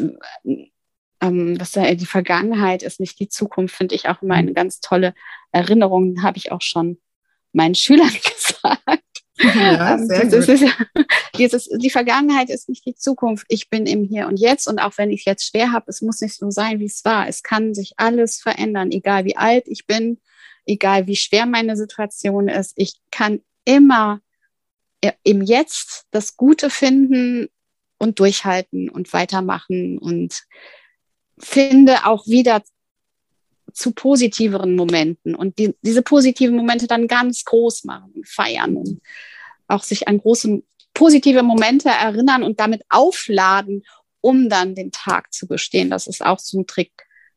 ähm, 1.20 1.60
was 1.60 1.72
da, 1.72 1.94
die 1.94 2.06
Vergangenheit 2.06 2.82
ist 2.82 3.00
nicht 3.00 3.18
die 3.18 3.28
Zukunft, 3.28 3.74
finde 3.74 3.94
ich 3.94 4.08
auch 4.08 4.22
immer 4.22 4.34
eine 4.34 4.52
ganz 4.52 4.80
tolle 4.80 5.14
Erinnerung, 5.50 6.22
habe 6.22 6.38
ich 6.38 6.52
auch 6.52 6.62
schon 6.62 6.98
meinen 7.53 7.74
Schülern 7.74 8.11
gesagt. 8.34 9.03
Ja, 9.38 9.94
ähm, 9.94 10.07
sehr 10.07 10.26
das, 10.26 10.46
gut. 10.46 10.55
Ist, 10.55 10.74
dieses, 11.36 11.68
die 11.68 11.90
Vergangenheit 11.90 12.50
ist 12.50 12.68
nicht 12.68 12.84
die 12.86 12.94
Zukunft. 12.94 13.46
Ich 13.48 13.70
bin 13.70 13.86
im 13.86 14.05
Hier 14.05 14.26
und 14.28 14.38
Jetzt. 14.38 14.68
Und 14.68 14.78
auch 14.78 14.96
wenn 14.98 15.11
ich 15.11 15.24
jetzt 15.24 15.48
schwer 15.48 15.72
habe, 15.72 15.86
es 15.88 16.03
muss 16.03 16.20
nicht 16.20 16.34
so 16.34 16.50
sein, 16.50 16.78
wie 16.80 16.86
es 16.86 17.05
war. 17.05 17.28
Es 17.28 17.42
kann 17.42 17.74
sich 17.74 17.94
alles 17.96 18.40
verändern, 18.40 18.90
egal 18.90 19.24
wie 19.24 19.36
alt 19.36 19.64
ich 19.66 19.86
bin, 19.86 20.20
egal 20.66 21.07
wie 21.07 21.16
schwer 21.16 21.46
meine 21.46 21.76
Situation 21.76 22.48
ist, 22.48 22.74
ich 22.76 22.94
kann 23.11 23.40
immer 23.64 24.20
im 25.24 25.42
Jetzt 25.42 26.07
das 26.11 26.36
Gute 26.36 26.70
finden 26.70 27.48
und 27.98 28.20
durchhalten 28.20 28.88
und 28.88 29.12
weitermachen 29.12 29.98
und 29.98 30.44
finde 31.38 32.07
auch 32.07 32.26
wieder 32.26 32.62
zu 33.72 33.92
positiveren 33.92 34.76
Momenten 34.76 35.34
und 35.34 35.58
die, 35.58 35.74
diese 35.82 36.02
positiven 36.02 36.56
Momente 36.56 36.86
dann 36.86 37.08
ganz 37.08 37.44
groß 37.44 37.84
machen, 37.84 38.22
feiern 38.24 38.76
und 38.76 39.00
auch 39.66 39.82
sich 39.82 40.08
an 40.08 40.18
große 40.18 40.62
positive 40.94 41.42
Momente 41.42 41.88
erinnern 41.88 42.42
und 42.42 42.60
damit 42.60 42.82
aufladen, 42.88 43.82
um 44.20 44.48
dann 44.48 44.74
den 44.74 44.92
Tag 44.92 45.32
zu 45.32 45.46
bestehen. 45.46 45.90
Das 45.90 46.06
ist 46.06 46.24
auch 46.24 46.38
so 46.38 46.60
ein 46.60 46.66
Trick. 46.66 46.92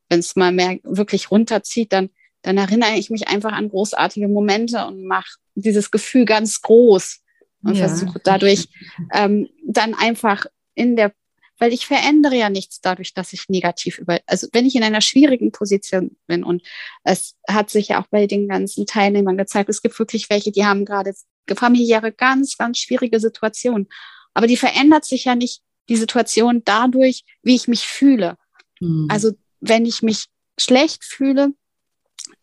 Wenn 0.09 0.19
es 0.19 0.35
mal 0.35 0.51
mehr 0.51 0.77
wirklich 0.83 1.31
runterzieht, 1.31 1.91
dann, 1.93 2.09
dann 2.41 2.57
erinnere 2.57 2.95
ich 2.95 3.09
mich 3.09 3.27
einfach 3.27 3.53
an 3.53 3.69
großartige 3.69 4.27
Momente 4.27 4.85
und 4.85 5.05
mache 5.05 5.37
dieses 5.55 5.89
Gefühl 5.89 6.25
ganz 6.25 6.61
groß 6.61 7.21
und 7.63 7.75
ja. 7.75 7.87
versuche 7.87 8.19
dadurch 8.23 8.67
ähm, 9.13 9.49
dann 9.65 9.93
einfach 9.95 10.45
in 10.75 10.95
der 10.95 11.13
weil 11.57 11.73
ich 11.73 11.85
verändere 11.85 12.35
ja 12.35 12.49
nichts 12.49 12.81
dadurch, 12.81 13.13
dass 13.13 13.33
ich 13.33 13.49
negativ 13.49 13.97
über, 13.97 14.19
also 14.25 14.47
wenn 14.51 14.65
ich 14.65 14.75
in 14.75 14.83
einer 14.83 15.01
schwierigen 15.01 15.51
Position 15.51 16.17
bin 16.27 16.43
und 16.43 16.61
es 17.03 17.35
hat 17.47 17.69
sich 17.69 17.89
ja 17.89 18.01
auch 18.01 18.07
bei 18.07 18.27
den 18.27 18.47
ganzen 18.47 18.85
Teilnehmern 18.85 19.37
gezeigt, 19.37 19.69
es 19.69 19.81
gibt 19.81 19.97
wirklich 19.97 20.29
welche, 20.29 20.51
die 20.51 20.65
haben 20.65 20.85
gerade 20.85 21.13
familiäre 21.55 22.11
ganz, 22.11 22.57
ganz 22.57 22.79
schwierige 22.79 23.19
Situationen. 23.19 23.87
Aber 24.33 24.47
die 24.47 24.57
verändert 24.57 25.05
sich 25.05 25.25
ja 25.25 25.35
nicht 25.35 25.61
die 25.87 25.95
Situation 25.95 26.63
dadurch, 26.65 27.23
wie 27.43 27.55
ich 27.55 27.67
mich 27.67 27.85
fühle. 27.87 28.37
Mhm. 28.79 29.07
Also 29.09 29.31
wenn 29.59 29.85
ich 29.85 30.01
mich 30.01 30.25
schlecht 30.59 31.03
fühle, 31.03 31.53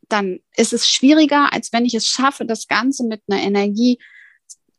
dann 0.09 0.41
ist 0.57 0.73
es 0.73 0.89
schwieriger, 0.89 1.53
als 1.53 1.73
wenn 1.73 1.85
ich 1.85 1.95
es 1.95 2.07
schaffe, 2.07 2.45
das 2.45 2.69
Ganze 2.69 3.05
mit 3.05 3.23
einer 3.29 3.43
Energie 3.43 3.99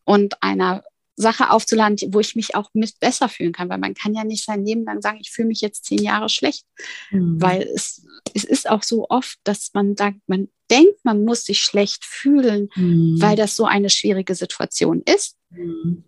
und 0.05 0.41
einer 0.41 0.83
Sache 1.15 1.51
aufzuladen, 1.51 1.97
wo 2.13 2.19
ich 2.19 2.35
mich 2.35 2.55
auch 2.55 2.69
mit 2.73 2.99
besser 2.99 3.29
fühlen 3.29 3.53
kann, 3.53 3.69
weil 3.69 3.77
man 3.77 3.93
kann 3.93 4.15
ja 4.15 4.23
nicht 4.23 4.45
sein 4.45 4.65
Leben 4.65 4.83
lang 4.83 5.01
sagen, 5.01 5.19
ich 5.21 5.31
fühle 5.31 5.47
mich 5.47 5.61
jetzt 5.61 5.85
zehn 5.85 6.01
Jahre 6.01 6.29
schlecht, 6.29 6.65
mhm. 7.11 7.41
weil 7.41 7.61
es, 7.61 8.05
es 8.33 8.43
ist 8.43 8.69
auch 8.69 8.83
so 8.83 9.07
oft, 9.09 9.37
dass 9.43 9.71
man 9.73 9.95
sagt, 9.95 10.17
man 10.27 10.49
denkt, 10.71 11.03
man 11.03 11.23
muss 11.23 11.45
sich 11.45 11.61
schlecht 11.61 12.03
fühlen, 12.03 12.69
mhm. 12.75 13.21
weil 13.21 13.35
das 13.35 13.55
so 13.55 13.65
eine 13.65 13.89
schwierige 13.89 14.33
Situation 14.33 15.03
ist. 15.05 15.37
Mhm. 15.51 16.03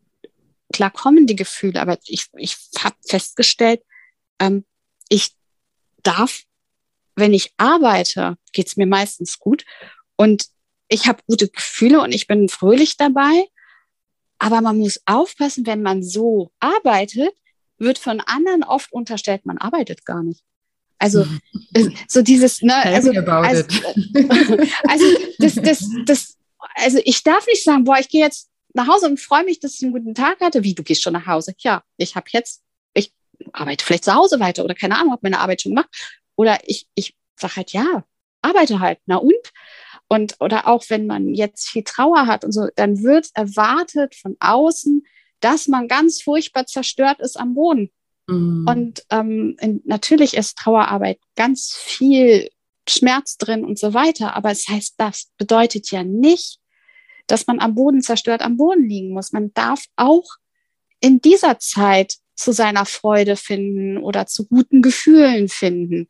Klar 0.73 0.91
kommen 0.91 1.27
die 1.27 1.35
Gefühle, 1.35 1.79
aber 1.79 1.99
ich, 2.05 2.27
ich 2.37 2.57
habe 2.79 2.95
festgestellt, 3.07 3.81
ähm, 4.39 4.65
ich 5.09 5.35
darf, 6.01 6.41
wenn 7.15 7.33
ich 7.33 7.53
arbeite, 7.57 8.37
geht 8.51 8.67
es 8.67 8.75
mir 8.75 8.87
meistens 8.87 9.37
gut 9.37 9.65
und 10.15 10.47
ich 10.87 11.07
habe 11.07 11.23
gute 11.27 11.47
Gefühle 11.47 12.01
und 12.01 12.11
ich 12.11 12.27
bin 12.27 12.49
fröhlich 12.49 12.97
dabei 12.97 13.47
aber 14.45 14.61
man 14.61 14.77
muss 14.77 15.01
aufpassen, 15.07 15.65
wenn 15.65 15.81
man 15.81 16.03
so 16.03 16.51
arbeitet, 16.59 17.33
wird 17.79 17.97
von 17.97 18.19
anderen 18.19 18.63
oft 18.63 18.93
unterstellt, 18.93 19.43
man 19.43 19.57
arbeitet 19.57 20.05
gar 20.05 20.21
nicht. 20.21 20.43
Also 20.99 21.25
so 22.07 22.21
dieses, 22.21 22.61
ne, 22.61 22.75
also, 22.75 23.09
also, 23.09 23.63
also 24.87 25.05
das, 25.39 25.55
das, 25.55 25.89
das, 26.05 26.37
also 26.75 26.99
ich 27.05 27.23
darf 27.23 27.47
nicht 27.47 27.63
sagen, 27.63 27.85
boah, 27.85 27.97
ich 27.97 28.07
gehe 28.07 28.21
jetzt 28.21 28.51
nach 28.75 28.87
Hause 28.87 29.07
und 29.07 29.19
freue 29.19 29.45
mich, 29.45 29.59
dass 29.59 29.73
ich 29.73 29.81
einen 29.81 29.93
guten 29.93 30.13
Tag 30.13 30.39
hatte. 30.41 30.63
Wie, 30.63 30.75
du 30.75 30.83
gehst 30.83 31.01
schon 31.01 31.13
nach 31.13 31.25
Hause? 31.25 31.55
Ja, 31.57 31.81
ich 31.97 32.15
habe 32.15 32.27
jetzt, 32.31 32.61
ich 32.93 33.11
arbeite 33.51 33.83
vielleicht 33.83 34.05
zu 34.05 34.13
Hause 34.13 34.39
weiter 34.39 34.63
oder 34.63 34.75
keine 34.75 34.95
Ahnung, 34.95 35.13
habe 35.13 35.21
meine 35.23 35.39
Arbeit 35.39 35.63
schon 35.63 35.71
gemacht. 35.71 35.89
Oder 36.35 36.59
ich, 36.65 36.87
ich 36.93 37.15
sage 37.35 37.55
halt, 37.55 37.71
ja, 37.71 38.03
arbeite 38.43 38.79
halt. 38.79 38.99
Na 39.07 39.15
und? 39.15 39.33
Und, 40.15 40.35
oder 40.39 40.67
auch 40.67 40.85
wenn 40.89 41.07
man 41.07 41.33
jetzt 41.33 41.67
viel 41.67 41.83
Trauer 41.83 42.27
hat 42.27 42.45
und 42.45 42.51
so, 42.51 42.67
dann 42.75 43.03
wird 43.03 43.29
erwartet 43.33 44.15
von 44.15 44.37
außen, 44.39 45.05
dass 45.41 45.67
man 45.67 45.87
ganz 45.87 46.21
furchtbar 46.21 46.65
zerstört 46.65 47.19
ist 47.19 47.37
am 47.37 47.53
Boden. 47.53 47.91
Mhm. 48.27 48.65
Und 48.67 49.03
ähm, 49.09 49.57
in, 49.59 49.81
natürlich 49.85 50.35
ist 50.35 50.57
Trauerarbeit 50.57 51.19
ganz 51.35 51.73
viel 51.73 52.49
Schmerz 52.87 53.37
drin 53.37 53.65
und 53.65 53.77
so 53.77 53.93
weiter. 53.93 54.35
Aber 54.35 54.51
es 54.51 54.67
heißt, 54.67 54.95
das 54.97 55.31
bedeutet 55.37 55.91
ja 55.91 56.03
nicht, 56.03 56.59
dass 57.27 57.47
man 57.47 57.59
am 57.59 57.75
Boden 57.75 58.01
zerstört 58.01 58.41
am 58.41 58.57
Boden 58.57 58.87
liegen 58.87 59.13
muss. 59.13 59.33
Man 59.33 59.53
darf 59.53 59.83
auch 59.95 60.25
in 60.99 61.19
dieser 61.19 61.59
Zeit 61.59 62.15
zu 62.35 62.51
seiner 62.51 62.85
Freude 62.85 63.35
finden 63.35 63.97
oder 63.97 64.27
zu 64.27 64.47
guten 64.47 64.81
Gefühlen 64.81 65.49
finden. 65.49 66.07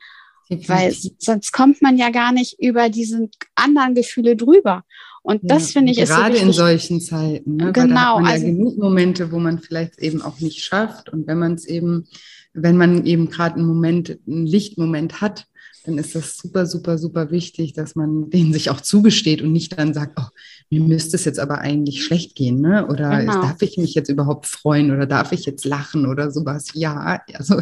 Weil 0.49 0.95
sonst 1.17 1.51
kommt 1.51 1.81
man 1.81 1.97
ja 1.97 2.09
gar 2.09 2.31
nicht 2.31 2.59
über 2.59 2.89
diese 2.89 3.29
anderen 3.55 3.95
Gefühle 3.95 4.35
drüber. 4.35 4.83
Und 5.23 5.41
das 5.43 5.73
ja, 5.73 5.79
finde 5.79 5.91
ich 5.91 5.97
ist 5.97 6.09
gerade 6.09 6.37
so 6.37 6.43
in 6.43 6.51
solchen 6.51 7.01
Zeiten. 7.01 7.55
Ne? 7.55 7.71
Genau. 7.71 8.17
Weil 8.17 8.33
also, 8.33 8.45
ja 8.45 8.51
genug 8.51 8.77
Momente, 8.77 9.31
wo 9.31 9.39
man 9.39 9.59
vielleicht 9.59 9.97
eben 9.99 10.21
auch 10.21 10.39
nicht 10.39 10.63
schafft. 10.63 11.09
Und 11.09 11.25
wenn 11.25 11.39
man 11.39 11.53
es 11.55 11.65
eben, 11.65 12.07
wenn 12.53 12.77
man 12.77 13.05
eben 13.05 13.31
gerade 13.31 13.55
einen 13.55 13.65
Moment, 13.65 14.19
einen 14.27 14.45
Lichtmoment 14.45 15.21
hat, 15.21 15.47
dann 15.86 15.97
ist 15.97 16.15
das 16.15 16.38
super, 16.38 16.65
super, 16.65 16.97
super 16.97 17.31
wichtig, 17.31 17.73
dass 17.73 17.95
man 17.95 18.29
den 18.29 18.53
sich 18.53 18.69
auch 18.69 18.81
zugesteht 18.81 19.41
und 19.41 19.51
nicht 19.51 19.77
dann 19.77 19.93
sagt, 19.93 20.19
oh, 20.19 20.27
mir 20.69 20.81
müsste 20.81 21.15
es 21.15 21.25
jetzt 21.25 21.39
aber 21.39 21.59
eigentlich 21.59 22.03
schlecht 22.03 22.36
gehen, 22.36 22.59
ne? 22.61 22.88
Oder 22.88 23.19
genau. 23.19 23.41
darf 23.41 23.61
ich 23.61 23.77
mich 23.77 23.93
jetzt 23.93 24.09
überhaupt 24.09 24.47
freuen 24.47 24.91
oder 24.91 25.05
darf 25.05 25.31
ich 25.31 25.45
jetzt 25.45 25.65
lachen 25.65 26.05
oder 26.07 26.31
sowas? 26.31 26.69
Ja, 26.73 27.21
also 27.33 27.61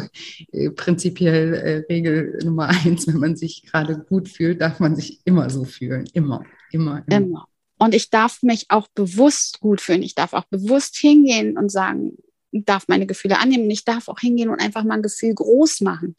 äh, 0.52 0.70
prinzipiell 0.70 1.54
äh, 1.54 1.92
Regel 1.92 2.38
Nummer 2.44 2.68
eins, 2.68 3.06
wenn 3.06 3.18
man 3.18 3.36
sich 3.36 3.64
gerade 3.70 3.98
gut 3.98 4.28
fühlt, 4.28 4.60
darf 4.60 4.80
man 4.80 4.96
sich 4.96 5.20
immer 5.24 5.50
so 5.50 5.64
fühlen. 5.64 6.06
Immer, 6.12 6.44
immer, 6.70 7.04
immer. 7.06 7.16
immer. 7.16 7.48
Und 7.78 7.94
ich 7.94 8.10
darf 8.10 8.42
mich 8.42 8.66
auch 8.68 8.88
bewusst 8.94 9.60
gut 9.60 9.80
fühlen. 9.80 10.02
Ich 10.02 10.14
darf 10.14 10.32
auch 10.32 10.44
bewusst 10.44 10.96
hingehen 10.96 11.58
und 11.58 11.70
sagen, 11.70 12.16
darf 12.62 12.88
meine 12.88 13.06
Gefühle 13.06 13.38
annehmen. 13.38 13.70
Ich 13.70 13.84
darf 13.84 14.08
auch 14.08 14.20
hingehen 14.20 14.48
und 14.48 14.60
einfach 14.60 14.84
mal 14.84 14.94
ein 14.94 15.02
Gefühl 15.02 15.34
groß 15.34 15.80
machen. 15.80 16.16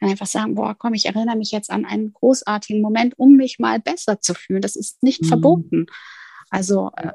Und 0.00 0.08
einfach 0.08 0.26
sagen, 0.26 0.54
boah, 0.54 0.74
komm, 0.76 0.94
ich 0.94 1.06
erinnere 1.06 1.36
mich 1.36 1.50
jetzt 1.50 1.70
an 1.70 1.84
einen 1.84 2.12
großartigen 2.12 2.82
Moment, 2.82 3.18
um 3.18 3.36
mich 3.36 3.58
mal 3.58 3.80
besser 3.80 4.20
zu 4.20 4.34
fühlen. 4.34 4.62
Das 4.62 4.76
ist 4.76 5.02
nicht 5.02 5.22
mhm. 5.22 5.28
verboten. 5.28 5.86
Also, 6.50 6.90
äh, 6.96 7.12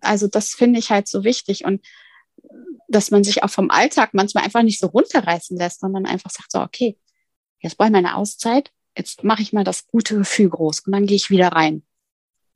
also 0.00 0.28
das 0.28 0.50
finde 0.50 0.78
ich 0.78 0.90
halt 0.90 1.08
so 1.08 1.24
wichtig. 1.24 1.64
Und 1.64 1.84
dass 2.88 3.10
man 3.10 3.24
sich 3.24 3.42
auch 3.42 3.50
vom 3.50 3.70
Alltag 3.70 4.10
manchmal 4.12 4.44
einfach 4.44 4.62
nicht 4.62 4.78
so 4.78 4.86
runterreißen 4.86 5.56
lässt, 5.56 5.80
sondern 5.80 6.06
einfach 6.06 6.30
sagt, 6.30 6.52
so, 6.52 6.60
okay, 6.60 6.98
jetzt 7.60 7.76
brauche 7.76 7.88
ich 7.88 7.92
meine 7.92 8.16
Auszeit, 8.16 8.70
jetzt 8.96 9.24
mache 9.24 9.42
ich 9.42 9.52
mal 9.52 9.64
das 9.64 9.86
gute 9.86 10.16
Gefühl 10.16 10.50
groß 10.50 10.80
und 10.80 10.92
dann 10.92 11.06
gehe 11.06 11.16
ich 11.16 11.30
wieder 11.30 11.48
rein. 11.48 11.82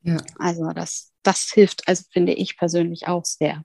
Ja. 0.03 0.19
Also 0.39 0.71
das, 0.73 1.13
das 1.23 1.51
hilft, 1.53 1.89
also 1.89 2.05
finde 2.13 2.33
ich 2.33 2.57
persönlich 2.57 3.09
auch 3.09 3.25
sehr. 3.25 3.65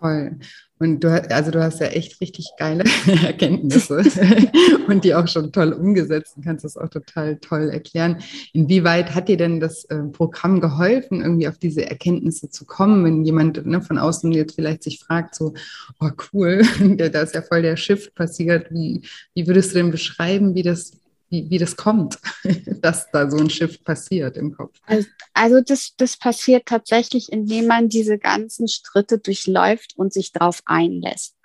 Voll. 0.00 0.38
Und 0.78 1.02
du, 1.02 1.08
also 1.30 1.50
du 1.50 1.60
hast 1.60 1.80
ja 1.80 1.88
echt 1.88 2.20
richtig 2.20 2.50
geile 2.56 2.84
Erkenntnisse 3.24 3.96
und 4.86 5.02
die 5.02 5.14
auch 5.14 5.26
schon 5.26 5.50
toll 5.50 5.72
umgesetzt 5.72 6.36
und 6.36 6.44
kannst 6.44 6.64
das 6.64 6.76
auch 6.76 6.88
total 6.88 7.36
toll 7.38 7.68
erklären. 7.70 8.18
Inwieweit 8.52 9.14
hat 9.14 9.28
dir 9.28 9.36
denn 9.36 9.58
das 9.58 9.84
äh, 9.86 10.04
Programm 10.04 10.60
geholfen, 10.60 11.20
irgendwie 11.20 11.48
auf 11.48 11.58
diese 11.58 11.84
Erkenntnisse 11.88 12.48
zu 12.48 12.64
kommen, 12.64 13.04
wenn 13.04 13.24
jemand 13.24 13.66
ne, 13.66 13.82
von 13.82 13.98
außen 13.98 14.30
jetzt 14.30 14.54
vielleicht 14.54 14.84
sich 14.84 15.00
fragt, 15.00 15.34
so, 15.34 15.54
oh 15.98 16.10
cool, 16.32 16.62
da 16.96 17.22
ist 17.22 17.34
ja 17.34 17.42
voll 17.42 17.62
der 17.62 17.76
Shift 17.76 18.14
passiert. 18.14 18.70
Wie, 18.70 19.02
wie 19.34 19.46
würdest 19.48 19.72
du 19.72 19.78
denn 19.78 19.90
beschreiben, 19.90 20.54
wie 20.54 20.62
das, 20.62 20.92
wie, 21.30 21.48
wie 21.50 21.58
das 21.58 21.76
kommt, 21.76 22.18
dass 22.80 23.10
da 23.10 23.30
so 23.30 23.36
ein 23.36 23.50
Shift 23.50 23.84
passiert 23.84 24.36
im 24.36 24.54
Kopf? 24.54 24.76
Also, 24.86 25.08
also 25.34 25.60
das, 25.60 25.94
das 25.96 26.16
passiert 26.16 26.66
tatsächlich, 26.66 27.32
indem 27.32 27.66
man 27.66 27.88
diese 27.88 28.18
ganzen 28.18 28.68
Schritte 28.68 29.18
durchläuft 29.18 29.94
und 29.96 30.12
sich 30.12 30.32
darauf 30.32 30.62
einlässt. 30.66 31.36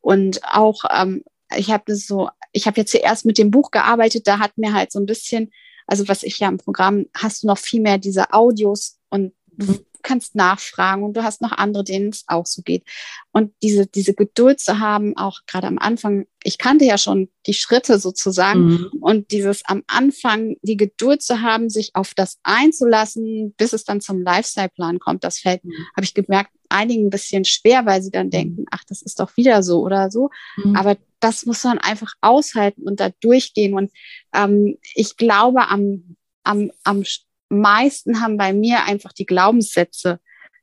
Und 0.00 0.40
auch, 0.44 0.84
ähm, 0.90 1.24
ich 1.56 1.70
habe 1.70 1.84
das 1.86 2.06
so, 2.06 2.28
ich 2.52 2.66
habe 2.66 2.80
jetzt 2.80 2.92
zuerst 2.92 3.24
mit 3.24 3.38
dem 3.38 3.50
Buch 3.50 3.70
gearbeitet, 3.70 4.26
da 4.26 4.38
hat 4.38 4.56
mir 4.58 4.72
halt 4.72 4.92
so 4.92 4.98
ein 4.98 5.06
bisschen, 5.06 5.50
also 5.86 6.08
was 6.08 6.22
ich 6.22 6.38
ja 6.38 6.48
im 6.48 6.58
Programm, 6.58 7.06
hast 7.14 7.42
du 7.42 7.46
noch 7.46 7.58
viel 7.58 7.80
mehr 7.80 7.98
diese 7.98 8.32
Audios 8.32 8.98
und 9.10 9.32
du 9.52 9.78
kannst 10.02 10.34
nachfragen 10.34 11.02
und 11.02 11.16
du 11.16 11.22
hast 11.22 11.42
noch 11.42 11.52
andere, 11.52 11.84
denen 11.84 12.10
es 12.10 12.24
auch 12.26 12.46
so 12.46 12.62
geht. 12.62 12.84
Und 13.32 13.52
diese, 13.62 13.86
diese 13.86 14.14
Geduld 14.14 14.60
zu 14.60 14.78
haben, 14.78 15.16
auch 15.16 15.40
gerade 15.46 15.66
am 15.66 15.78
Anfang, 15.78 16.26
ich 16.42 16.58
kannte 16.58 16.84
ja 16.84 16.98
schon 16.98 17.28
die 17.46 17.54
Schritte 17.54 17.98
sozusagen 17.98 18.68
mhm. 18.68 18.90
und 19.00 19.30
dieses 19.32 19.64
am 19.64 19.82
Anfang 19.86 20.56
die 20.62 20.76
Geduld 20.76 21.22
zu 21.22 21.40
haben, 21.42 21.70
sich 21.70 21.94
auf 21.94 22.14
das 22.14 22.38
einzulassen, 22.42 23.54
bis 23.56 23.72
es 23.72 23.84
dann 23.84 24.00
zum 24.00 24.22
Lifestyle-Plan 24.22 24.98
kommt, 24.98 25.24
das 25.24 25.38
fällt, 25.38 25.64
mhm. 25.64 25.72
habe 25.96 26.04
ich 26.04 26.14
gemerkt, 26.14 26.50
einigen 26.68 27.06
ein 27.06 27.10
bisschen 27.10 27.44
schwer, 27.44 27.86
weil 27.86 28.02
sie 28.02 28.10
dann 28.10 28.26
mhm. 28.26 28.30
denken, 28.30 28.64
ach, 28.70 28.84
das 28.88 29.02
ist 29.02 29.20
doch 29.20 29.36
wieder 29.36 29.62
so 29.62 29.80
oder 29.82 30.10
so. 30.10 30.30
Mhm. 30.56 30.76
Aber 30.76 30.96
das 31.20 31.46
muss 31.46 31.64
man 31.64 31.78
einfach 31.78 32.12
aushalten 32.20 32.82
und 32.82 33.00
da 33.00 33.10
durchgehen. 33.20 33.74
Und 33.74 33.90
ähm, 34.34 34.78
ich 34.94 35.16
glaube, 35.16 35.68
am, 35.68 36.16
am, 36.44 36.70
am 36.84 37.04
meisten 37.48 38.20
haben 38.20 38.36
bei 38.36 38.52
mir 38.52 38.84
einfach 38.84 39.12
die 39.12 39.26
Glaubenssätze 39.26 40.20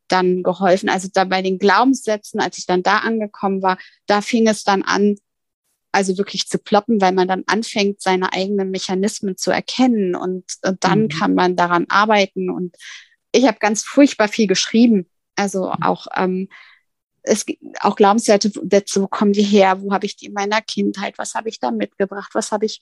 dann 0.08 0.44
geholfen. 0.44 0.90
Also 0.90 1.10
da 1.12 1.24
bei 1.24 1.42
den 1.42 1.58
Glaubenssätzen, 1.58 2.40
als 2.40 2.58
ich 2.58 2.66
dann 2.66 2.84
da 2.84 3.00
angekommen 3.00 3.62
war, 3.62 3.78
da 4.06 4.22
fing 4.22 4.48
es 4.48 4.64
dann 4.64 4.84
an, 4.84 5.16
also 5.92 6.18
wirklich 6.18 6.48
zu 6.48 6.60
ploppen, 6.60 7.02
weil 7.02 7.14
man 7.14 7.28
dann 7.28 7.44
anfängt, 7.48 8.02
seine 8.02 8.34
eigenen 8.34 8.70
Mechanismen 8.70 9.38
zu 9.38 9.52
erkennen 9.52 10.16
und, 10.16 10.44
und 10.64 10.84
dann 10.84 11.04
mhm. 11.04 11.10
kann 11.10 11.34
man 11.34 11.56
daran 11.56 11.86
arbeiten. 11.90 12.50
Und 12.50 12.76
ich 13.32 13.48
habe 13.48 13.58
ganz 13.60 13.84
furchtbar 13.84 14.28
viel 14.28 14.48
geschrieben. 14.48 15.10
Also 15.36 15.68
mhm. 15.68 15.84
auch 15.84 16.08
ähm, 16.16 16.50
es 17.24 17.46
auch 17.80 17.96
Glaubenssätze, 17.96 18.54
wo 18.56 19.08
kommen 19.08 19.34
die 19.34 19.44
her? 19.44 19.82
Wo 19.82 19.92
habe 19.92 20.06
ich 20.06 20.16
die 20.16 20.28
in 20.28 20.34
meiner 20.34 20.62
Kindheit? 20.62 21.18
Was 21.18 21.34
habe 21.34 21.50
ich 21.50 21.60
da 21.60 21.72
mitgebracht? 21.72 22.32
Was 22.34 22.52
habe 22.52 22.66
ich 22.66 22.82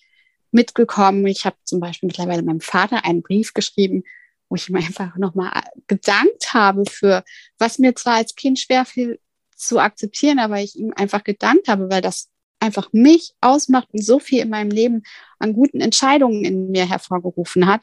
mitgekommen? 0.54 1.26
Ich 1.28 1.46
habe 1.46 1.56
zum 1.64 1.80
Beispiel 1.80 2.08
mittlerweile 2.08 2.44
meinem 2.44 2.62
Vater 2.62 3.06
einen 3.06 3.22
Brief 3.22 3.54
geschrieben, 3.54 4.04
wo 4.50 4.56
ich 4.56 4.70
ihm 4.70 4.76
einfach 4.76 5.18
nochmal 5.18 5.52
gedankt 5.88 6.54
habe 6.54 6.86
für, 6.86 7.24
was 7.58 7.80
mir 7.80 7.96
zwar 7.96 8.16
als 8.16 8.36
Kind 8.36 8.60
schwer 8.60 8.86
fiel 8.86 9.20
zu 9.56 9.80
akzeptieren, 9.80 10.40
aber 10.40 10.60
ich 10.60 10.76
ihm 10.76 10.94
einfach 10.96 11.24
gedankt 11.24 11.68
habe, 11.68 11.90
weil 11.90 12.02
das 12.02 12.30
einfach 12.60 12.90
mich 12.94 13.34
ausmacht 13.42 13.90
und 13.92 14.04
so 14.04 14.20
viel 14.20 14.40
in 14.40 14.50
meinem 14.50 14.72
Leben 14.72 15.04
an 15.40 15.54
guten 15.54 15.82
Entscheidungen 15.82 16.46
in 16.46 16.72
mir 16.72 16.88
hervorgerufen 16.88 17.68
hat. 17.68 17.82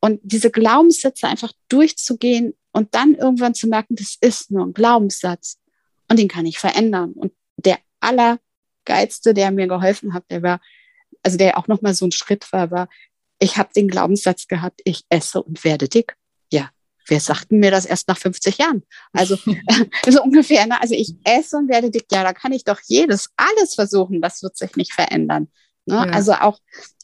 Und 0.00 0.20
diese 0.22 0.50
Glaubenssätze 0.50 1.28
einfach 1.28 1.52
durchzugehen 1.68 2.54
und 2.72 2.94
dann 2.94 3.14
irgendwann 3.14 3.54
zu 3.54 3.68
merken, 3.68 3.94
das 3.94 4.16
ist 4.20 4.50
nur 4.50 4.64
ein 4.66 4.72
Glaubenssatz 4.72 5.58
und 6.08 6.18
den 6.18 6.28
kann 6.28 6.46
ich 6.46 6.58
verändern. 6.58 7.12
Und 7.12 7.32
der 7.56 7.78
allergeilste, 8.00 9.34
der 9.34 9.50
mir 9.50 9.68
geholfen 9.68 10.14
hat, 10.14 10.24
der 10.30 10.42
war, 10.42 10.60
also 11.22 11.36
der 11.36 11.58
auch 11.58 11.68
nochmal 11.68 11.94
so 11.94 12.06
ein 12.06 12.12
Schritt 12.12 12.52
war, 12.52 12.70
war, 12.70 12.88
ich 13.38 13.56
habe 13.56 13.72
den 13.74 13.88
Glaubenssatz 13.88 14.46
gehabt, 14.46 14.80
ich 14.84 15.04
esse 15.08 15.42
und 15.42 15.64
werde 15.64 15.88
dick. 15.88 16.16
Ja, 16.52 16.70
wer 17.08 17.20
sagten 17.20 17.58
mir 17.58 17.70
das 17.70 17.86
erst 17.86 18.08
nach 18.08 18.18
50 18.18 18.58
Jahren? 18.58 18.82
Also 19.12 19.36
so 20.08 20.22
ungefähr, 20.22 20.66
ne? 20.66 20.80
also 20.80 20.94
ich 20.94 21.14
esse 21.24 21.56
und 21.56 21.68
werde 21.68 21.90
dick, 21.90 22.06
ja, 22.12 22.22
da 22.22 22.32
kann 22.32 22.52
ich 22.52 22.64
doch 22.64 22.80
jedes, 22.84 23.30
alles 23.36 23.74
versuchen, 23.74 24.20
das 24.20 24.42
wird 24.42 24.56
sich 24.56 24.76
nicht 24.76 24.92
verändern. 24.92 25.48
Ne? 25.86 25.96
Ja. 25.96 26.02
Also 26.02 26.32
auch, 26.34 26.58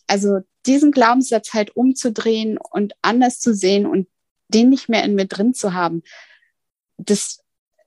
also 0.07 0.39
diesen 0.67 0.93
Glaubenssatz 0.93 1.55
halt 1.55 1.75
umzudrehen 1.77 2.59
und 2.59 2.95
anders 3.03 3.41
zu 3.41 3.55
sehen 3.55 3.87
und 3.87 4.09
den 4.49 4.71
nicht 4.71 4.89
mehr 4.89 5.05
in 5.05 5.15
mir 5.15 5.27
drin 5.27 5.55
zu 5.55 5.75
haben, 5.75 6.03
das 6.97 7.41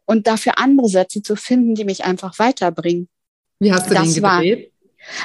und 0.06 0.28
dafür 0.28 0.58
andere 0.58 0.90
Sätze 0.90 1.22
zu 1.22 1.36
finden, 1.36 1.76
die 1.76 1.86
mich 1.86 2.04
einfach 2.04 2.38
weiterbringen. 2.38 3.08
Wie 3.60 3.72
hast 3.72 3.90
du 3.90 3.94
das 3.94 4.14
den 4.14 4.24
gedreht? 4.24 4.24
War, 4.66 4.71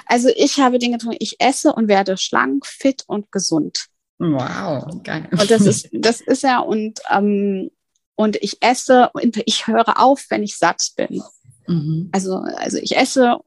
also 0.07 0.29
ich 0.35 0.59
habe 0.59 0.79
den 0.79 0.93
getrunken, 0.93 1.19
ich 1.21 1.41
esse 1.41 1.73
und 1.73 1.89
werde 1.89 2.17
schlank, 2.17 2.67
fit 2.67 3.05
und 3.07 3.31
gesund. 3.33 3.87
Wow, 4.19 5.03
geil. 5.03 5.29
Und 5.31 5.51
das 5.51 5.67
ist, 5.67 5.89
das 5.93 6.21
ist 6.21 6.43
ja, 6.43 6.61
und, 6.61 7.01
ähm, 7.11 7.71
und 8.15 8.37
ich 8.37 8.63
esse 8.63 9.11
und 9.13 9.43
ich 9.45 9.67
höre 9.67 10.01
auf, 10.01 10.27
wenn 10.31 10.43
ich 10.43 10.57
satt 10.57 10.93
bin. 10.97 11.23
Mhm. 11.67 12.09
Also, 12.13 12.37
also 12.37 12.79
ich 12.79 12.97
esse, 12.97 13.39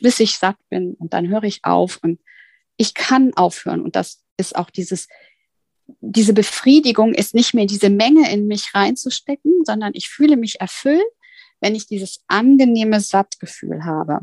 bis 0.00 0.20
ich 0.20 0.38
satt 0.38 0.56
bin 0.70 0.94
und 0.94 1.12
dann 1.12 1.28
höre 1.28 1.44
ich 1.44 1.64
auf 1.64 1.98
und 2.02 2.20
ich 2.76 2.94
kann 2.94 3.34
aufhören. 3.34 3.82
Und 3.82 3.96
das 3.96 4.22
ist 4.36 4.56
auch 4.56 4.70
dieses, 4.70 5.08
diese 6.00 6.32
Befriedigung 6.32 7.14
ist 7.14 7.34
nicht 7.34 7.54
mehr 7.54 7.66
diese 7.66 7.90
Menge 7.90 8.30
in 8.32 8.46
mich 8.46 8.74
reinzustecken, 8.74 9.64
sondern 9.64 9.92
ich 9.94 10.08
fühle 10.08 10.36
mich 10.36 10.60
erfüllt, 10.60 11.02
wenn 11.60 11.74
ich 11.74 11.86
dieses 11.86 12.20
angenehme 12.28 13.00
Sattgefühl 13.00 13.84
habe. 13.84 14.20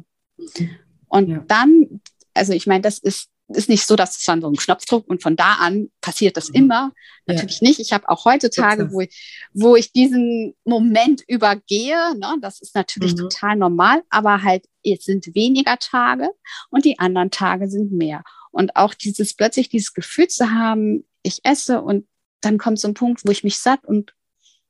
Und 1.15 1.29
ja. 1.29 1.43
dann, 1.47 2.01
also 2.33 2.53
ich 2.53 2.67
meine, 2.67 2.81
das 2.81 2.99
ist, 2.99 3.29
ist 3.47 3.69
nicht 3.69 3.85
so, 3.85 3.95
dass 3.95 4.17
es 4.17 4.23
dann 4.23 4.41
so 4.41 4.47
ein 4.47 4.55
Knopfdruck 4.55 5.07
und 5.07 5.21
von 5.21 5.35
da 5.35 5.53
an 5.53 5.91
passiert 6.01 6.35
das 6.35 6.49
mhm. 6.49 6.55
immer. 6.55 6.91
Natürlich 7.25 7.61
ja. 7.61 7.67
nicht. 7.67 7.79
Ich 7.79 7.93
habe 7.93 8.09
auch 8.09 8.25
heute 8.25 8.49
Tage, 8.49 8.91
wo 8.91 9.01
ich, 9.01 9.47
wo 9.53 9.75
ich 9.75 9.91
diesen 9.93 10.55
Moment 10.65 11.23
übergehe. 11.27 12.17
Ne? 12.17 12.35
Das 12.41 12.59
ist 12.59 12.75
natürlich 12.75 13.13
mhm. 13.13 13.17
total 13.17 13.55
normal, 13.55 14.01
aber 14.09 14.41
halt, 14.41 14.65
es 14.83 15.05
sind 15.05 15.33
weniger 15.35 15.77
Tage 15.77 16.29
und 16.69 16.85
die 16.85 16.99
anderen 16.99 17.31
Tage 17.31 17.69
sind 17.69 17.91
mehr. 17.91 18.23
Und 18.51 18.75
auch 18.75 18.93
dieses 18.93 19.35
plötzlich 19.35 19.69
dieses 19.69 19.93
Gefühl 19.93 20.27
zu 20.27 20.51
haben, 20.51 21.05
ich 21.23 21.39
esse 21.43 21.81
und 21.81 22.07
dann 22.41 22.57
kommt 22.57 22.79
so 22.79 22.87
ein 22.87 22.93
Punkt, 22.93 23.21
wo 23.25 23.31
ich 23.31 23.43
mich 23.43 23.57
satt 23.59 23.85
und 23.85 24.13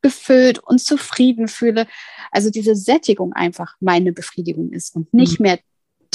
gefüllt 0.02 0.60
und 0.60 0.80
zufrieden 0.80 1.48
fühle. 1.48 1.88
Also 2.32 2.50
diese 2.50 2.76
Sättigung 2.76 3.34
einfach 3.34 3.76
meine 3.80 4.12
Befriedigung 4.12 4.72
ist 4.72 4.96
und 4.96 5.14
nicht 5.14 5.39
mhm. 5.39 5.43
mehr 5.43 5.60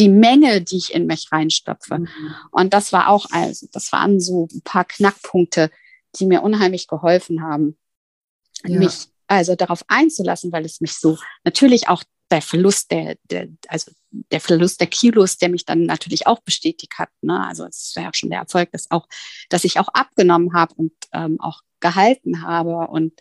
die 0.00 0.08
Menge, 0.08 0.62
die 0.62 0.78
ich 0.78 0.94
in 0.94 1.06
mich 1.06 1.30
reinstopfe. 1.30 1.98
Mhm. 1.98 2.08
Und 2.50 2.74
das 2.74 2.92
war 2.92 3.08
auch, 3.08 3.26
also 3.30 3.68
das 3.72 3.92
waren 3.92 4.18
so 4.18 4.48
ein 4.50 4.62
paar 4.62 4.86
Knackpunkte, 4.86 5.70
die 6.16 6.26
mir 6.26 6.42
unheimlich 6.42 6.88
geholfen 6.88 7.42
haben, 7.42 7.78
ja. 8.64 8.78
mich 8.78 9.08
also 9.26 9.54
darauf 9.54 9.84
einzulassen, 9.86 10.50
weil 10.50 10.64
es 10.64 10.80
mich 10.80 10.94
so 10.94 11.18
natürlich 11.44 11.88
auch 11.88 12.02
der 12.30 12.42
Verlust 12.42 12.90
der, 12.90 13.16
der, 13.30 13.48
also 13.68 13.92
der 14.10 14.40
Verlust 14.40 14.80
der 14.80 14.86
Kilos, 14.86 15.36
der 15.36 15.50
mich 15.50 15.64
dann 15.64 15.84
natürlich 15.84 16.26
auch 16.26 16.40
bestätigt 16.40 16.98
hat. 16.98 17.10
Ne? 17.20 17.46
Also 17.46 17.64
es 17.66 17.92
wäre 17.94 18.06
ja 18.06 18.14
schon 18.14 18.30
der 18.30 18.40
Erfolg, 18.40 18.72
dass 18.72 18.90
auch, 18.90 19.06
dass 19.48 19.64
ich 19.64 19.78
auch 19.78 19.88
abgenommen 19.88 20.54
habe 20.54 20.74
und 20.74 20.92
ähm, 21.12 21.40
auch 21.40 21.60
gehalten 21.80 22.42
habe. 22.42 22.88
Und 22.88 23.12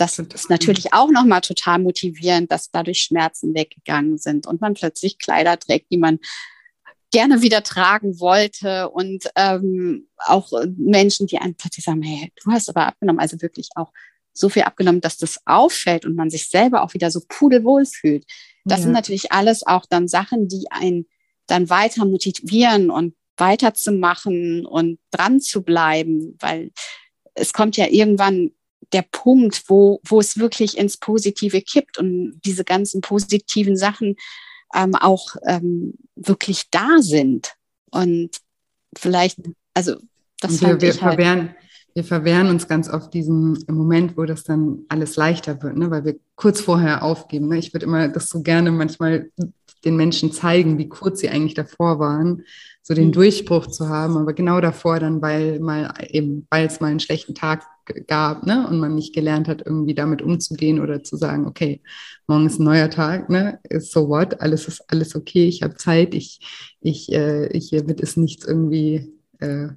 das 0.00 0.18
ist 0.18 0.48
natürlich 0.48 0.94
auch 0.94 1.10
nochmal 1.10 1.42
total 1.42 1.78
motivierend, 1.78 2.50
dass 2.50 2.70
dadurch 2.70 3.02
Schmerzen 3.02 3.54
weggegangen 3.54 4.16
sind 4.16 4.46
und 4.46 4.60
man 4.60 4.72
plötzlich 4.72 5.18
Kleider 5.18 5.58
trägt, 5.58 5.90
die 5.90 5.98
man 5.98 6.18
gerne 7.10 7.42
wieder 7.42 7.62
tragen 7.62 8.18
wollte 8.18 8.88
und 8.88 9.30
ähm, 9.36 10.08
auch 10.16 10.52
Menschen, 10.76 11.26
die 11.26 11.38
einem 11.38 11.54
plötzlich 11.54 11.84
sagen, 11.84 12.02
hey, 12.02 12.32
du 12.42 12.50
hast 12.50 12.70
aber 12.70 12.86
abgenommen, 12.86 13.20
also 13.20 13.42
wirklich 13.42 13.68
auch 13.74 13.92
so 14.32 14.48
viel 14.48 14.62
abgenommen, 14.62 15.02
dass 15.02 15.18
das 15.18 15.40
auffällt 15.44 16.06
und 16.06 16.14
man 16.14 16.30
sich 16.30 16.48
selber 16.48 16.82
auch 16.82 16.94
wieder 16.94 17.10
so 17.10 17.20
pudelwohl 17.28 17.84
fühlt. 17.84 18.24
Das 18.64 18.78
ja. 18.78 18.84
sind 18.84 18.92
natürlich 18.92 19.32
alles 19.32 19.66
auch 19.66 19.84
dann 19.86 20.08
Sachen, 20.08 20.48
die 20.48 20.66
einen 20.70 21.06
dann 21.46 21.68
weiter 21.68 22.06
motivieren 22.06 22.90
und 22.90 23.14
weiterzumachen 23.36 24.64
und 24.64 24.98
dran 25.10 25.40
zu 25.40 25.62
bleiben, 25.62 26.36
weil 26.38 26.70
es 27.34 27.52
kommt 27.52 27.76
ja 27.76 27.86
irgendwann 27.88 28.52
der 28.92 29.04
Punkt, 29.10 29.64
wo, 29.68 30.00
wo 30.04 30.20
es 30.20 30.38
wirklich 30.38 30.76
ins 30.76 30.96
Positive 30.96 31.60
kippt 31.62 31.98
und 31.98 32.40
diese 32.44 32.64
ganzen 32.64 33.00
positiven 33.00 33.76
Sachen 33.76 34.16
ähm, 34.74 34.94
auch 34.94 35.36
ähm, 35.46 35.94
wirklich 36.16 36.70
da 36.70 36.98
sind. 37.00 37.54
Und 37.90 38.38
vielleicht, 38.96 39.38
also 39.74 39.96
das 40.40 40.52
und 40.52 40.60
wir, 40.62 40.80
wir 40.80 40.88
halt 40.88 40.98
verwehren, 40.98 41.54
wir 41.94 42.04
verwehren 42.04 42.48
uns 42.48 42.68
ganz 42.68 42.88
oft 42.88 43.12
diesen 43.12 43.64
Moment, 43.68 44.16
wo 44.16 44.24
das 44.24 44.44
dann 44.44 44.84
alles 44.88 45.16
leichter 45.16 45.62
wird, 45.62 45.76
ne? 45.76 45.90
weil 45.90 46.04
wir 46.04 46.16
kurz 46.36 46.60
vorher 46.60 47.02
aufgeben. 47.02 47.48
Ne? 47.48 47.58
Ich 47.58 47.72
würde 47.74 47.86
immer 47.86 48.08
das 48.08 48.28
so 48.28 48.42
gerne 48.42 48.70
manchmal 48.70 49.30
den 49.84 49.96
Menschen 49.96 50.32
zeigen, 50.32 50.78
wie 50.78 50.88
kurz 50.88 51.20
sie 51.20 51.28
eigentlich 51.28 51.54
davor 51.54 51.98
waren, 51.98 52.44
so 52.82 52.94
den 52.94 53.08
mhm. 53.08 53.12
Durchbruch 53.12 53.66
zu 53.66 53.88
haben, 53.88 54.16
aber 54.16 54.32
genau 54.32 54.60
davor 54.60 54.98
dann, 55.00 55.22
weil 55.22 55.60
mal 55.60 55.92
eben, 56.08 56.46
weil 56.50 56.66
es 56.66 56.80
mal 56.80 56.88
einen 56.88 57.00
schlechten 57.00 57.34
Tag 57.34 57.64
gab, 58.06 58.46
ne, 58.46 58.66
und 58.68 58.78
man 58.78 58.94
nicht 58.94 59.14
gelernt 59.14 59.48
hat, 59.48 59.62
irgendwie 59.64 59.94
damit 59.94 60.22
umzugehen 60.22 60.80
oder 60.80 61.02
zu 61.02 61.16
sagen, 61.16 61.46
okay, 61.46 61.82
morgen 62.26 62.46
ist 62.46 62.60
ein 62.60 62.64
neuer 62.64 62.90
Tag, 62.90 63.28
ne, 63.30 63.58
so 63.78 64.08
what, 64.08 64.40
alles 64.40 64.68
ist 64.68 64.82
alles 64.88 65.14
okay, 65.14 65.46
ich 65.46 65.62
habe 65.62 65.76
Zeit, 65.76 66.14
ich, 66.14 66.40
ich, 66.80 67.12
äh, 67.12 67.50
hier 67.58 67.88
wird 67.88 68.00
es 68.00 68.16
nichts 68.16 68.46
irgendwie 68.46 69.12
äh, 69.40 69.68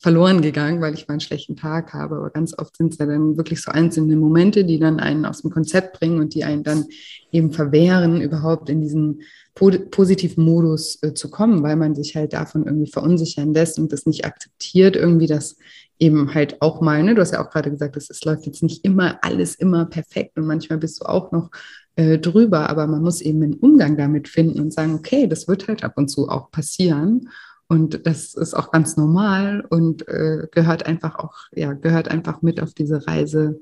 verloren 0.00 0.40
gegangen, 0.40 0.80
weil 0.80 0.94
ich 0.94 1.06
mal 1.06 1.12
einen 1.12 1.20
schlechten 1.20 1.56
Tag 1.56 1.92
habe. 1.92 2.16
Aber 2.16 2.30
ganz 2.30 2.58
oft 2.58 2.74
sind 2.76 2.94
es 2.94 2.98
ja 2.98 3.04
dann 3.04 3.36
wirklich 3.36 3.60
so 3.60 3.70
einzelne 3.70 4.16
Momente, 4.16 4.64
die 4.64 4.78
dann 4.78 4.98
einen 4.98 5.26
aus 5.26 5.42
dem 5.42 5.50
Konzept 5.50 6.00
bringen 6.00 6.18
und 6.20 6.34
die 6.34 6.42
einen 6.42 6.62
dann 6.62 6.86
eben 7.30 7.52
verwehren, 7.52 8.22
überhaupt 8.22 8.70
in 8.70 8.80
diesen 8.80 9.20
positiven 9.54 10.42
Modus 10.42 10.98
äh, 11.02 11.12
zu 11.12 11.30
kommen, 11.30 11.62
weil 11.62 11.76
man 11.76 11.94
sich 11.94 12.16
halt 12.16 12.32
davon 12.32 12.64
irgendwie 12.64 12.90
verunsichern 12.90 13.52
lässt 13.52 13.78
und 13.78 13.92
das 13.92 14.06
nicht 14.06 14.24
akzeptiert, 14.24 14.96
irgendwie 14.96 15.26
das 15.26 15.56
eben 15.98 16.32
halt 16.32 16.62
auch 16.62 16.80
mal, 16.80 17.02
ne? 17.02 17.14
du 17.14 17.20
hast 17.20 17.32
ja 17.32 17.44
auch 17.44 17.50
gerade 17.50 17.70
gesagt, 17.70 17.94
es 17.94 18.24
läuft 18.24 18.46
jetzt 18.46 18.62
nicht 18.62 18.82
immer 18.86 19.18
alles 19.22 19.54
immer 19.54 19.84
perfekt 19.84 20.38
und 20.38 20.46
manchmal 20.46 20.78
bist 20.78 21.02
du 21.02 21.04
auch 21.04 21.30
noch 21.30 21.50
äh, 21.96 22.18
drüber, 22.18 22.70
aber 22.70 22.86
man 22.86 23.02
muss 23.02 23.20
eben 23.20 23.42
einen 23.42 23.54
Umgang 23.54 23.98
damit 23.98 24.28
finden 24.28 24.60
und 24.60 24.72
sagen, 24.72 24.94
okay, 24.94 25.26
das 25.26 25.46
wird 25.46 25.68
halt 25.68 25.84
ab 25.84 25.92
und 25.96 26.08
zu 26.08 26.30
auch 26.30 26.50
passieren 26.50 27.28
und 27.70 28.04
das 28.04 28.34
ist 28.34 28.54
auch 28.54 28.72
ganz 28.72 28.96
normal 28.96 29.64
und 29.68 30.08
äh, 30.08 30.48
gehört 30.50 30.86
einfach 30.86 31.20
auch, 31.20 31.36
ja, 31.52 31.72
gehört 31.72 32.08
einfach 32.08 32.42
mit 32.42 32.60
auf 32.60 32.74
diese 32.74 33.06
Reise 33.06 33.60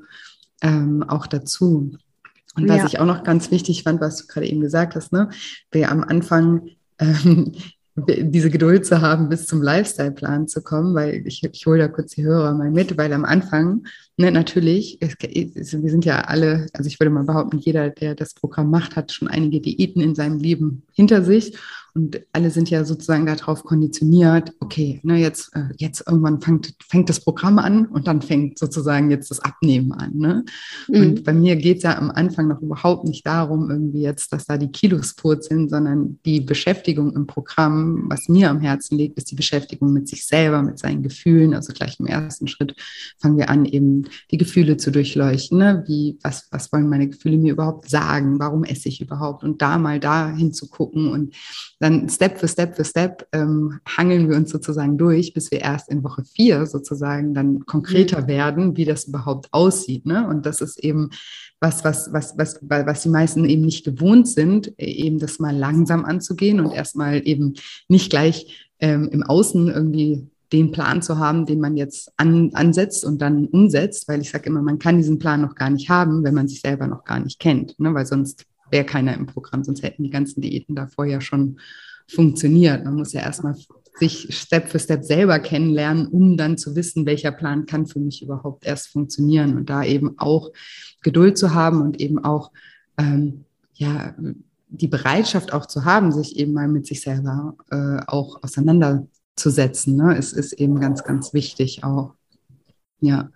ähm, 0.62 1.02
auch 1.02 1.26
dazu. 1.26 1.92
Und 2.56 2.68
was 2.70 2.78
ja. 2.78 2.86
ich 2.86 3.00
auch 3.00 3.04
noch 3.04 3.22
ganz 3.22 3.50
wichtig 3.50 3.82
fand, 3.82 4.00
was 4.00 4.16
du 4.16 4.26
gerade 4.26 4.46
eben 4.46 4.62
gesagt 4.62 4.96
hast, 4.96 5.12
ne, 5.12 5.28
wir 5.72 5.90
am 5.90 6.02
Anfang 6.02 6.70
ähm, 6.98 7.52
diese 7.96 8.48
Geduld 8.48 8.86
zu 8.86 9.02
haben, 9.02 9.28
bis 9.28 9.46
zum 9.46 9.60
Lifestyle-Plan 9.60 10.48
zu 10.48 10.62
kommen, 10.62 10.94
weil 10.94 11.26
ich, 11.26 11.44
ich 11.44 11.66
hole 11.66 11.78
da 11.78 11.88
kurz 11.88 12.12
die 12.12 12.24
Hörer 12.24 12.54
mal 12.54 12.70
mit, 12.70 12.96
weil 12.96 13.12
am 13.12 13.26
Anfang, 13.26 13.86
ne, 14.18 14.30
natürlich, 14.30 14.98
es, 15.00 15.14
es, 15.22 15.82
wir 15.82 15.90
sind 15.90 16.04
ja 16.04 16.20
alle, 16.22 16.66
also 16.72 16.88
ich 16.88 17.00
würde 17.00 17.10
mal 17.10 17.24
behaupten, 17.24 17.58
jeder, 17.58 17.90
der 17.90 18.14
das 18.14 18.34
Programm 18.34 18.70
macht, 18.70 18.96
hat 18.96 19.12
schon 19.12 19.28
einige 19.28 19.60
Diäten 19.60 20.02
in 20.02 20.14
seinem 20.14 20.38
Leben 20.38 20.82
hinter 20.92 21.24
sich 21.24 21.54
und 21.98 22.20
alle 22.32 22.50
sind 22.50 22.70
ja 22.70 22.84
sozusagen 22.84 23.26
darauf 23.26 23.64
konditioniert, 23.64 24.52
okay, 24.60 25.00
ne, 25.02 25.16
jetzt, 25.16 25.54
äh, 25.56 25.64
jetzt 25.78 26.04
irgendwann 26.06 26.40
fängt, 26.40 26.74
fängt 26.88 27.08
das 27.08 27.18
Programm 27.18 27.58
an 27.58 27.86
und 27.86 28.06
dann 28.06 28.22
fängt 28.22 28.56
sozusagen 28.58 29.10
jetzt 29.10 29.32
das 29.32 29.40
Abnehmen 29.40 29.92
an. 29.92 30.12
Ne? 30.14 30.44
Mhm. 30.86 31.00
Und 31.00 31.24
bei 31.24 31.32
mir 31.32 31.56
geht 31.56 31.78
es 31.78 31.82
ja 31.82 31.98
am 31.98 32.12
Anfang 32.12 32.46
noch 32.46 32.60
überhaupt 32.60 33.04
nicht 33.04 33.26
darum, 33.26 33.68
irgendwie 33.68 34.02
jetzt, 34.02 34.32
dass 34.32 34.46
da 34.46 34.58
die 34.58 34.70
Kilos 34.70 35.16
sind, 35.40 35.70
sondern 35.70 36.20
die 36.24 36.40
Beschäftigung 36.40 37.16
im 37.16 37.26
Programm, 37.26 38.04
was 38.08 38.28
mir 38.28 38.50
am 38.50 38.60
Herzen 38.60 38.96
liegt, 38.96 39.18
ist 39.18 39.32
die 39.32 39.36
Beschäftigung 39.36 39.92
mit 39.92 40.08
sich 40.08 40.24
selber, 40.24 40.62
mit 40.62 40.78
seinen 40.78 41.02
Gefühlen. 41.02 41.52
Also 41.52 41.72
gleich 41.72 41.98
im 41.98 42.06
ersten 42.06 42.46
Schritt 42.46 42.76
fangen 43.18 43.38
wir 43.38 43.50
an, 43.50 43.64
eben 43.64 44.04
die 44.30 44.38
Gefühle 44.38 44.76
zu 44.76 44.90
durchleuchten. 44.90 45.58
Ne? 45.58 45.84
Wie, 45.86 46.18
was, 46.22 46.48
was 46.50 46.72
wollen 46.72 46.88
meine 46.88 47.08
Gefühle 47.08 47.38
mir 47.38 47.52
überhaupt 47.52 47.88
sagen? 47.88 48.38
Warum 48.38 48.64
esse 48.64 48.88
ich 48.88 49.00
überhaupt? 49.00 49.44
Und 49.44 49.62
da 49.62 49.78
mal 49.78 50.00
da 50.00 50.30
hinzugucken 50.30 51.08
und 51.08 51.34
dann 51.80 52.08
Step 52.08 52.38
für 52.38 52.48
Step 52.48 52.76
für 52.76 52.84
Step 52.84 53.26
ähm, 53.32 53.80
hangeln 53.86 54.28
wir 54.28 54.36
uns 54.36 54.50
sozusagen 54.50 54.98
durch, 54.98 55.32
bis 55.32 55.50
wir 55.50 55.60
erst 55.60 55.90
in 55.90 56.02
Woche 56.02 56.24
vier 56.24 56.66
sozusagen 56.66 57.34
dann 57.34 57.66
konkreter 57.66 58.22
mhm. 58.22 58.28
werden, 58.28 58.76
wie 58.76 58.84
das 58.84 59.04
überhaupt 59.04 59.48
aussieht. 59.52 60.06
Ne? 60.06 60.26
Und 60.26 60.46
das 60.46 60.60
ist 60.60 60.78
eben 60.82 61.10
was, 61.60 61.84
was, 61.84 62.12
was, 62.12 62.38
was, 62.38 62.60
was 62.62 63.02
die 63.02 63.08
meisten 63.08 63.44
eben 63.44 63.62
nicht 63.62 63.84
gewohnt 63.84 64.28
sind, 64.28 64.72
eben 64.78 65.18
das 65.18 65.38
mal 65.38 65.56
langsam 65.56 66.04
anzugehen 66.04 66.60
und 66.60 66.72
erstmal 66.72 67.26
eben 67.26 67.54
nicht 67.88 68.10
gleich 68.10 68.68
ähm, 68.80 69.08
im 69.10 69.22
Außen 69.22 69.68
irgendwie 69.68 70.28
den 70.52 70.72
Plan 70.72 71.02
zu 71.02 71.18
haben, 71.18 71.46
den 71.46 71.60
man 71.60 71.76
jetzt 71.76 72.12
an, 72.16 72.50
ansetzt 72.54 73.04
und 73.04 73.20
dann 73.20 73.46
umsetzt, 73.46 74.08
weil 74.08 74.20
ich 74.20 74.30
sage 74.30 74.48
immer, 74.48 74.62
man 74.62 74.78
kann 74.78 74.96
diesen 74.96 75.18
Plan 75.18 75.42
noch 75.42 75.54
gar 75.54 75.70
nicht 75.70 75.90
haben, 75.90 76.24
wenn 76.24 76.34
man 76.34 76.48
sich 76.48 76.60
selber 76.60 76.86
noch 76.86 77.04
gar 77.04 77.20
nicht 77.20 77.38
kennt, 77.38 77.78
ne? 77.78 77.92
weil 77.94 78.06
sonst 78.06 78.46
wäre 78.70 78.84
keiner 78.84 79.14
im 79.14 79.26
Programm, 79.26 79.64
sonst 79.64 79.82
hätten 79.82 80.02
die 80.02 80.10
ganzen 80.10 80.40
Diäten 80.40 80.74
davor 80.74 81.06
ja 81.06 81.20
schon 81.20 81.58
funktioniert. 82.06 82.84
Man 82.84 82.94
muss 82.94 83.12
ja 83.12 83.20
erstmal 83.20 83.54
sich 83.98 84.28
Step 84.30 84.68
für 84.68 84.78
Step 84.78 85.04
selber 85.04 85.38
kennenlernen, 85.38 86.06
um 86.06 86.36
dann 86.36 86.56
zu 86.56 86.76
wissen, 86.76 87.04
welcher 87.04 87.32
Plan 87.32 87.66
kann 87.66 87.86
für 87.86 87.98
mich 87.98 88.22
überhaupt 88.22 88.64
erst 88.64 88.88
funktionieren 88.88 89.56
und 89.56 89.68
da 89.68 89.84
eben 89.84 90.18
auch 90.18 90.52
Geduld 91.02 91.36
zu 91.36 91.54
haben 91.54 91.82
und 91.82 92.00
eben 92.00 92.24
auch 92.24 92.52
ähm, 92.96 93.44
ja 93.74 94.14
die 94.70 94.88
Bereitschaft 94.88 95.52
auch 95.52 95.66
zu 95.66 95.84
haben, 95.84 96.12
sich 96.12 96.36
eben 96.36 96.52
mal 96.52 96.68
mit 96.68 96.86
sich 96.86 97.00
selber 97.00 97.56
äh, 97.70 98.00
auch 98.06 98.42
auseinanderzusetzen. 99.38 99.96
Ne? 99.96 100.16
Es 100.16 100.32
ist 100.32 100.52
eben 100.54 100.80
ganz, 100.80 101.04
ganz 101.04 101.32
wichtig 101.32 101.84
auch. 101.84 102.14
Ja. 103.00 103.30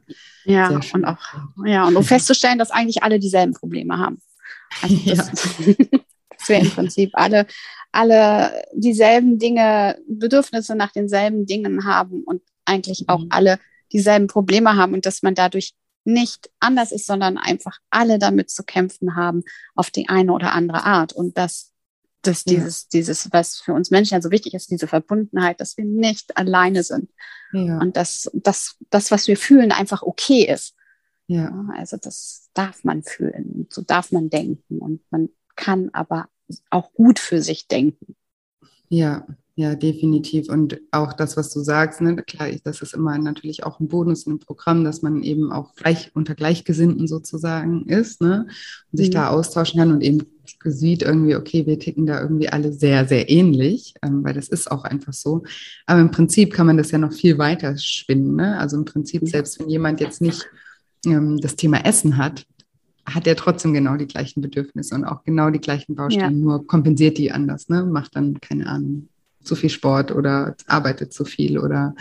Ja, 0.44 0.80
und 0.92 1.04
auch, 1.04 1.18
ja, 1.64 1.86
und 1.86 1.94
um 1.96 2.02
festzustellen, 2.02 2.58
dass 2.58 2.72
eigentlich 2.72 3.04
alle 3.04 3.20
dieselben 3.20 3.54
Probleme 3.54 3.96
haben. 3.98 4.20
Also 4.82 4.96
das, 5.06 5.18
ja. 5.60 5.74
dass 6.30 6.48
wir 6.48 6.58
im 6.58 6.70
Prinzip 6.70 7.10
alle, 7.12 7.46
alle 7.92 8.64
dieselben 8.74 9.38
Dinge, 9.38 9.98
Bedürfnisse 10.08 10.74
nach 10.74 10.90
denselben 10.90 11.46
Dingen 11.46 11.84
haben 11.84 12.24
und 12.24 12.42
eigentlich 12.64 13.04
auch 13.08 13.20
mhm. 13.20 13.28
alle 13.30 13.60
dieselben 13.92 14.26
Probleme 14.26 14.76
haben 14.76 14.94
und 14.94 15.06
dass 15.06 15.22
man 15.22 15.34
dadurch 15.34 15.74
nicht 16.04 16.50
anders 16.58 16.90
ist, 16.90 17.06
sondern 17.06 17.38
einfach 17.38 17.78
alle 17.90 18.18
damit 18.18 18.50
zu 18.50 18.64
kämpfen 18.64 19.14
haben 19.14 19.44
auf 19.76 19.92
die 19.92 20.08
eine 20.08 20.32
oder 20.32 20.52
andere 20.52 20.84
Art. 20.84 21.12
Und 21.12 21.38
dass, 22.22 22.44
dass 22.44 22.52
ja. 22.52 22.58
dieses, 22.58 22.88
dieses, 22.88 23.32
was 23.32 23.58
für 23.58 23.74
uns 23.74 23.90
Menschen 23.90 24.14
ja 24.14 24.22
so 24.22 24.30
wichtig 24.30 24.54
ist, 24.54 24.70
diese 24.70 24.86
Verbundenheit, 24.86 25.60
dass 25.60 25.76
wir 25.76 25.84
nicht 25.84 26.36
alleine 26.36 26.82
sind. 26.82 27.10
Ja. 27.52 27.78
Und 27.78 27.96
dass, 27.96 28.30
dass 28.34 28.76
das, 28.90 29.10
was 29.10 29.28
wir 29.28 29.36
fühlen, 29.36 29.72
einfach 29.72 30.02
okay 30.02 30.46
ist. 30.46 30.74
Ja. 31.26 31.66
Also 31.76 31.96
das 31.96 32.50
darf 32.54 32.84
man 32.84 33.02
fühlen, 33.02 33.66
so 33.70 33.82
darf 33.82 34.12
man 34.12 34.30
denken 34.30 34.78
und 34.78 35.00
man 35.10 35.28
kann 35.56 35.90
aber 35.92 36.28
auch 36.70 36.92
gut 36.92 37.18
für 37.18 37.40
sich 37.40 37.68
denken. 37.68 38.16
Ja, 38.88 39.26
ja, 39.54 39.74
definitiv. 39.74 40.48
Und 40.48 40.80
auch 40.92 41.12
das, 41.12 41.36
was 41.36 41.50
du 41.50 41.60
sagst, 41.60 42.00
ne, 42.00 42.16
klar, 42.16 42.48
das 42.64 42.80
ist 42.80 42.94
immer 42.94 43.18
natürlich 43.18 43.64
auch 43.64 43.80
ein 43.80 43.88
Bonus 43.88 44.24
in 44.24 44.32
einem 44.32 44.38
Programm, 44.38 44.82
dass 44.82 45.02
man 45.02 45.22
eben 45.22 45.52
auch 45.52 45.74
gleich 45.74 46.10
unter 46.14 46.34
Gleichgesinnten 46.34 47.06
sozusagen 47.06 47.86
ist, 47.86 48.22
ne? 48.22 48.46
Und 48.90 48.96
sich 48.96 49.08
mhm. 49.08 49.12
da 49.12 49.28
austauschen 49.28 49.78
kann 49.78 49.92
und 49.92 50.00
eben 50.00 50.22
sieht 50.64 51.02
irgendwie, 51.02 51.36
okay, 51.36 51.66
wir 51.66 51.78
ticken 51.78 52.06
da 52.06 52.20
irgendwie 52.22 52.48
alle 52.48 52.72
sehr, 52.72 53.06
sehr 53.06 53.28
ähnlich, 53.28 53.94
ähm, 54.02 54.24
weil 54.24 54.32
das 54.32 54.48
ist 54.48 54.70
auch 54.70 54.84
einfach 54.84 55.12
so. 55.12 55.42
Aber 55.86 56.00
im 56.00 56.10
Prinzip 56.10 56.54
kann 56.54 56.66
man 56.66 56.78
das 56.78 56.90
ja 56.90 56.98
noch 56.98 57.12
viel 57.12 57.36
weiter 57.36 57.76
spinnen. 57.76 58.36
Ne? 58.36 58.58
Also 58.58 58.78
im 58.78 58.86
Prinzip, 58.86 59.28
selbst 59.28 59.60
wenn 59.60 59.68
jemand 59.68 60.00
jetzt 60.00 60.22
nicht 60.22 60.46
ähm, 61.04 61.38
das 61.40 61.56
Thema 61.56 61.84
Essen 61.84 62.16
hat, 62.16 62.46
hat 63.04 63.26
er 63.26 63.36
trotzdem 63.36 63.74
genau 63.74 63.96
die 63.96 64.06
gleichen 64.06 64.40
Bedürfnisse 64.40 64.94
und 64.94 65.04
auch 65.04 65.24
genau 65.24 65.50
die 65.50 65.60
gleichen 65.60 65.94
Baustellen, 65.94 66.38
ja. 66.38 66.44
nur 66.44 66.66
kompensiert 66.66 67.18
die 67.18 67.32
anders, 67.32 67.68
ne? 67.68 67.84
Macht 67.84 68.14
dann, 68.14 68.40
keine 68.40 68.66
Ahnung, 68.66 69.08
zu 69.44 69.54
viel 69.54 69.70
Sport 69.70 70.12
oder 70.12 70.56
arbeitet 70.66 71.12
zu 71.12 71.24
viel 71.24 71.58
oder 71.58 71.94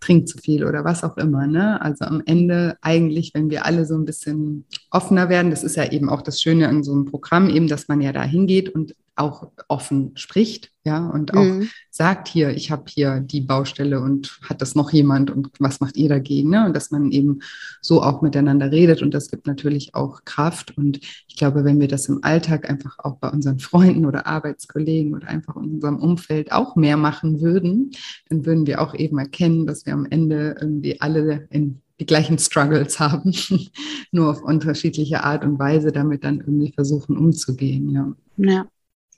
trinkt 0.00 0.28
zu 0.28 0.38
viel 0.38 0.64
oder 0.64 0.84
was 0.84 1.02
auch 1.02 1.16
immer. 1.16 1.46
Ne? 1.46 1.80
Also 1.80 2.04
am 2.04 2.22
Ende 2.26 2.76
eigentlich, 2.82 3.32
wenn 3.32 3.48
wir 3.48 3.64
alle 3.64 3.86
so 3.86 3.94
ein 3.94 4.04
bisschen 4.04 4.66
offener 4.90 5.28
werden, 5.28 5.50
das 5.50 5.64
ist 5.64 5.76
ja 5.76 5.90
eben 5.90 6.10
auch 6.10 6.20
das 6.20 6.42
Schöne 6.42 6.68
an 6.68 6.84
so 6.84 6.92
einem 6.92 7.06
Programm, 7.06 7.48
eben, 7.48 7.68
dass 7.68 7.88
man 7.88 8.00
ja 8.00 8.12
da 8.12 8.22
hingeht 8.22 8.68
und 8.68 8.94
auch 9.16 9.50
offen 9.68 10.12
spricht, 10.16 10.72
ja, 10.84 11.08
und 11.08 11.34
auch 11.34 11.44
mhm. 11.44 11.68
sagt 11.90 12.28
hier, 12.28 12.50
ich 12.50 12.70
habe 12.70 12.84
hier 12.88 13.20
die 13.20 13.40
Baustelle 13.40 14.00
und 14.00 14.38
hat 14.42 14.60
das 14.60 14.74
noch 14.74 14.92
jemand 14.92 15.30
und 15.30 15.50
was 15.58 15.80
macht 15.80 15.96
ihr 15.96 16.08
dagegen, 16.08 16.50
ne? 16.50 16.66
Und 16.66 16.74
dass 16.74 16.90
man 16.90 17.10
eben 17.10 17.40
so 17.80 18.02
auch 18.02 18.22
miteinander 18.22 18.70
redet 18.70 19.02
und 19.02 19.14
das 19.14 19.30
gibt 19.30 19.46
natürlich 19.46 19.94
auch 19.94 20.24
Kraft 20.24 20.76
und 20.76 21.00
ich 21.28 21.36
glaube, 21.36 21.64
wenn 21.64 21.80
wir 21.80 21.88
das 21.88 22.06
im 22.08 22.22
Alltag 22.22 22.68
einfach 22.68 22.98
auch 22.98 23.16
bei 23.16 23.30
unseren 23.30 23.60
Freunden 23.60 24.04
oder 24.04 24.26
Arbeitskollegen 24.26 25.14
oder 25.14 25.28
einfach 25.28 25.56
in 25.56 25.74
unserem 25.74 25.96
Umfeld 25.96 26.52
auch 26.52 26.76
mehr 26.76 26.96
machen 26.96 27.40
würden, 27.40 27.92
dann 28.28 28.44
würden 28.44 28.66
wir 28.66 28.82
auch 28.82 28.94
eben 28.94 29.18
erkennen, 29.18 29.66
dass 29.66 29.86
wir 29.86 29.94
am 29.94 30.06
Ende 30.06 30.56
irgendwie 30.60 31.00
alle 31.00 31.46
in 31.50 31.80
die 32.00 32.06
gleichen 32.06 32.38
Struggles 32.38 32.98
haben, 32.98 33.32
nur 34.12 34.30
auf 34.30 34.42
unterschiedliche 34.42 35.24
Art 35.24 35.44
und 35.44 35.58
Weise 35.58 35.92
damit 35.92 36.24
dann 36.24 36.40
irgendwie 36.40 36.72
versuchen 36.72 37.16
umzugehen, 37.16 37.88
ja. 37.90 38.12
Ja. 38.36 38.66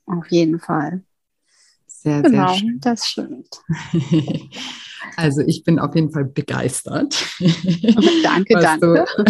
Auf 0.07 0.31
jeden 0.31 0.61
Fall. 0.61 1.03
Sehr, 1.87 2.23
genau, 2.23 2.49
sehr 2.49 2.59
schön. 2.59 2.81
Das 2.81 3.07
stimmt. 3.07 3.63
Also 5.17 5.41
ich 5.41 5.65
bin 5.65 5.79
auf 5.79 5.95
jeden 5.95 6.11
Fall 6.11 6.25
begeistert. 6.25 7.25
danke, 8.23 8.55
was 8.55 8.63
danke. 8.63 9.05
Du, 9.17 9.25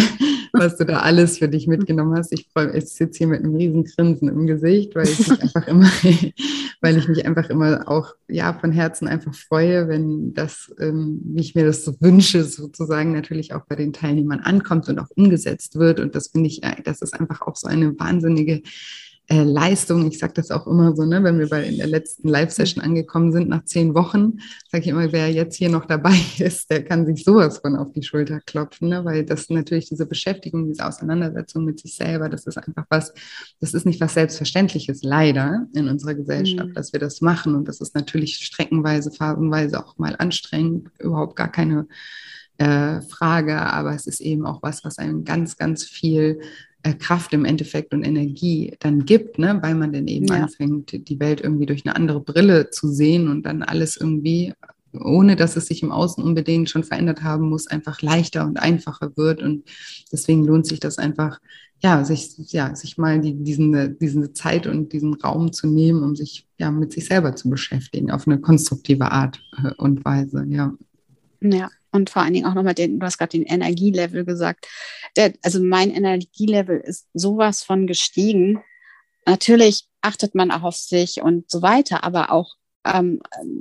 was 0.53 0.77
du 0.77 0.85
da 0.85 0.99
alles 0.99 1.37
für 1.37 1.47
dich 1.47 1.67
mitgenommen 1.67 2.17
hast. 2.17 2.33
Ich 2.33 2.49
freue 2.51 2.75
ich 2.75 2.85
sitze 2.85 3.19
hier 3.19 3.27
mit 3.27 3.43
einem 3.43 3.55
riesen 3.55 3.83
Grinsen 3.83 4.27
im 4.27 4.47
Gesicht, 4.47 4.95
weil 4.95 5.07
ich 5.07 5.19
mich 5.19 5.41
einfach 5.41 5.67
immer, 5.67 5.89
weil 6.81 6.97
ich 6.97 7.07
mich 7.07 7.25
einfach 7.25 7.49
immer 7.49 7.87
auch 7.87 8.15
ja 8.27 8.53
von 8.53 8.71
Herzen 8.71 9.07
einfach 9.07 9.33
freue, 9.33 9.87
wenn 9.87 10.33
das, 10.33 10.73
ähm, 10.79 11.21
wie 11.23 11.41
ich 11.41 11.55
mir 11.55 11.65
das 11.65 11.85
so 11.85 11.95
wünsche, 11.99 12.43
sozusagen 12.43 13.13
natürlich 13.13 13.53
auch 13.53 13.65
bei 13.65 13.75
den 13.75 13.93
Teilnehmern 13.93 14.39
ankommt 14.39 14.89
und 14.89 14.99
auch 14.99 15.09
umgesetzt 15.15 15.77
wird. 15.77 15.99
Und 15.99 16.15
das 16.15 16.29
finde 16.29 16.47
ich, 16.47 16.63
äh, 16.63 16.81
das 16.83 17.01
ist 17.01 17.13
einfach 17.13 17.41
auch 17.41 17.55
so 17.55 17.67
eine 17.67 17.97
wahnsinnige 17.99 18.61
äh, 19.29 19.43
Leistung. 19.43 20.07
Ich 20.07 20.19
sage 20.19 20.33
das 20.33 20.51
auch 20.51 20.67
immer 20.67 20.95
so, 20.95 21.03
ne, 21.03 21.21
wenn 21.23 21.37
wir 21.37 21.49
bei 21.49 21.63
in 21.63 21.77
der 21.77 21.87
letzten 21.87 22.29
Live-Session 22.29 22.81
angekommen 22.81 23.31
sind, 23.33 23.49
nach 23.49 23.65
zehn 23.65 23.93
Wochen, 23.93 24.39
sage 24.71 24.83
ich 24.83 24.87
immer, 24.87 25.11
wer 25.11 25.29
jetzt 25.29 25.57
hier 25.57 25.69
noch 25.69 25.85
dabei 25.85 26.15
ist, 26.37 26.69
der 26.71 26.83
kann 26.83 27.05
sich 27.05 27.25
sowas 27.25 27.57
von 27.57 27.75
auf 27.75 27.91
die 27.91 28.03
Schulter 28.03 28.39
klopfen, 28.39 28.89
ne, 28.89 29.03
weil 29.03 29.25
das 29.25 29.49
natürlich 29.49 29.89
diese 29.89 30.05
Beschäftigung, 30.05 30.67
diese 30.67 30.85
Auseinandersetzung 30.85 31.65
mit 31.65 31.79
sich 31.79 31.95
selber, 31.95 32.29
das 32.29 32.45
ist 32.47 32.57
einfach 32.57 32.85
was, 32.89 33.13
das 33.59 33.73
ist 33.73 33.85
nicht 33.85 33.99
was 33.99 34.13
Selbstverständliches, 34.13 35.03
leider 35.03 35.67
in 35.73 35.89
unserer 35.89 36.15
Gesellschaft, 36.15 36.69
mhm. 36.69 36.73
dass 36.73 36.93
wir 36.93 36.99
das 36.99 37.19
machen. 37.19 37.55
Und 37.55 37.67
das 37.67 37.81
ist 37.81 37.95
natürlich 37.95 38.37
streckenweise, 38.37 39.11
phasenweise 39.11 39.85
auch 39.85 39.97
mal 39.97 40.15
anstrengend, 40.17 40.89
überhaupt 40.99 41.35
gar 41.35 41.51
keine 41.51 41.87
äh, 42.57 43.01
Frage, 43.01 43.59
aber 43.59 43.93
es 43.93 44.07
ist 44.07 44.21
eben 44.21 44.45
auch 44.45 44.63
was, 44.63 44.83
was 44.83 44.97
einem 44.97 45.23
ganz, 45.23 45.57
ganz 45.57 45.83
viel 45.83 46.39
Kraft 46.93 47.33
im 47.33 47.45
Endeffekt 47.45 47.93
und 47.93 48.03
Energie 48.03 48.75
dann 48.79 49.05
gibt, 49.05 49.39
ne? 49.39 49.59
weil 49.61 49.75
man 49.75 49.91
dann 49.91 50.07
eben 50.07 50.27
ja. 50.27 50.43
anfängt, 50.43 51.07
die 51.09 51.19
Welt 51.19 51.41
irgendwie 51.41 51.65
durch 51.65 51.85
eine 51.85 51.95
andere 51.95 52.21
Brille 52.21 52.69
zu 52.69 52.89
sehen 52.89 53.27
und 53.27 53.43
dann 53.43 53.63
alles 53.63 53.97
irgendwie, 53.97 54.53
ohne 54.93 55.35
dass 55.35 55.55
es 55.55 55.67
sich 55.67 55.83
im 55.83 55.91
Außen 55.91 56.23
unbedingt 56.23 56.69
schon 56.69 56.83
verändert 56.83 57.23
haben 57.23 57.49
muss, 57.49 57.67
einfach 57.67 58.01
leichter 58.01 58.45
und 58.45 58.57
einfacher 58.59 59.15
wird. 59.15 59.41
Und 59.41 59.63
deswegen 60.11 60.45
lohnt 60.45 60.67
sich 60.67 60.79
das 60.79 60.97
einfach, 60.97 61.39
ja, 61.79 62.03
sich, 62.03 62.35
ja, 62.51 62.75
sich 62.75 62.97
mal 62.97 63.21
die, 63.21 63.35
diesen, 63.35 63.97
diese 63.99 64.33
Zeit 64.33 64.67
und 64.67 64.93
diesen 64.93 65.13
Raum 65.15 65.53
zu 65.53 65.67
nehmen, 65.67 66.03
um 66.03 66.15
sich 66.15 66.47
ja 66.57 66.71
mit 66.71 66.91
sich 66.91 67.05
selber 67.05 67.35
zu 67.35 67.49
beschäftigen, 67.49 68.11
auf 68.11 68.27
eine 68.27 68.39
konstruktive 68.39 69.11
Art 69.11 69.39
äh, 69.63 69.71
und 69.77 70.03
Weise, 70.03 70.45
ja. 70.49 70.73
Ja, 71.39 71.69
und 71.97 72.09
vor 72.09 72.21
allen 72.21 72.33
Dingen 72.33 72.45
auch 72.45 72.53
nochmal 72.53 72.73
den, 72.73 72.99
du 72.99 73.05
hast 73.05 73.17
gerade 73.17 73.31
den 73.31 73.43
Energielevel 73.43 74.23
gesagt. 74.23 74.67
Der, 75.15 75.33
also 75.43 75.61
mein 75.61 75.91
Energielevel 75.91 76.79
ist 76.79 77.07
sowas 77.13 77.63
von 77.63 77.87
gestiegen. 77.87 78.61
Natürlich 79.25 79.87
achtet 80.01 80.35
man 80.35 80.51
auch 80.51 80.63
auf 80.63 80.75
sich 80.75 81.21
und 81.21 81.51
so 81.51 81.61
weiter, 81.61 82.03
aber 82.03 82.31
auch 82.31 82.55
ähm, 82.85 83.19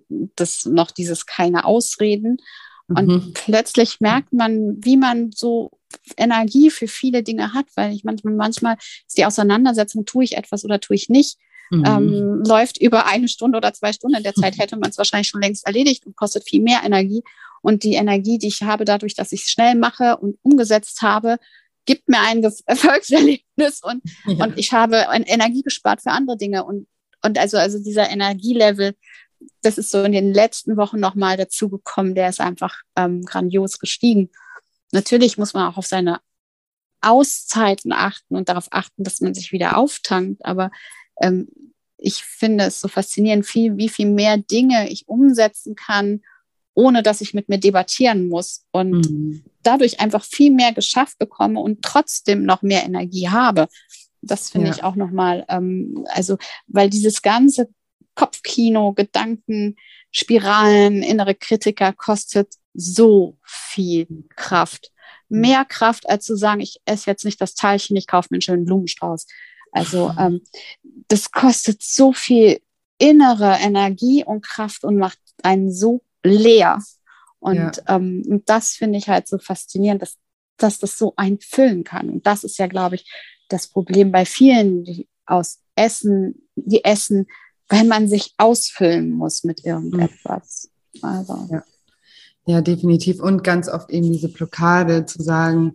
das 0.09 0.65
noch 0.65 0.91
dieses 0.91 1.27
keine 1.27 1.65
Ausreden. 1.65 2.39
Und 2.89 3.09
mhm. 3.09 3.33
plötzlich 3.35 4.01
merkt 4.01 4.33
man, 4.33 4.77
wie 4.85 4.97
man 4.97 5.33
so 5.33 5.73
Energie 6.17 6.71
für 6.71 6.87
viele 6.87 7.23
Dinge 7.23 7.53
hat, 7.53 7.67
weil 7.75 7.93
ich 7.93 8.05
manchmal, 8.05 8.35
manchmal 8.35 8.77
ist 8.79 9.19
die 9.19 9.25
Auseinandersetzung, 9.25 10.05
tue 10.05 10.25
ich 10.25 10.37
etwas 10.37 10.65
oder 10.65 10.79
tue 10.79 10.95
ich 10.95 11.09
nicht, 11.09 11.39
mhm. 11.71 11.85
ähm, 11.85 12.43
läuft 12.47 12.81
über 12.81 13.07
eine 13.07 13.29
Stunde 13.29 13.57
oder 13.57 13.73
zwei 13.73 13.93
Stunden. 13.93 14.17
In 14.17 14.23
der 14.23 14.35
Zeit 14.35 14.59
hätte 14.59 14.77
man 14.77 14.91
es 14.91 14.99
wahrscheinlich 14.99 15.29
schon 15.29 15.43
längst 15.43 15.67
erledigt 15.67 16.07
und 16.07 16.17
kostet 16.17 16.49
viel 16.49 16.63
mehr 16.63 16.81
Energie. 16.85 17.23
Und 17.67 17.83
die 17.83 17.95
Energie, 17.95 18.39
die 18.39 18.47
ich 18.47 18.63
habe, 18.63 18.85
dadurch, 18.85 19.17
dass 19.17 19.33
ich 19.33 19.43
es 19.43 19.51
schnell 19.51 19.75
mache 19.75 20.19
und 20.19 20.39
umgesetzt 20.43 21.03
habe, 21.03 21.39
gibt 21.85 22.09
mir 22.09 22.21
ein 22.21 22.45
Erfolgserlebnis 22.67 23.81
und, 23.83 24.05
ja. 24.25 24.45
und 24.45 24.57
ich 24.57 24.73
habe 24.73 25.05
Energie 25.11 25.63
gespart 25.63 26.01
für 26.01 26.13
andere 26.13 26.37
Dinge. 26.37 26.63
Und, 26.65 26.87
und 27.25 27.39
also, 27.41 27.59
also 27.59 27.83
dieser 27.83 28.09
Energielevel, 28.09 28.95
das 29.63 29.79
ist 29.79 29.91
so 29.91 30.05
in 30.05 30.13
den 30.13 30.33
letzten 30.33 30.77
Wochen 30.77 31.01
nochmal 31.01 31.37
dazugekommen, 31.37 32.15
der 32.15 32.29
ist 32.29 32.41
einfach 32.41 32.83
ähm, 32.95 33.23
grandios 33.23 33.81
gestiegen. 33.81 34.31
Natürlich 34.93 35.37
muss 35.37 35.53
man 35.53 35.67
auch 35.67 35.77
auf 35.77 35.87
seine 35.87 36.21
Auszeiten 37.01 37.91
achten 37.91 38.37
und 38.37 38.49
darauf 38.49 38.69
achten, 38.71 39.03
dass 39.03 39.21
man 39.21 39.35
sich 39.35 39.51
wieder 39.51 39.77
auftankt. 39.77 40.45
Aber 40.45 40.71
ähm, 41.21 41.49
ich 41.99 42.23
finde 42.23 42.67
es 42.67 42.81
so 42.81 42.87
faszinierend, 42.87 43.45
viel, 43.45 43.77
wie 43.77 43.89
viel 43.89 44.07
mehr 44.07 44.39
Dinge 44.39 44.89
ich 44.89 45.09
umsetzen 45.09 45.75
kann, 45.75 46.23
ohne 46.77 47.03
dass 47.03 47.23
ich 47.23 47.35
mit 47.35 47.49
mir 47.49 47.59
debattieren 47.59 48.29
muss 48.29 48.67
und 48.71 49.11
mhm. 49.11 49.43
dadurch 49.63 49.99
einfach 49.99 50.23
viel 50.23 50.53
mehr 50.53 50.73
geschafft 50.73 51.19
bekomme 51.19 51.59
und 51.59 51.83
trotzdem 51.83 52.45
noch 52.45 52.63
mehr 52.63 52.85
Energie 52.85 53.29
habe. 53.29 53.67
Das 54.21 54.51
finde 54.51 54.69
ja. 54.69 54.75
ich 54.75 54.85
auch 54.85 54.95
nochmal, 54.95 55.45
ähm, 55.49 56.05
also, 56.11 56.37
weil 56.67 56.91
dieses 56.91 57.23
ganze 57.23 57.71
Kopfkino, 58.15 58.93
Gedanken, 58.93 59.77
Spiralen, 60.11 61.03
innere 61.03 61.35
Kritiker 61.35 61.93
kostet 61.95 62.55
so 62.75 63.39
viel 63.43 64.07
Kraft. 64.37 64.93
Mhm. 65.29 65.41
Mehr 65.41 65.65
Kraft, 65.65 66.09
als 66.09 66.27
zu 66.27 66.37
sagen, 66.37 66.61
ich 66.61 66.81
esse 66.85 67.11
jetzt 67.11 67.25
nicht 67.25 67.41
das 67.41 67.55
Teilchen, 67.55 67.97
ich 67.97 68.07
kaufe 68.07 68.29
mir 68.31 68.37
einen 68.37 68.43
schönen 68.43 68.65
Blumenstrauß. 68.67 69.27
Also 69.73 70.13
ähm, 70.19 70.43
das 71.09 71.31
kostet 71.31 71.83
so 71.83 72.13
viel 72.13 72.61
innere 72.99 73.57
Energie 73.61 74.25
und 74.25 74.43
Kraft 74.45 74.85
und 74.85 74.97
macht 74.99 75.19
einen 75.43 75.73
so 75.73 76.03
leer. 76.27 76.83
Und 77.39 77.57
ja. 77.57 77.97
ähm, 77.97 78.43
das 78.47 78.71
finde 78.71 78.99
ich 78.99 79.09
halt 79.09 79.29
so 79.29 79.39
faszinierend, 79.39 80.03
dass, 80.03 80.17
dass 80.57 80.79
das 80.79 80.99
so 80.99 81.15
einfüllen 81.17 81.85
kann. 81.85 82.11
Und 82.11 82.27
das 82.27 82.45
ist 82.45 82.59
ja, 82.59 82.67
glaube 82.67 82.97
ich, 82.97 83.11
das 83.49 83.69
Problem 83.69 84.11
bei 84.11 84.25
vielen, 84.25 84.85
die 84.85 85.09
aus 85.27 85.61
Essen, 85.75 86.49
die 86.55 86.85
essen, 86.85 87.27
weil 87.69 87.85
man 87.85 88.09
sich 88.09 88.35
ausfüllen 88.39 89.11
muss 89.11 89.45
mit 89.45 89.65
irgendetwas. 89.65 90.71
Also. 91.03 91.49
Ja. 91.51 91.65
ja, 92.47 92.61
definitiv. 92.61 93.21
Und 93.21 93.45
ganz 93.45 93.69
oft 93.69 93.91
eben 93.91 94.13
diese 94.13 94.29
Blockade 94.29 95.07
zu 95.07 95.23
sagen, 95.23 95.75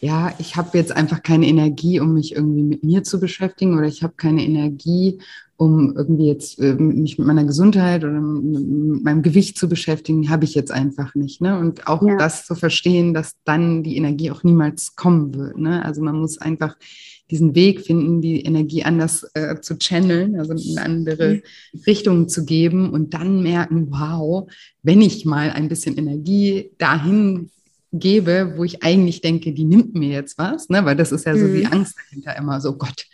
ja, 0.00 0.34
ich 0.38 0.56
habe 0.56 0.76
jetzt 0.78 0.90
einfach 0.90 1.22
keine 1.22 1.46
Energie, 1.46 2.00
um 2.00 2.14
mich 2.14 2.34
irgendwie 2.34 2.64
mit 2.64 2.82
mir 2.82 3.04
zu 3.04 3.20
beschäftigen 3.20 3.78
oder 3.78 3.86
ich 3.86 4.02
habe 4.02 4.14
keine 4.16 4.42
Energie, 4.42 5.20
um 5.62 5.94
irgendwie 5.96 6.26
jetzt 6.26 6.58
äh, 6.58 6.74
mich 6.74 7.18
mit 7.18 7.26
meiner 7.28 7.44
Gesundheit 7.44 8.02
oder 8.02 8.20
mit 8.20 9.04
meinem 9.04 9.22
Gewicht 9.22 9.56
zu 9.56 9.68
beschäftigen, 9.68 10.28
habe 10.28 10.44
ich 10.44 10.56
jetzt 10.56 10.72
einfach 10.72 11.14
nicht. 11.14 11.40
Ne? 11.40 11.56
Und 11.56 11.86
auch 11.86 12.02
ja. 12.02 12.16
das 12.16 12.46
zu 12.46 12.56
verstehen, 12.56 13.14
dass 13.14 13.36
dann 13.44 13.84
die 13.84 13.96
Energie 13.96 14.32
auch 14.32 14.42
niemals 14.42 14.96
kommen 14.96 15.32
wird. 15.36 15.56
Ne? 15.58 15.84
Also 15.84 16.02
man 16.02 16.16
muss 16.16 16.38
einfach 16.38 16.76
diesen 17.30 17.54
Weg 17.54 17.82
finden, 17.82 18.20
die 18.20 18.40
Energie 18.40 18.82
anders 18.82 19.24
äh, 19.34 19.60
zu 19.60 19.78
channeln, 19.78 20.36
also 20.36 20.52
in 20.52 20.78
andere 20.78 21.34
mhm. 21.34 21.80
Richtung 21.86 22.28
zu 22.28 22.44
geben 22.44 22.90
und 22.90 23.14
dann 23.14 23.40
merken, 23.40 23.86
wow, 23.90 24.50
wenn 24.82 25.00
ich 25.00 25.24
mal 25.24 25.50
ein 25.50 25.68
bisschen 25.68 25.96
Energie 25.96 26.72
dahin 26.78 27.50
gebe, 27.92 28.54
wo 28.56 28.64
ich 28.64 28.82
eigentlich 28.82 29.20
denke, 29.20 29.52
die 29.52 29.64
nimmt 29.64 29.94
mir 29.94 30.08
jetzt 30.08 30.38
was, 30.38 30.68
ne? 30.70 30.84
weil 30.84 30.96
das 30.96 31.12
ist 31.12 31.24
ja 31.24 31.36
so 31.36 31.44
mhm. 31.44 31.54
die 31.54 31.66
Angst 31.66 31.94
dahinter 32.04 32.36
immer, 32.36 32.60
so 32.60 32.76
Gott, 32.76 33.06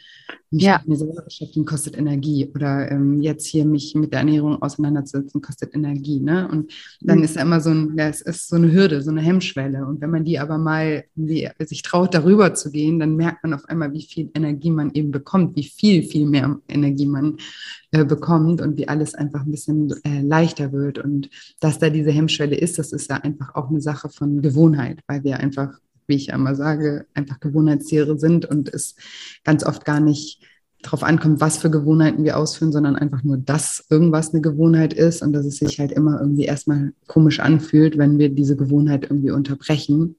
mich 0.50 0.62
ja. 0.62 0.78
mit 0.78 0.88
mir 0.88 0.96
selber 0.96 1.22
beschäftigen 1.22 1.64
kostet 1.64 1.96
Energie 1.96 2.50
oder 2.54 2.90
ähm, 2.90 3.20
jetzt 3.20 3.46
hier 3.46 3.64
mich 3.64 3.94
mit 3.94 4.12
der 4.12 4.20
Ernährung 4.20 4.60
auseinanderzusetzen 4.62 5.42
kostet 5.42 5.74
Energie. 5.74 6.20
Ne? 6.20 6.48
Und 6.48 6.72
dann 7.00 7.18
mhm. 7.18 7.24
ist 7.24 7.36
ja 7.36 7.42
immer 7.42 7.60
so 7.60 7.70
ein, 7.70 7.94
ja, 7.96 8.08
es 8.08 8.20
ist 8.22 8.48
so 8.48 8.56
eine 8.56 8.72
Hürde, 8.72 9.02
so 9.02 9.10
eine 9.10 9.20
Hemmschwelle. 9.20 9.86
Und 9.86 10.00
wenn 10.00 10.10
man 10.10 10.24
die 10.24 10.38
aber 10.38 10.58
mal 10.58 11.04
wie, 11.14 11.48
sich 11.60 11.82
traut, 11.82 12.14
darüber 12.14 12.54
zu 12.54 12.70
gehen, 12.70 12.98
dann 12.98 13.16
merkt 13.16 13.42
man 13.42 13.54
auf 13.54 13.66
einmal, 13.66 13.92
wie 13.92 14.02
viel 14.02 14.30
Energie 14.34 14.70
man 14.70 14.90
eben 14.92 15.10
bekommt, 15.10 15.56
wie 15.56 15.64
viel, 15.64 16.02
viel 16.02 16.26
mehr 16.26 16.58
Energie 16.68 17.06
man 17.06 17.36
äh, 17.90 18.04
bekommt 18.04 18.60
und 18.60 18.76
wie 18.76 18.88
alles 18.88 19.14
einfach 19.14 19.44
ein 19.44 19.50
bisschen 19.50 19.94
äh, 20.04 20.22
leichter 20.22 20.72
wird. 20.72 20.98
Und 20.98 21.30
dass 21.60 21.78
da 21.78 21.90
diese 21.90 22.10
Hemmschwelle 22.10 22.56
ist, 22.56 22.78
das 22.78 22.92
ist 22.92 23.10
ja 23.10 23.16
einfach 23.16 23.54
auch 23.54 23.68
eine 23.68 23.80
Sache 23.80 24.08
von 24.08 24.40
Gewohnheit, 24.40 25.00
weil 25.06 25.24
wir 25.24 25.38
einfach 25.38 25.78
wie 26.08 26.16
ich 26.16 26.32
einmal 26.32 26.56
sage, 26.56 27.06
einfach 27.14 27.40
Gewohnheitstiere 27.40 28.18
sind 28.18 28.46
und 28.46 28.72
es 28.72 28.96
ganz 29.44 29.64
oft 29.64 29.84
gar 29.84 30.00
nicht 30.00 30.42
darauf 30.82 31.02
ankommt, 31.02 31.40
was 31.40 31.58
für 31.58 31.70
Gewohnheiten 31.70 32.24
wir 32.24 32.36
ausführen, 32.36 32.72
sondern 32.72 32.96
einfach 32.96 33.24
nur, 33.24 33.36
dass 33.36 33.84
irgendwas 33.90 34.32
eine 34.32 34.40
Gewohnheit 34.40 34.92
ist 34.92 35.22
und 35.22 35.32
dass 35.32 35.44
es 35.44 35.56
sich 35.56 35.80
halt 35.80 35.92
immer 35.92 36.20
irgendwie 36.20 36.44
erstmal 36.44 36.92
komisch 37.06 37.40
anfühlt, 37.40 37.98
wenn 37.98 38.18
wir 38.18 38.28
diese 38.28 38.56
Gewohnheit 38.56 39.04
irgendwie 39.04 39.32
unterbrechen 39.32 40.16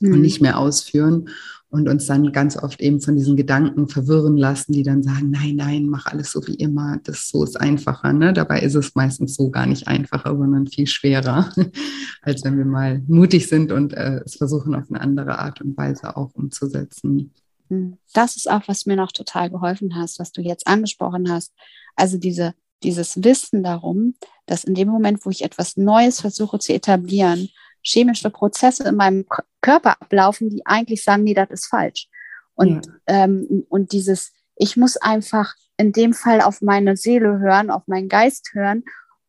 mhm. 0.00 0.14
und 0.14 0.20
nicht 0.20 0.40
mehr 0.40 0.58
ausführen 0.58 1.28
und 1.68 1.88
uns 1.88 2.06
dann 2.06 2.32
ganz 2.32 2.56
oft 2.56 2.80
eben 2.80 3.00
von 3.00 3.16
diesen 3.16 3.36
Gedanken 3.36 3.88
verwirren 3.88 4.36
lassen, 4.36 4.72
die 4.72 4.82
dann 4.82 5.02
sagen, 5.02 5.30
nein, 5.30 5.56
nein, 5.56 5.86
mach 5.86 6.06
alles 6.06 6.30
so 6.30 6.46
wie 6.46 6.54
immer, 6.54 6.98
das 7.04 7.28
so 7.28 7.42
ist 7.42 7.60
einfacher. 7.60 8.12
Ne? 8.12 8.32
Dabei 8.32 8.60
ist 8.60 8.74
es 8.74 8.94
meistens 8.94 9.34
so 9.34 9.50
gar 9.50 9.66
nicht 9.66 9.88
einfacher, 9.88 10.36
sondern 10.36 10.68
viel 10.68 10.86
schwerer, 10.86 11.52
als 12.22 12.44
wenn 12.44 12.56
wir 12.56 12.64
mal 12.64 13.02
mutig 13.08 13.48
sind 13.48 13.72
und 13.72 13.94
äh, 13.94 14.20
es 14.24 14.36
versuchen 14.36 14.74
auf 14.74 14.84
eine 14.88 15.00
andere 15.00 15.38
Art 15.38 15.60
und 15.60 15.76
Weise 15.76 16.16
auch 16.16 16.34
umzusetzen. 16.34 17.32
Hm. 17.68 17.98
Das 18.12 18.36
ist 18.36 18.48
auch, 18.48 18.62
was 18.66 18.86
mir 18.86 18.96
noch 18.96 19.12
total 19.12 19.50
geholfen 19.50 19.96
hast, 19.96 20.20
was 20.20 20.32
du 20.32 20.40
jetzt 20.40 20.66
angesprochen 20.66 21.30
hast. 21.30 21.52
Also 21.96 22.16
diese, 22.16 22.54
dieses 22.84 23.24
Wissen 23.24 23.64
darum, 23.64 24.14
dass 24.46 24.64
in 24.64 24.74
dem 24.74 24.88
Moment, 24.88 25.26
wo 25.26 25.30
ich 25.30 25.42
etwas 25.42 25.76
Neues 25.76 26.20
versuche 26.20 26.60
zu 26.60 26.72
etablieren, 26.72 27.48
chemische 27.86 28.30
Prozesse 28.30 28.88
in 28.88 28.96
meinem 28.96 29.26
Körper 29.60 30.00
ablaufen, 30.02 30.50
die 30.50 30.66
eigentlich 30.66 31.04
sagen, 31.04 31.22
nee, 31.24 31.34
das 31.34 31.50
ist 31.50 31.66
falsch. 31.66 32.08
Und, 32.54 32.86
ja. 32.86 33.24
ähm, 33.24 33.64
und 33.68 33.92
dieses, 33.92 34.32
ich 34.56 34.76
muss 34.76 34.96
einfach 34.96 35.54
in 35.76 35.92
dem 35.92 36.14
Fall 36.14 36.40
auf 36.40 36.62
meine 36.62 36.96
Seele 36.96 37.38
hören, 37.38 37.70
auf 37.70 37.86
meinen 37.86 38.08
Geist 38.08 38.50
hören 38.54 38.84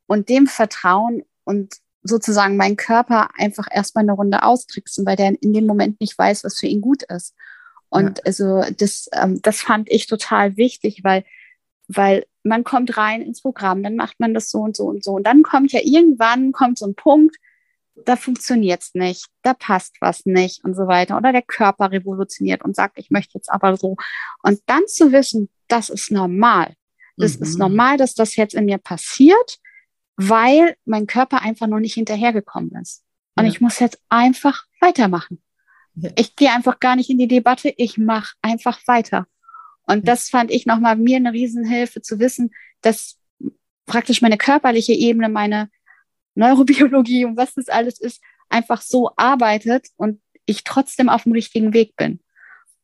und 0.08 0.30
dem 0.30 0.48
vertrauen 0.48 1.24
und 1.44 1.76
sozusagen 2.04 2.58
meinen 2.58 2.78
Körper 2.78 3.30
einfach 3.38 3.68
erstmal 3.70 4.06
eine 4.06 4.14
Runde 4.14 4.44
austricksen, 4.44 5.06
weil 5.06 5.18
der 5.18 5.42
in 5.42 5.54
dem 5.54 5.66
Moment 5.66 6.00
nicht 6.00 6.18
weiß, 6.18 6.44
was 6.44 6.58
für 6.58 6.68
ihn 6.68 6.82
gut 6.82 7.04
ist. 7.04 7.36
Und 7.90 8.20
ja. 8.20 8.24
also 8.26 8.64
das, 8.78 9.10
ähm, 9.14 9.42
das 9.42 9.62
fand 9.62 9.92
ich 9.92 10.08
total 10.08 10.58
wichtig, 10.58 11.04
weil, 11.04 11.26
weil 11.88 12.26
man 12.44 12.64
kommt 12.64 12.98
rein 12.98 13.22
ins 13.22 13.42
Programm, 13.42 13.84
dann 13.84 13.96
macht 13.96 14.20
man 14.20 14.34
das 14.34 14.50
so 14.50 14.60
und 14.60 14.76
so 14.76 14.86
und 14.86 15.04
so. 15.04 15.12
Und 15.14 15.24
dann 15.24 15.44
kommt 15.44 15.74
ja 15.74 15.82
irgendwann 15.84 16.54
kommt 16.54 16.78
so 16.78 16.88
ein 16.88 16.96
Punkt, 16.96 17.36
da 18.06 18.16
funktioniert 18.16 18.82
es 18.82 18.94
nicht, 18.94 19.26
da 19.44 19.54
passt 19.54 19.96
was 20.02 20.26
nicht 20.26 20.64
und 20.64 20.76
so 20.76 20.88
weiter. 20.88 21.18
Oder 21.18 21.32
der 21.32 21.42
Körper 21.42 21.92
revolutioniert 21.92 22.64
und 22.64 22.76
sagt, 22.76 22.98
ich 22.98 23.10
möchte 23.10 23.34
jetzt 23.36 23.52
aber 23.52 23.76
so. 23.78 23.96
Und 24.44 24.62
dann 24.66 24.86
zu 24.88 25.12
wissen, 25.12 25.50
das 25.68 25.90
ist 25.90 26.12
normal. 26.12 26.74
Das 27.18 27.38
mhm. 27.38 27.44
ist 27.44 27.58
normal, 27.58 27.98
dass 27.98 28.14
das 28.14 28.36
jetzt 28.36 28.54
in 28.54 28.66
mir 28.66 28.78
passiert, 28.78 29.60
weil 30.16 30.76
mein 30.86 31.08
Körper 31.08 31.42
einfach 31.42 31.68
noch 31.68 31.80
nicht 31.80 31.96
hinterhergekommen 31.96 32.72
ist. 32.82 33.04
Und 33.36 33.46
ja. 33.46 33.52
ich 33.52 33.62
muss 33.62 33.80
jetzt 33.80 34.00
einfach 34.10 34.66
weitermachen. 34.80 35.42
Ja. 35.96 36.12
Ich 36.16 36.36
gehe 36.36 36.52
einfach 36.52 36.80
gar 36.80 36.96
nicht 36.96 37.10
in 37.10 37.18
die 37.18 37.28
Debatte, 37.28 37.74
ich 37.76 37.98
mache 37.98 38.36
einfach 38.42 38.80
weiter. 38.88 39.28
Und 39.84 40.06
ja. 40.06 40.14
das 40.14 40.30
fand 40.30 40.52
ich 40.52 40.66
nochmal 40.66 40.96
mir 40.96 41.18
eine 41.18 41.34
Riesenhilfe 41.34 42.02
zu 42.02 42.20
wissen, 42.20 42.52
dass 42.82 43.18
praktisch 43.86 44.22
meine 44.22 44.38
körperliche 44.38 44.94
Ebene, 44.94 45.30
meine 45.30 45.70
Neurobiologie 46.38 47.26
und 47.26 47.38
was 47.38 47.54
das 47.56 47.68
alles 47.68 48.00
ist, 48.00 48.22
einfach 48.50 48.82
so 48.82 49.12
arbeitet 49.18 49.88
und 49.98 50.22
ich 50.46 50.64
trotzdem 50.64 51.10
auf 51.10 51.24
dem 51.24 51.34
richtigen 51.34 51.74
Weg 51.74 51.96
bin. 51.96 52.20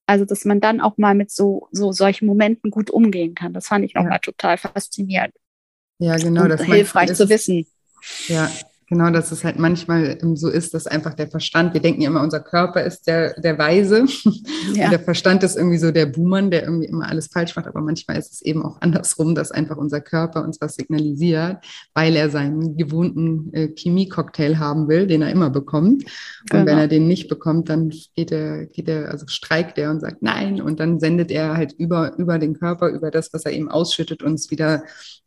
Also, 0.06 0.26
dass 0.26 0.44
man 0.44 0.60
dann 0.60 0.82
auch 0.82 0.98
mal 0.98 1.16
mit 1.16 1.32
so, 1.32 1.70
so 1.72 1.94
solchen 1.94 2.26
Momenten 2.26 2.72
gut 2.72 2.92
umgehen 2.92 3.36
kann. 3.36 3.54
Das 3.54 3.68
fand 3.68 3.86
ich 3.86 3.94
nochmal 3.94 4.14
ja. 4.14 4.20
total 4.20 4.58
faszinierend. 4.58 5.34
Ja, 6.00 6.18
genau. 6.18 6.44
Und 6.44 6.50
das 6.50 6.64
hilfreich 6.64 7.14
zu 7.14 7.30
wissen. 7.30 7.66
Ja, 8.28 8.52
Genau, 8.94 9.10
dass 9.10 9.32
es 9.32 9.44
halt 9.44 9.58
manchmal 9.58 10.20
so 10.36 10.50
ist, 10.50 10.76
dass 10.76 10.86
einfach 10.86 11.16
der 11.16 11.28
Verstand, 11.28 11.74
wir 11.74 11.82
denken 11.82 12.04
ja 12.04 12.12
immer, 12.12 12.22
unser 12.22 12.40
Körper 12.40 12.84
ist 12.84 13.08
der, 13.08 13.34
der 13.42 13.58
Weise 13.58 14.06
ja. 14.76 14.86
und 14.86 14.92
der 14.92 15.00
Verstand 15.00 15.42
ist 15.42 15.58
irgendwie 15.58 15.80
so 15.80 15.90
der 15.90 16.06
Buhmann, 16.06 16.52
der 16.52 16.62
irgendwie 16.62 16.86
immer 16.86 17.10
alles 17.10 17.26
falsch 17.26 17.56
macht, 17.56 17.66
aber 17.66 17.82
manchmal 17.82 18.20
ist 18.20 18.34
es 18.34 18.44
eben 18.44 18.64
auch 18.64 18.80
andersrum, 18.82 19.34
dass 19.34 19.50
einfach 19.50 19.78
unser 19.78 20.00
Körper 20.00 20.44
uns 20.44 20.62
was 20.62 20.76
signalisiert, 20.76 21.58
weil 21.96 22.16
er 22.16 22.30
seinen 22.30 22.78
gewohnten 22.78 23.52
äh, 23.54 23.70
Chemie-Cocktail 23.70 24.60
haben 24.60 24.88
will, 24.88 25.08
den 25.08 25.24
er 25.24 25.32
immer 25.32 25.50
bekommt. 25.50 26.04
Und 26.04 26.52
genau. 26.52 26.66
wenn 26.68 26.78
er 26.78 26.88
den 26.88 27.08
nicht 27.08 27.28
bekommt, 27.30 27.70
dann 27.70 27.92
geht 28.16 28.32
er, 28.32 28.68
geht 28.68 28.88
er, 28.90 29.10
also 29.10 29.26
streikt 29.26 29.80
er 29.80 29.90
und 29.90 30.02
sagt 30.02 30.22
nein 30.22 30.62
und 30.62 30.80
dann 30.80 31.00
sendet 31.00 31.32
er 31.32 31.58
halt 31.58 31.74
über, 31.80 32.16
über 32.20 32.38
den 32.38 32.54
Körper, 32.54 32.90
über 32.90 33.10
das, 33.10 33.34
was 33.34 33.44
er 33.46 33.54
eben 33.54 33.72
ausschüttet, 33.72 34.22
uns 34.22 34.52
wieder 34.52 34.84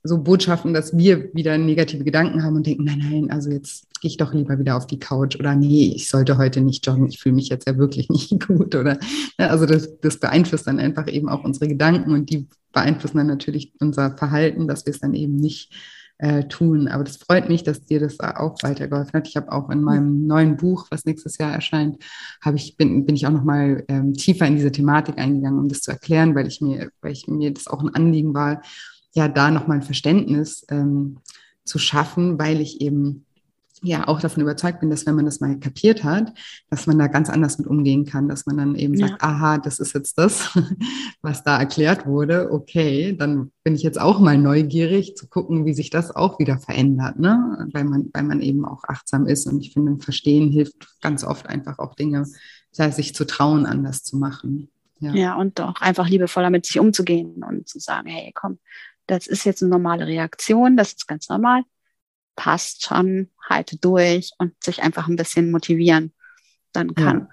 so 0.06 0.18
Botschaften, 0.18 0.72
dass 0.72 0.96
wir 0.96 1.34
wieder 1.34 1.58
negative 1.58 2.04
Gedanken 2.04 2.42
haben 2.42 2.56
und 2.56 2.66
denken, 2.66 2.84
nein, 2.84 2.98
nein, 2.98 3.30
also 3.30 3.50
jetzt 3.56 3.86
gehe 4.00 4.10
ich 4.10 4.16
doch 4.16 4.32
lieber 4.32 4.58
wieder 4.58 4.76
auf 4.76 4.86
die 4.86 4.98
Couch 4.98 5.36
oder 5.36 5.54
nee, 5.54 5.92
ich 5.94 6.08
sollte 6.08 6.38
heute 6.38 6.60
nicht 6.60 6.86
joggen, 6.86 7.08
ich 7.08 7.18
fühle 7.18 7.34
mich 7.34 7.48
jetzt 7.48 7.66
ja 7.66 7.76
wirklich 7.76 8.08
nicht 8.10 8.46
gut 8.46 8.74
oder 8.74 8.98
ne, 9.38 9.50
also 9.50 9.66
das, 9.66 9.98
das 10.00 10.18
beeinflusst 10.18 10.66
dann 10.66 10.78
einfach 10.78 11.08
eben 11.08 11.28
auch 11.28 11.44
unsere 11.44 11.68
Gedanken 11.68 12.12
und 12.12 12.30
die 12.30 12.48
beeinflussen 12.72 13.18
dann 13.18 13.26
natürlich 13.26 13.72
unser 13.80 14.16
Verhalten, 14.16 14.68
dass 14.68 14.86
wir 14.86 14.92
es 14.92 15.00
dann 15.00 15.14
eben 15.14 15.36
nicht 15.36 15.72
äh, 16.18 16.44
tun. 16.44 16.88
Aber 16.88 17.04
das 17.04 17.16
freut 17.16 17.48
mich, 17.48 17.62
dass 17.62 17.84
dir 17.84 18.00
das 18.00 18.20
auch 18.20 18.56
weitergeholfen 18.62 19.12
hat. 19.12 19.28
Ich 19.28 19.36
habe 19.36 19.52
auch 19.52 19.70
in 19.70 19.82
meinem 19.82 20.26
neuen 20.26 20.56
Buch, 20.56 20.86
was 20.90 21.04
nächstes 21.04 21.38
Jahr 21.38 21.52
erscheint, 21.52 22.02
habe 22.42 22.56
ich 22.56 22.76
bin, 22.76 23.04
bin 23.06 23.16
ich 23.16 23.26
auch 23.26 23.32
noch 23.32 23.44
mal 23.44 23.84
ähm, 23.88 24.14
tiefer 24.14 24.46
in 24.46 24.56
diese 24.56 24.72
Thematik 24.72 25.18
eingegangen, 25.18 25.58
um 25.58 25.68
das 25.68 25.80
zu 25.80 25.90
erklären, 25.90 26.34
weil 26.34 26.46
ich 26.46 26.60
mir, 26.60 26.90
weil 27.00 27.12
ich 27.12 27.28
mir 27.28 27.52
das 27.52 27.66
auch 27.66 27.82
ein 27.82 27.94
Anliegen 27.94 28.34
war, 28.34 28.62
ja 29.14 29.28
da 29.28 29.50
noch 29.50 29.66
mal 29.66 29.74
ein 29.74 29.82
Verständnis 29.82 30.64
ähm, 30.70 31.18
zu 31.64 31.78
schaffen, 31.78 32.38
weil 32.38 32.60
ich 32.60 32.80
eben 32.80 33.25
ja 33.82 34.08
auch 34.08 34.20
davon 34.20 34.42
überzeugt 34.42 34.80
bin, 34.80 34.90
dass 34.90 35.06
wenn 35.06 35.14
man 35.14 35.24
das 35.24 35.40
mal 35.40 35.58
kapiert 35.58 36.04
hat, 36.04 36.32
dass 36.70 36.86
man 36.86 36.98
da 36.98 37.06
ganz 37.06 37.28
anders 37.28 37.58
mit 37.58 37.66
umgehen 37.66 38.04
kann, 38.04 38.28
dass 38.28 38.46
man 38.46 38.56
dann 38.56 38.74
eben 38.74 38.94
ja. 38.94 39.08
sagt, 39.08 39.22
aha, 39.22 39.58
das 39.58 39.78
ist 39.78 39.94
jetzt 39.94 40.18
das, 40.18 40.56
was 41.22 41.44
da 41.44 41.58
erklärt 41.58 42.06
wurde. 42.06 42.50
Okay, 42.52 43.14
dann 43.16 43.52
bin 43.64 43.74
ich 43.74 43.82
jetzt 43.82 44.00
auch 44.00 44.18
mal 44.18 44.38
neugierig 44.38 45.16
zu 45.16 45.28
gucken, 45.28 45.66
wie 45.66 45.74
sich 45.74 45.90
das 45.90 46.14
auch 46.14 46.38
wieder 46.38 46.58
verändert, 46.58 47.18
ne? 47.18 47.68
weil, 47.72 47.84
man, 47.84 48.10
weil 48.12 48.22
man 48.22 48.40
eben 48.40 48.64
auch 48.64 48.84
achtsam 48.84 49.26
ist. 49.26 49.46
Und 49.46 49.60
ich 49.60 49.72
finde, 49.72 50.02
Verstehen 50.02 50.50
hilft 50.50 51.00
ganz 51.00 51.24
oft 51.24 51.46
einfach 51.46 51.78
auch 51.78 51.94
Dinge, 51.94 52.26
sich 52.72 53.14
zu 53.14 53.24
trauen, 53.24 53.66
anders 53.66 54.02
zu 54.02 54.16
machen. 54.16 54.68
Ja. 54.98 55.14
ja, 55.14 55.34
und 55.34 55.60
auch 55.60 55.80
einfach 55.80 56.08
liebevoller 56.08 56.50
mit 56.50 56.64
sich 56.64 56.78
umzugehen 56.78 57.42
und 57.42 57.68
zu 57.68 57.78
sagen, 57.78 58.08
hey, 58.08 58.32
komm, 58.34 58.58
das 59.06 59.26
ist 59.26 59.44
jetzt 59.44 59.62
eine 59.62 59.70
normale 59.70 60.06
Reaktion, 60.06 60.76
das 60.76 60.92
ist 60.92 61.06
ganz 61.06 61.28
normal 61.28 61.62
passt 62.36 62.86
schon, 62.86 63.30
halte 63.48 63.76
durch 63.78 64.30
und 64.38 64.52
sich 64.62 64.82
einfach 64.82 65.08
ein 65.08 65.16
bisschen 65.16 65.50
motivieren, 65.50 66.12
dann 66.72 66.94
kann. 66.94 67.28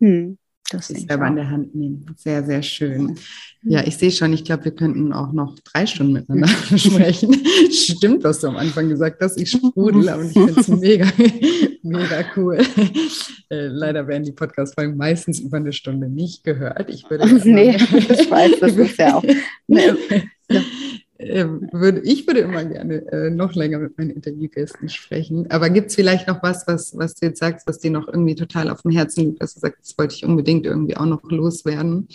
Ja. 0.00 0.06
Hm, 0.06 0.38
das 0.70 0.88
sich 0.88 1.06
selber 1.06 1.24
an 1.24 1.36
der 1.36 1.48
Hand 1.48 1.74
nehmen. 1.74 2.04
Sehr, 2.16 2.44
sehr 2.44 2.62
schön. 2.62 3.18
Ja, 3.62 3.86
ich 3.86 3.96
sehe 3.96 4.10
schon, 4.10 4.32
ich 4.34 4.44
glaube, 4.44 4.66
wir 4.66 4.74
könnten 4.74 5.12
auch 5.14 5.32
noch 5.32 5.58
drei 5.60 5.86
Stunden 5.86 6.12
miteinander 6.12 6.48
sprechen. 6.76 7.34
Stimmt, 7.70 8.22
was 8.22 8.40
du 8.40 8.48
am 8.48 8.56
Anfang 8.56 8.88
gesagt 8.88 9.22
hast. 9.22 9.40
Ich 9.40 9.50
sprudel, 9.50 10.08
aber 10.08 10.24
ich 10.24 10.32
finde 10.32 10.60
es 10.60 10.68
mega, 10.68 11.06
mega 11.82 12.24
cool. 12.36 12.58
Äh, 13.50 13.68
leider 13.68 14.06
werden 14.06 14.24
die 14.24 14.32
Podcast-Folgen 14.32 14.96
meistens 14.96 15.40
über 15.40 15.56
eine 15.56 15.72
Stunde 15.72 16.08
nicht 16.08 16.44
gehört. 16.44 16.90
Ich 16.90 17.08
würde 17.08 17.26
nee, 17.44 17.76
ich 17.76 18.30
weiß, 18.30 18.60
das 18.60 18.76
ist 18.76 18.98
ja 18.98 19.16
auch. 19.16 19.24
Ne, 19.68 19.96
ja. 20.50 20.60
Ähm, 21.20 21.68
würde, 21.72 22.00
ich 22.00 22.26
würde 22.28 22.40
immer 22.40 22.64
gerne 22.64 23.06
äh, 23.10 23.30
noch 23.30 23.54
länger 23.54 23.78
mit 23.78 23.98
meinen 23.98 24.10
Interviewgästen 24.10 24.88
sprechen. 24.88 25.50
Aber 25.50 25.68
gibt 25.68 25.88
es 25.88 25.96
vielleicht 25.96 26.28
noch 26.28 26.42
was, 26.44 26.66
was, 26.68 26.96
was 26.96 27.14
du 27.14 27.26
jetzt 27.26 27.40
sagst, 27.40 27.66
was 27.66 27.80
dir 27.80 27.90
noch 27.90 28.06
irgendwie 28.06 28.36
total 28.36 28.70
auf 28.70 28.82
dem 28.82 28.92
Herzen 28.92 29.24
liegt, 29.24 29.42
dass 29.42 29.54
du 29.54 29.60
sagst, 29.60 29.80
das 29.80 29.98
wollte 29.98 30.14
ich 30.14 30.24
unbedingt 30.24 30.64
irgendwie 30.64 30.96
auch 30.96 31.06
noch 31.06 31.22
loswerden? 31.24 32.08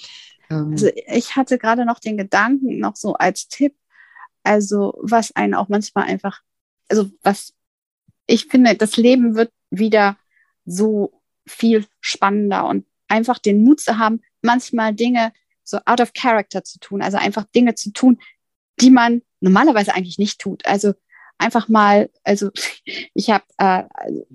Ähm. 0.49 0.71
Also 0.71 0.89
ich 1.07 1.35
hatte 1.35 1.57
gerade 1.57 1.85
noch 1.85 1.99
den 1.99 2.17
Gedanken, 2.17 2.79
noch 2.79 2.95
so 2.95 3.13
als 3.13 3.49
Tipp, 3.49 3.75
also 4.43 4.93
was 5.01 5.35
einen 5.35 5.53
auch 5.53 5.67
manchmal 5.67 6.05
einfach, 6.05 6.41
also 6.89 7.09
was 7.23 7.53
ich 8.25 8.45
finde, 8.45 8.75
das 8.75 8.95
Leben 8.95 9.35
wird 9.35 9.51
wieder 9.69 10.17
so 10.65 11.21
viel 11.45 11.85
spannender 11.99 12.67
und 12.67 12.85
einfach 13.09 13.37
den 13.37 13.63
Mut 13.63 13.81
zu 13.81 13.97
haben, 13.97 14.21
manchmal 14.41 14.93
Dinge 14.93 15.33
so 15.63 15.79
out 15.85 16.01
of 16.01 16.13
character 16.13 16.63
zu 16.63 16.79
tun, 16.79 17.01
also 17.01 17.17
einfach 17.17 17.45
Dinge 17.55 17.75
zu 17.75 17.91
tun, 17.91 18.19
die 18.79 18.89
man 18.89 19.21
normalerweise 19.39 19.93
eigentlich 19.93 20.17
nicht 20.17 20.39
tut. 20.39 20.65
Also 20.65 20.93
einfach 21.37 21.67
mal, 21.67 22.09
also 22.23 22.49
ich 23.13 23.29
habe 23.29 23.45
äh, 23.57 23.83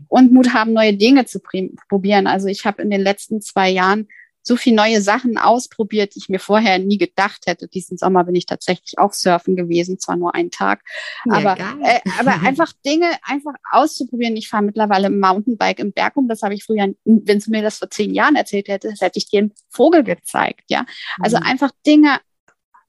und 0.08 0.32
Mut 0.32 0.52
haben, 0.52 0.72
neue 0.72 0.94
Dinge 0.94 1.26
zu 1.26 1.40
probieren. 1.88 2.26
Also 2.26 2.48
ich 2.48 2.64
habe 2.66 2.82
in 2.82 2.90
den 2.90 3.00
letzten 3.00 3.40
zwei 3.40 3.70
Jahren 3.70 4.08
so 4.48 4.56
viele 4.56 4.76
neue 4.76 5.02
Sachen 5.02 5.36
ausprobiert, 5.36 6.14
die 6.14 6.20
ich 6.20 6.28
mir 6.30 6.40
vorher 6.40 6.78
nie 6.78 6.96
gedacht 6.96 7.42
hätte. 7.46 7.68
Diesen 7.68 7.98
Sommer 7.98 8.24
bin 8.24 8.34
ich 8.34 8.46
tatsächlich 8.46 8.98
auch 8.98 9.12
surfen 9.12 9.56
gewesen, 9.56 9.98
zwar 9.98 10.16
nur 10.16 10.34
einen 10.34 10.50
Tag, 10.50 10.82
ja, 11.26 11.34
aber, 11.34 11.56
äh, 11.82 12.00
aber 12.18 12.32
einfach 12.46 12.72
Dinge 12.84 13.10
einfach 13.22 13.52
auszuprobieren. 13.70 14.36
Ich 14.36 14.48
fahre 14.48 14.64
mittlerweile 14.64 15.10
Mountainbike 15.10 15.80
im 15.80 15.92
Berg 15.92 16.16
um. 16.16 16.28
Das 16.28 16.42
habe 16.42 16.54
ich 16.54 16.64
früher, 16.64 16.88
wenn 17.04 17.38
du 17.38 17.50
mir 17.50 17.62
das 17.62 17.78
vor 17.78 17.90
zehn 17.90 18.14
Jahren 18.14 18.36
erzählt 18.36 18.68
hättest, 18.68 19.02
hätte 19.02 19.18
ich 19.18 19.28
dir 19.28 19.40
einen 19.40 19.52
Vogel 19.68 20.02
gezeigt. 20.02 20.64
Ja, 20.68 20.86
also 21.20 21.36
mhm. 21.36 21.42
einfach 21.42 21.70
Dinge 21.86 22.18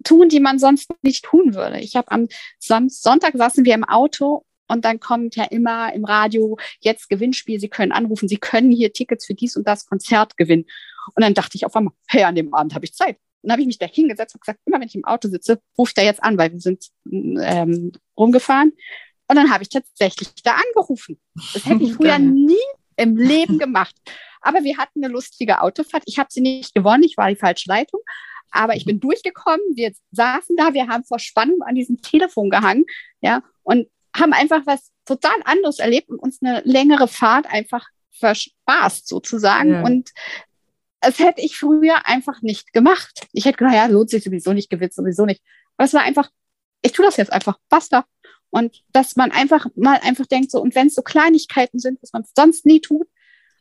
tun, 0.04 0.30
die 0.30 0.40
man 0.40 0.60
sonst 0.60 0.90
nicht 1.02 1.26
tun 1.26 1.56
würde. 1.56 1.80
Ich 1.80 1.96
habe 1.96 2.12
am 2.12 2.28
Sonntag 2.60 3.34
saßen 3.36 3.66
wir 3.66 3.74
im 3.74 3.84
Auto 3.84 4.46
und 4.68 4.86
dann 4.86 5.00
kommt 5.00 5.36
ja 5.36 5.46
immer 5.46 5.94
im 5.94 6.06
Radio 6.06 6.58
jetzt 6.80 7.10
Gewinnspiel. 7.10 7.60
Sie 7.60 7.70
können 7.70 7.92
anrufen, 7.92 8.30
Sie 8.30 8.38
können 8.38 8.72
hier 8.72 8.94
Tickets 8.94 9.26
für 9.26 9.34
dies 9.34 9.56
und 9.56 9.68
das 9.68 9.86
Konzert 9.86 10.38
gewinnen. 10.38 10.66
Und 11.16 11.24
dann 11.24 11.34
dachte 11.34 11.56
ich 11.56 11.66
auf 11.66 11.76
einmal, 11.76 11.94
hey, 12.08 12.24
an 12.24 12.36
dem 12.36 12.54
Abend 12.54 12.76
habe 12.76 12.86
ich 12.86 12.94
Zeit. 12.94 13.18
Und 13.42 13.50
dann 13.50 13.54
habe 13.54 13.62
ich 13.62 13.68
mich 13.68 13.80
da 13.80 13.88
hingesetzt 13.88 14.36
und 14.36 14.42
gesagt, 14.42 14.60
immer 14.66 14.80
wenn 14.80 14.88
ich 14.88 14.96
im 14.96 15.06
Auto 15.06 15.28
sitze, 15.28 15.60
rufe 15.78 15.90
ich 15.90 15.94
da 15.96 16.02
jetzt 16.04 16.24
an, 16.24 16.38
weil 16.38 16.52
wir 16.52 16.60
sind 16.60 16.90
ähm, 17.12 17.94
rumgefahren. 18.18 18.74
Und 19.28 19.36
dann 19.36 19.52
habe 19.52 19.64
ich 19.64 19.70
tatsächlich 19.70 20.30
da 20.44 20.56
angerufen. 20.56 21.20
Das 21.54 21.66
hätte 21.66 21.84
ich 21.84 21.94
früher 21.96 22.20
nie 22.20 22.58
im 22.96 23.18
Leben 23.18 23.58
gemacht. 23.58 23.96
Aber 24.42 24.64
wir 24.64 24.78
hatten 24.78 25.04
eine 25.04 25.12
lustige 25.12 25.62
Autofahrt. 25.62 26.04
Ich 26.06 26.20
habe 26.20 26.30
sie 26.32 26.42
nicht 26.42 26.74
gewonnen, 26.74 27.04
ich 27.04 27.18
war 27.18 27.30
die 27.30 27.36
falsche 27.36 27.70
Leitung. 27.70 28.02
Aber 28.52 28.76
ich 28.76 28.86
bin 28.86 29.00
durchgekommen, 29.00 29.62
wir 29.76 29.92
saßen 30.12 30.56
da, 30.56 30.74
wir 30.74 30.88
haben 30.88 31.04
vor 31.04 31.20
Spannung 31.20 31.62
an 31.62 31.76
diesem 31.76 32.02
Telefon 32.02 32.50
gehangen, 32.50 32.86
ja, 33.22 33.44
und 33.64 33.88
haben 34.16 34.34
einfach 34.34 34.66
was 34.66 34.92
total 35.06 35.36
anderes 35.46 35.80
erlebt 35.80 36.10
und 36.10 36.20
uns 36.20 36.40
eine 36.42 36.62
längere 36.66 37.08
Fahrt 37.08 37.46
einfach 37.48 37.88
verspaßt 38.20 39.08
sozusagen. 39.08 39.72
Ja. 39.72 39.84
Und 39.84 40.12
das 41.02 41.20
hätte 41.20 41.42
ich 41.42 41.58
früher 41.58 42.06
einfach 42.06 42.42
nicht 42.42 42.74
gemacht. 42.74 43.28
Ich 43.32 43.46
hätte 43.46 43.58
gedacht, 43.58 43.76
ja, 43.76 43.86
lohnt 43.86 44.10
sich 44.10 44.24
sowieso 44.24 44.54
nicht, 44.54 44.70
gewinnt 44.70 44.94
sowieso 44.94 45.26
nicht. 45.26 45.42
Aber 45.78 45.86
es 45.86 45.94
war 45.94 46.02
einfach, 46.02 46.30
ich 46.82 46.92
tue 46.92 47.06
das 47.06 47.18
jetzt 47.18 47.32
einfach, 47.32 47.58
basta. 47.70 48.06
Und 48.50 48.84
dass 48.92 49.16
man 49.16 49.32
einfach 49.32 49.68
mal 49.76 50.00
einfach 50.02 50.26
denkt, 50.26 50.52
so, 50.52 50.60
und 50.60 50.76
wenn 50.76 50.88
es 50.88 50.96
so 50.96 51.02
Kleinigkeiten 51.02 51.80
sind, 51.80 52.02
was 52.02 52.14
man 52.14 52.26
sonst 52.36 52.66
nie 52.66 52.82
tut, 52.82 53.08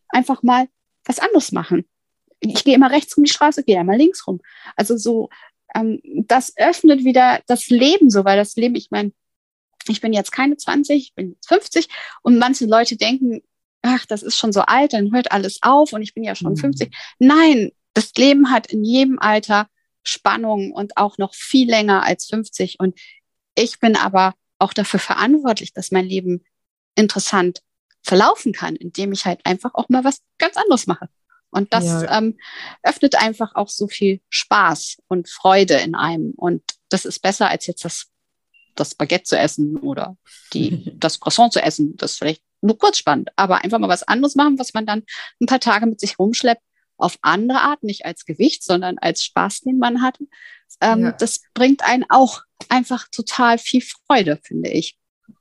einfach 0.09 0.43
mal 0.43 0.67
was 1.05 1.19
anderes 1.19 1.53
machen 1.53 1.87
ich 2.41 2.65
gehe 2.65 2.75
immer 2.75 2.91
rechts 2.91 3.17
um 3.17 3.25
die 3.25 3.31
Straße, 3.31 3.65
gehe 3.65 3.81
immer 3.81 3.97
links 3.97 4.27
rum. 4.27 4.41
Also 4.77 4.97
so, 4.97 5.29
ähm, 5.75 6.01
das 6.05 6.57
öffnet 6.57 7.05
wieder 7.05 7.41
das 7.47 7.69
Leben 7.69 8.11
so, 8.11 8.25
weil 8.25 8.37
das 8.37 8.57
Leben, 8.57 8.75
ich 8.75 8.91
meine, 8.91 9.13
ich 9.89 10.01
bin 10.01 10.13
jetzt 10.13 10.33
keine 10.33 10.57
20, 10.57 10.97
ich 10.97 11.15
bin 11.15 11.33
jetzt 11.33 11.49
50 11.49 11.89
und 12.23 12.39
manche 12.39 12.67
Leute 12.67 12.97
denken, 12.97 13.43
ach, 13.83 14.07
das 14.07 14.23
ist 14.23 14.37
schon 14.37 14.53
so 14.53 14.61
alt, 14.63 14.93
dann 14.93 15.13
hört 15.13 15.33
alles 15.33 15.59
auf 15.63 15.93
und 15.93 16.03
ich 16.03 16.15
bin 16.15 16.25
ja 16.25 16.35
schon 16.35 16.53
mhm. 16.53 16.59
50. 16.59 16.95
Nein, 17.19 17.71
das 17.95 18.13
Leben 18.15 18.51
hat 18.51 18.67
in 18.67 18.85
jedem 18.85 19.19
Alter 19.19 19.69
Spannung 20.05 20.73
und 20.73 20.97
auch 20.97 21.19
noch 21.19 21.35
viel 21.35 21.69
länger 21.69 22.03
als 22.03 22.27
50 22.27 22.81
und 22.81 22.99
ich 23.55 23.81
bin 23.81 23.97
aber 23.97 24.35
auch 24.59 24.73
dafür 24.73 25.01
verantwortlich, 25.01 25.73
dass 25.73 25.91
mein 25.91 26.07
Leben 26.07 26.45
interessant 26.95 27.63
verlaufen 28.03 28.53
kann, 28.53 28.77
indem 28.77 29.13
ich 29.13 29.27
halt 29.27 29.45
einfach 29.45 29.75
auch 29.75 29.89
mal 29.89 30.05
was 30.05 30.23
ganz 30.39 30.57
anderes 30.57 30.87
mache. 30.87 31.09
Und 31.51 31.73
das 31.73 31.85
ja. 31.85 32.19
ähm, 32.19 32.39
öffnet 32.83 33.15
einfach 33.17 33.55
auch 33.55 33.69
so 33.69 33.89
viel 33.89 34.21
Spaß 34.29 34.99
und 35.09 35.29
Freude 35.29 35.75
in 35.75 35.95
einem. 35.95 36.33
Und 36.37 36.63
das 36.91 37.05
ist 37.05 37.21
besser 37.21 37.49
als 37.49 37.67
jetzt 37.67 37.85
das, 37.85 38.09
das 38.75 38.95
Baguette 38.95 39.25
zu 39.25 39.39
essen 39.39 39.77
oder 39.79 40.17
die, 40.53 40.93
das 40.99 41.21
Croissant 41.21 41.53
zu 41.53 41.63
essen. 41.63 41.97
Das 41.97 42.13
ist 42.13 42.19
vielleicht 42.19 42.43
nur 42.61 42.77
kurz 42.77 42.99
spannend, 42.99 43.31
aber 43.37 43.63
einfach 43.65 43.79
mal 43.79 43.89
was 43.89 44.03
anderes 44.03 44.35
machen, 44.35 44.59
was 44.59 44.75
man 44.75 44.85
dann 44.85 45.05
ein 45.41 45.47
paar 45.47 45.61
Tage 45.61 45.87
mit 45.87 46.01
sich 46.01 46.19
rumschleppt, 46.19 46.63
auf 46.97 47.17
andere 47.23 47.61
Art, 47.61 47.85
nicht 47.85 48.05
als 48.05 48.25
Gewicht, 48.25 48.65
sondern 48.65 48.99
als 48.99 49.23
Spaß, 49.23 49.61
den 49.61 49.79
man 49.79 50.03
hatte. 50.03 50.25
Ähm, 50.81 51.05
ja. 51.05 51.13
Das 51.13 51.41
bringt 51.55 51.83
einen 51.85 52.05
auch 52.09 52.43
einfach 52.69 53.07
total 53.11 53.59
viel 53.59 53.83
Freude, 53.83 54.39
finde 54.43 54.71
ich. 54.71 54.99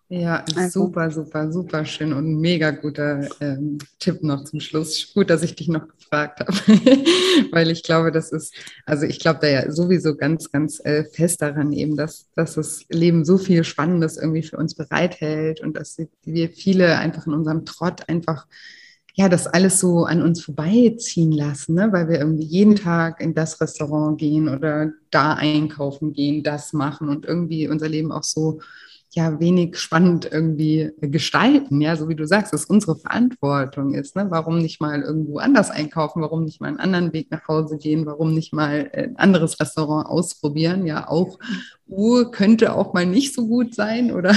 Ja, 0.10 0.46
also. 0.56 0.86
super, 0.86 1.12
super, 1.12 1.52
super 1.52 1.84
schön 1.84 2.14
und 2.14 2.40
mega 2.40 2.72
guter 2.72 3.28
ähm, 3.42 3.78
Tipp 4.00 4.24
noch 4.24 4.46
zum 4.46 4.62
Schluss. 4.62 5.14
Gut, 5.14 5.30
dass 5.30 5.44
ich 5.44 5.56
dich 5.56 5.68
noch 5.68 5.86
gefragt 5.86 6.40
habe, 6.40 6.54
weil 7.52 7.70
ich 7.72 7.84
glaube, 7.84 8.14
das 8.14 8.32
ist, 8.32 8.54
also 8.86 9.06
ich 9.06 9.20
glaube 9.20 9.40
da 9.42 9.48
ja 9.48 9.70
sowieso 9.70 10.16
ganz, 10.16 10.50
ganz 10.50 10.80
äh, 10.86 11.04
fest 11.04 11.42
daran 11.42 11.74
eben, 11.74 11.98
dass, 11.98 12.30
dass 12.36 12.54
das 12.54 12.86
Leben 12.88 13.26
so 13.26 13.38
viel 13.38 13.66
Spannendes 13.66 14.16
irgendwie 14.16 14.44
für 14.44 14.56
uns 14.56 14.76
bereithält 14.76 15.60
und 15.60 15.76
dass 15.76 15.98
wir 16.24 16.50
viele 16.52 16.98
einfach 16.98 17.28
in 17.28 17.34
unserem 17.34 17.66
Trott 17.66 18.08
einfach 18.08 18.48
ja, 19.14 19.28
das 19.28 19.48
alles 19.48 19.80
so 19.80 20.06
an 20.06 20.22
uns 20.22 20.44
vorbeiziehen 20.44 21.32
lassen, 21.32 21.74
ne? 21.74 21.92
weil 21.92 22.08
wir 22.08 22.20
irgendwie 22.20 22.46
jeden 22.46 22.76
Tag 22.76 23.20
in 23.20 23.34
das 23.34 23.60
Restaurant 23.60 24.20
gehen 24.20 24.48
oder 24.48 24.92
da 25.10 25.34
einkaufen 25.34 26.14
gehen, 26.14 26.44
das 26.44 26.72
machen 26.72 27.10
und 27.10 27.26
irgendwie 27.26 27.68
unser 27.68 27.90
Leben 27.90 28.12
auch 28.12 28.24
so 28.24 28.62
ja 29.18 29.40
wenig 29.40 29.78
spannend 29.78 30.30
irgendwie 30.32 30.92
gestalten, 31.02 31.82
ja, 31.82 31.96
so 31.96 32.08
wie 32.08 32.16
du 32.16 32.26
sagst, 32.26 32.54
dass 32.54 32.66
unsere 32.66 32.96
Verantwortung 32.96 33.96
ist, 33.96 34.16
ne? 34.16 34.28
Warum 34.30 34.60
nicht 34.60 34.80
mal 34.80 35.02
irgendwo 35.02 35.40
anders 35.40 35.72
einkaufen, 35.72 36.22
warum 36.22 36.46
nicht 36.46 36.62
mal 36.62 36.68
einen 36.68 36.80
anderen 36.80 37.12
Weg 37.14 37.32
nach 37.32 37.48
Hause 37.48 37.78
gehen, 37.78 38.06
warum 38.06 38.34
nicht 38.34 38.54
mal 38.54 38.90
ein 38.94 39.18
anderes 39.18 39.60
Restaurant 39.60 40.08
ausprobieren, 40.08 40.86
ja, 40.86 41.10
auch 41.10 41.40
Uhr 41.88 42.32
könnte 42.32 42.76
auch 42.76 42.94
mal 42.94 43.06
nicht 43.06 43.34
so 43.34 43.48
gut 43.48 43.74
sein 43.74 44.12
oder 44.12 44.36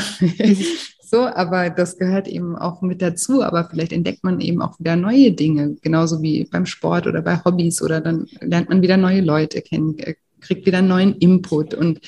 so, 1.03 1.27
aber 1.27 1.69
das 1.69 1.99
gehört 1.99 2.27
eben 2.27 2.57
auch 2.57 2.81
mit 2.81 3.03
dazu, 3.03 3.43
aber 3.43 3.69
vielleicht 3.69 3.93
entdeckt 3.93 4.25
man 4.25 4.41
eben 4.41 4.63
auch 4.63 4.79
wieder 4.81 4.97
neue 4.97 5.33
Dinge, 5.33 5.77
genauso 5.83 6.23
wie 6.23 6.45
beim 6.45 6.65
Sport 6.65 7.07
oder 7.07 7.21
bei 7.21 7.45
Hobbys 7.45 7.83
oder 7.83 8.01
dann 8.01 8.27
lernt 8.41 8.71
man 8.71 8.81
wieder 8.81 8.97
neue 8.97 9.21
Leute 9.21 9.61
kennen, 9.61 9.97
kriegt 10.41 10.67
wieder 10.67 10.83
neuen 10.83 11.15
Input. 11.17 11.75
Und 11.75 12.01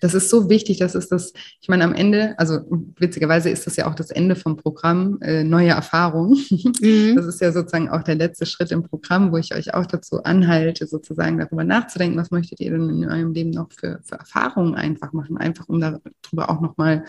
das 0.00 0.14
ist 0.14 0.30
so 0.30 0.48
wichtig, 0.48 0.78
das 0.78 0.94
ist 0.94 1.12
das, 1.12 1.32
ich 1.60 1.68
meine, 1.68 1.84
am 1.84 1.94
Ende, 1.94 2.34
also 2.38 2.60
witzigerweise 2.98 3.50
ist 3.50 3.66
das 3.66 3.76
ja 3.76 3.86
auch 3.86 3.94
das 3.94 4.10
Ende 4.10 4.36
vom 4.36 4.56
Programm, 4.56 5.18
äh, 5.20 5.44
neue 5.44 5.70
Erfahrungen. 5.70 6.38
Mhm. 6.80 7.16
Das 7.16 7.26
ist 7.26 7.40
ja 7.40 7.52
sozusagen 7.52 7.88
auch 7.88 8.02
der 8.02 8.14
letzte 8.14 8.46
Schritt 8.46 8.70
im 8.70 8.82
Programm, 8.82 9.32
wo 9.32 9.36
ich 9.36 9.54
euch 9.54 9.74
auch 9.74 9.86
dazu 9.86 10.22
anhalte, 10.22 10.86
sozusagen 10.86 11.38
darüber 11.38 11.64
nachzudenken, 11.64 12.18
was 12.18 12.30
möchtet 12.30 12.60
ihr 12.60 12.70
denn 12.70 12.88
in 12.88 13.08
eurem 13.08 13.32
Leben 13.32 13.50
noch 13.50 13.70
für, 13.72 14.00
für 14.04 14.16
Erfahrungen 14.16 14.74
einfach 14.74 15.12
machen, 15.12 15.36
einfach 15.36 15.68
um 15.68 15.80
darüber 15.80 16.50
auch 16.50 16.60
nochmal 16.60 17.04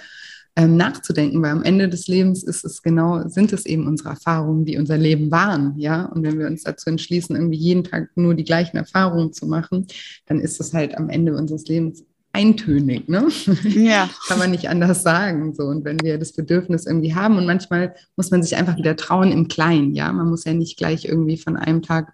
ähm, 0.56 0.76
nachzudenken, 0.76 1.42
weil 1.42 1.52
am 1.52 1.64
Ende 1.64 1.88
des 1.88 2.08
Lebens 2.08 2.44
ist 2.44 2.66
es 2.66 2.82
genau, 2.82 3.28
sind 3.28 3.54
es 3.54 3.66
eben 3.66 3.88
unsere 3.88 4.10
Erfahrungen, 4.10 4.66
die 4.66 4.78
unser 4.78 4.98
Leben 4.98 5.32
waren, 5.32 5.78
ja. 5.78 6.06
Und 6.06 6.24
wenn 6.24 6.38
wir 6.38 6.48
uns 6.48 6.64
dazu 6.64 6.90
entschließen, 6.90 7.36
irgendwie 7.36 7.58
jeden 7.58 7.84
Tag 7.84 8.10
nur 8.16 8.36
die 8.36 8.44
gleichen 8.44 8.78
Erfahrungen 8.78 9.32
zu 9.32 9.46
machen, 9.46 9.88
dann 10.26 10.40
ist 10.40 10.60
es 10.60 10.74
halt 10.74 10.98
am 10.98 11.10
Ende 11.10 11.36
unseres 11.36 11.66
Lebens 11.68 12.04
eintönig, 12.34 13.08
ne? 13.08 13.28
Ja. 13.64 14.10
Kann 14.28 14.40
man 14.40 14.52
nicht 14.52 14.70
anders 14.70 15.04
sagen. 15.04 15.54
So. 15.54 15.64
Und 15.64 15.86
wenn 15.86 16.00
wir 16.02 16.18
das 16.18 16.34
Bedürfnis 16.34 16.86
irgendwie 16.86 17.16
haben 17.16 17.38
und 17.38 17.46
manchmal 17.46 17.96
muss 18.16 18.32
man 18.32 18.44
sich 18.44 18.56
einfach 18.56 18.78
wieder 18.78 18.96
trauen 18.96 19.32
im 19.32 19.48
Kleinen, 19.48 19.94
ja. 19.94 20.12
Man 20.12 20.30
muss 20.30 20.46
ja 20.46 20.54
nicht 20.54 20.78
gleich 20.78 21.06
irgendwie 21.06 21.38
von 21.38 21.56
einem 21.56 21.82
Tag 21.82 22.14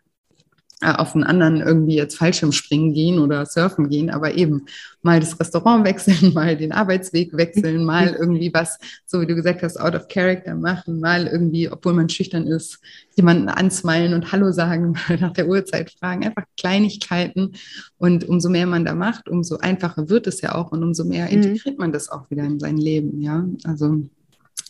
auf 0.81 1.15
einen 1.15 1.23
anderen 1.23 1.59
irgendwie 1.59 1.95
jetzt 1.95 2.17
Fallschirmspringen 2.17 2.93
gehen 2.93 3.17
oder 3.17 3.47
surfen 3.47 3.89
gehen, 3.89 4.11
aber 4.11 4.35
eben 4.35 4.67
mal 5.01 5.19
das 5.19 5.39
Restaurant 5.39 5.85
wechseln, 5.87 6.33
mal 6.33 6.55
den 6.55 6.71
Arbeitsweg 6.71 7.35
wechseln, 7.35 7.83
mal 7.83 8.15
irgendwie 8.19 8.53
was, 8.53 8.77
so 9.07 9.19
wie 9.19 9.25
du 9.25 9.33
gesagt 9.33 9.63
hast, 9.63 9.79
out 9.79 9.95
of 9.95 10.07
character 10.07 10.53
machen, 10.53 10.99
mal 10.99 11.25
irgendwie, 11.25 11.67
obwohl 11.71 11.93
man 11.93 12.09
schüchtern 12.09 12.45
ist, 12.45 12.79
jemanden 13.15 13.49
ansmeilen 13.49 14.13
und 14.13 14.31
Hallo 14.31 14.51
sagen, 14.51 14.95
nach 15.19 15.33
der 15.33 15.47
Uhrzeit 15.47 15.89
fragen, 15.89 16.25
einfach 16.25 16.43
Kleinigkeiten. 16.57 17.53
Und 17.97 18.25
umso 18.25 18.49
mehr 18.49 18.67
man 18.67 18.85
da 18.85 18.93
macht, 18.93 19.29
umso 19.29 19.57
einfacher 19.57 20.09
wird 20.09 20.27
es 20.27 20.41
ja 20.41 20.53
auch 20.53 20.71
und 20.71 20.83
umso 20.83 21.05
mehr 21.05 21.25
mhm. 21.25 21.31
integriert 21.31 21.79
man 21.79 21.91
das 21.91 22.09
auch 22.09 22.29
wieder 22.29 22.43
in 22.43 22.59
sein 22.59 22.77
Leben, 22.77 23.19
ja. 23.21 23.43
Also 23.63 24.03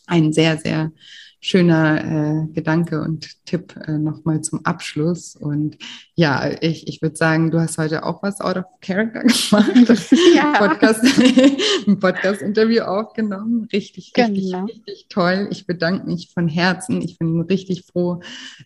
ein 0.05 0.31
sehr, 0.31 0.57
sehr 0.57 0.93
schöner 1.39 2.45
äh, 2.45 2.53
Gedanke 2.53 3.01
und 3.01 3.45
Tipp 3.45 3.75
äh, 3.85 3.97
nochmal 3.97 4.41
zum 4.41 4.65
Abschluss. 4.65 5.35
Und 5.35 5.77
ja, 6.15 6.51
ich, 6.61 6.87
ich 6.87 7.01
würde 7.01 7.15
sagen, 7.15 7.51
du 7.51 7.59
hast 7.59 7.77
heute 7.77 8.03
auch 8.03 8.23
was 8.23 8.41
out 8.41 8.57
of 8.57 8.65
character 8.81 9.21
gemacht. 9.21 10.09
Ja. 10.35 10.53
Podcast, 10.57 11.03
ein 11.87 11.99
Podcast-Interview 11.99 12.81
aufgenommen. 12.81 13.67
Richtig, 13.71 14.13
genau. 14.13 14.63
richtig, 14.63 14.77
richtig 14.77 15.05
toll. 15.09 15.47
Ich 15.51 15.67
bedanke 15.67 16.07
mich 16.07 16.31
von 16.33 16.47
Herzen. 16.47 17.01
Ich 17.01 17.19
bin 17.19 17.39
richtig 17.41 17.85
froh, 17.85 18.21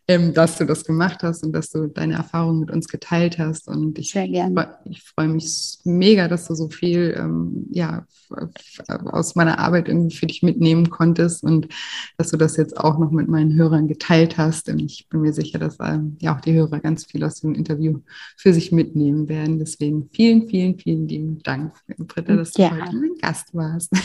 ähm, 0.07 0.33
dass 0.33 0.57
du 0.57 0.65
das 0.65 0.85
gemacht 0.85 1.23
hast 1.23 1.43
und 1.43 1.51
dass 1.51 1.71
du 1.71 1.87
deine 1.87 2.13
Erfahrungen 2.13 2.61
mit 2.61 2.71
uns 2.71 2.87
geteilt 2.87 3.37
hast. 3.37 3.67
Und 3.67 3.99
ich, 3.99 4.11
Sehr 4.11 4.29
gerne. 4.29 4.77
ich 4.89 5.03
freue 5.03 5.27
mich 5.27 5.79
mega, 5.83 6.29
dass 6.29 6.47
du 6.47 6.55
so 6.55 6.69
viel 6.69 7.15
ähm, 7.17 7.67
ja, 7.69 8.05
aus 9.05 9.35
meiner 9.35 9.59
Arbeit 9.59 9.89
irgendwie 9.89 10.15
für 10.15 10.25
dich 10.25 10.41
mitnehmen 10.41 10.89
konntest 10.89 11.43
und 11.43 11.67
dass 12.17 12.29
du 12.29 12.37
das 12.37 12.55
jetzt 12.57 12.60
auch 12.77 12.97
noch 12.97 13.11
mit 13.11 13.27
meinen 13.27 13.55
Hörern 13.55 13.87
geteilt 13.87 14.37
hast. 14.37 14.69
Und 14.69 14.79
ich 14.79 15.07
bin 15.09 15.21
mir 15.21 15.33
sicher, 15.33 15.59
dass 15.59 15.77
ähm, 15.79 16.17
ja 16.21 16.35
auch 16.35 16.41
die 16.41 16.53
Hörer 16.53 16.79
ganz 16.79 17.05
viel 17.05 17.23
aus 17.23 17.41
dem 17.41 17.53
Interview 17.53 17.99
für 18.37 18.53
sich 18.53 18.71
mitnehmen 18.71 19.27
werden. 19.29 19.59
Deswegen 19.59 20.09
vielen, 20.11 20.47
vielen, 20.47 20.77
vielen 20.79 21.07
lieben 21.07 21.39
Dank, 21.43 21.73
Britta, 21.97 22.35
dass 22.35 22.51
du 22.51 22.63
ja. 22.63 22.71
heute 22.71 22.95
mein 22.95 23.17
Gast 23.21 23.53
warst. 23.53 23.91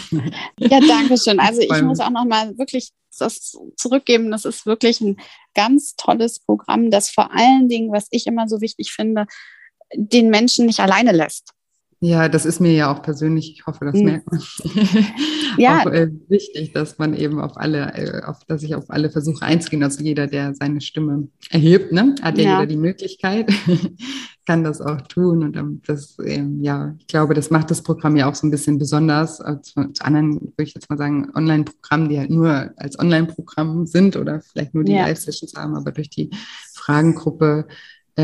Ja, 0.58 0.80
danke 0.80 1.16
schön. 1.18 1.38
Also 1.38 1.60
ich 1.60 1.82
muss 1.82 2.00
auch 2.00 2.10
noch 2.10 2.24
mal 2.24 2.56
wirklich 2.58 2.90
das 3.18 3.56
zurückgeben. 3.76 4.30
Das 4.30 4.44
ist 4.44 4.66
wirklich 4.66 5.00
ein 5.00 5.16
ganz 5.54 5.96
tolles 5.96 6.40
Programm, 6.40 6.90
das 6.90 7.10
vor 7.10 7.32
allen 7.32 7.68
Dingen, 7.68 7.92
was 7.92 8.06
ich 8.10 8.26
immer 8.26 8.48
so 8.48 8.60
wichtig 8.60 8.92
finde, 8.92 9.26
den 9.94 10.30
Menschen 10.30 10.66
nicht 10.66 10.80
alleine 10.80 11.12
lässt. 11.12 11.52
Ja, 12.00 12.28
das 12.28 12.44
ist 12.44 12.60
mir 12.60 12.72
ja 12.72 12.92
auch 12.92 13.00
persönlich, 13.00 13.52
ich 13.52 13.66
hoffe, 13.66 13.86
das 13.86 13.94
hm. 13.94 14.04
merkt 14.04 14.30
man. 14.30 14.42
ja. 15.58 15.80
auch 15.80 15.86
äh, 15.86 16.10
wichtig, 16.28 16.72
dass 16.72 16.98
man 16.98 17.14
eben 17.14 17.40
auf 17.40 17.56
alle, 17.56 17.94
äh, 17.94 18.22
auf, 18.22 18.44
dass 18.46 18.62
ich 18.62 18.74
auf 18.74 18.90
alle 18.90 19.10
versuche 19.10 19.42
einzugehen. 19.42 19.82
Also 19.82 20.02
jeder, 20.02 20.26
der 20.26 20.54
seine 20.54 20.82
Stimme 20.82 21.28
erhebt, 21.50 21.92
ne, 21.92 22.14
hat 22.20 22.36
ja, 22.36 22.44
ja 22.44 22.52
jeder 22.54 22.66
die 22.66 22.76
Möglichkeit, 22.76 23.50
kann 24.46 24.62
das 24.62 24.82
auch 24.82 25.00
tun. 25.02 25.42
Und 25.42 25.56
ähm, 25.56 25.80
das, 25.86 26.18
ähm, 26.22 26.62
ja, 26.62 26.94
ich 26.98 27.06
glaube, 27.06 27.32
das 27.32 27.50
macht 27.50 27.70
das 27.70 27.82
Programm 27.82 28.16
ja 28.16 28.28
auch 28.28 28.34
so 28.34 28.46
ein 28.46 28.50
bisschen 28.50 28.78
besonders 28.78 29.40
als 29.40 29.72
zu 29.72 30.04
anderen, 30.04 30.34
würde 30.34 30.64
ich 30.64 30.74
jetzt 30.74 30.90
mal 30.90 30.98
sagen, 30.98 31.30
Online-Programmen, 31.34 32.10
die 32.10 32.18
halt 32.18 32.30
nur 32.30 32.72
als 32.76 32.98
Online-Programm 32.98 33.86
sind 33.86 34.16
oder 34.16 34.42
vielleicht 34.42 34.74
nur 34.74 34.84
die 34.84 34.92
ja. 34.92 35.06
Live-Sessions 35.06 35.54
haben, 35.56 35.74
aber 35.74 35.92
durch 35.92 36.10
die 36.10 36.28
Fragengruppe 36.74 37.66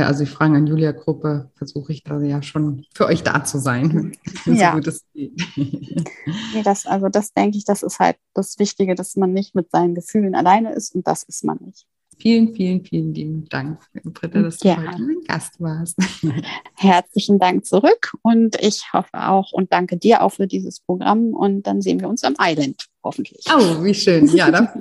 also 0.00 0.24
die 0.24 0.30
Fragen 0.30 0.56
an 0.56 0.66
Julia-Gruppe 0.66 1.50
versuche 1.54 1.92
ich 1.92 2.02
da 2.02 2.18
ja 2.20 2.42
schon 2.42 2.86
für 2.94 3.06
euch 3.06 3.22
da 3.22 3.44
zu 3.44 3.58
sein, 3.58 4.12
ja. 4.46 4.78
so 4.82 4.90
nee, 5.14 6.62
das, 6.64 6.86
also 6.86 7.08
das 7.10 7.34
denke 7.34 7.58
ich, 7.58 7.66
das 7.66 7.82
ist 7.82 7.98
halt 7.98 8.16
das 8.32 8.58
Wichtige, 8.58 8.94
dass 8.94 9.16
man 9.16 9.32
nicht 9.32 9.54
mit 9.54 9.70
seinen 9.70 9.94
Gefühlen 9.94 10.34
alleine 10.34 10.72
ist 10.72 10.94
und 10.94 11.06
das 11.06 11.24
ist 11.24 11.44
man 11.44 11.58
nicht. 11.60 11.86
Vielen, 12.18 12.54
vielen, 12.54 12.84
vielen 12.84 13.14
lieben 13.14 13.48
Dank, 13.48 13.80
Britta, 14.04 14.42
dass 14.42 14.58
du 14.58 14.68
ja. 14.68 14.76
heute 14.76 15.02
mein 15.02 15.24
Gast 15.26 15.60
warst. 15.60 15.98
Herzlichen 16.74 17.38
Dank 17.38 17.66
zurück 17.66 18.12
und 18.22 18.56
ich 18.62 18.92
hoffe 18.92 19.28
auch 19.28 19.52
und 19.52 19.72
danke 19.72 19.96
dir 19.98 20.22
auch 20.22 20.30
für 20.30 20.46
dieses 20.46 20.80
Programm 20.80 21.34
und 21.34 21.66
dann 21.66 21.82
sehen 21.82 22.00
wir 22.00 22.08
uns 22.08 22.22
am 22.22 22.36
Island, 22.40 22.86
hoffentlich. 23.02 23.44
Oh, 23.52 23.82
wie 23.82 23.94
schön. 23.94 24.26
Ja, 24.28 24.50
da, 24.50 24.72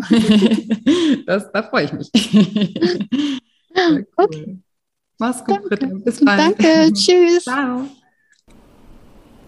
das, 1.26 1.52
da 1.52 1.64
freue 1.64 1.86
ich 1.86 1.94
mich. 1.94 2.12
Cool. 3.76 4.08
Gut. 4.16 4.62
Mach's 5.22 5.46
gut, 5.46 5.62
Britta. 5.70 5.86
Bis 5.86 6.26
bald. 6.26 6.40
Danke, 6.40 6.92
tschüss. 6.94 7.44
Ciao. 7.44 7.86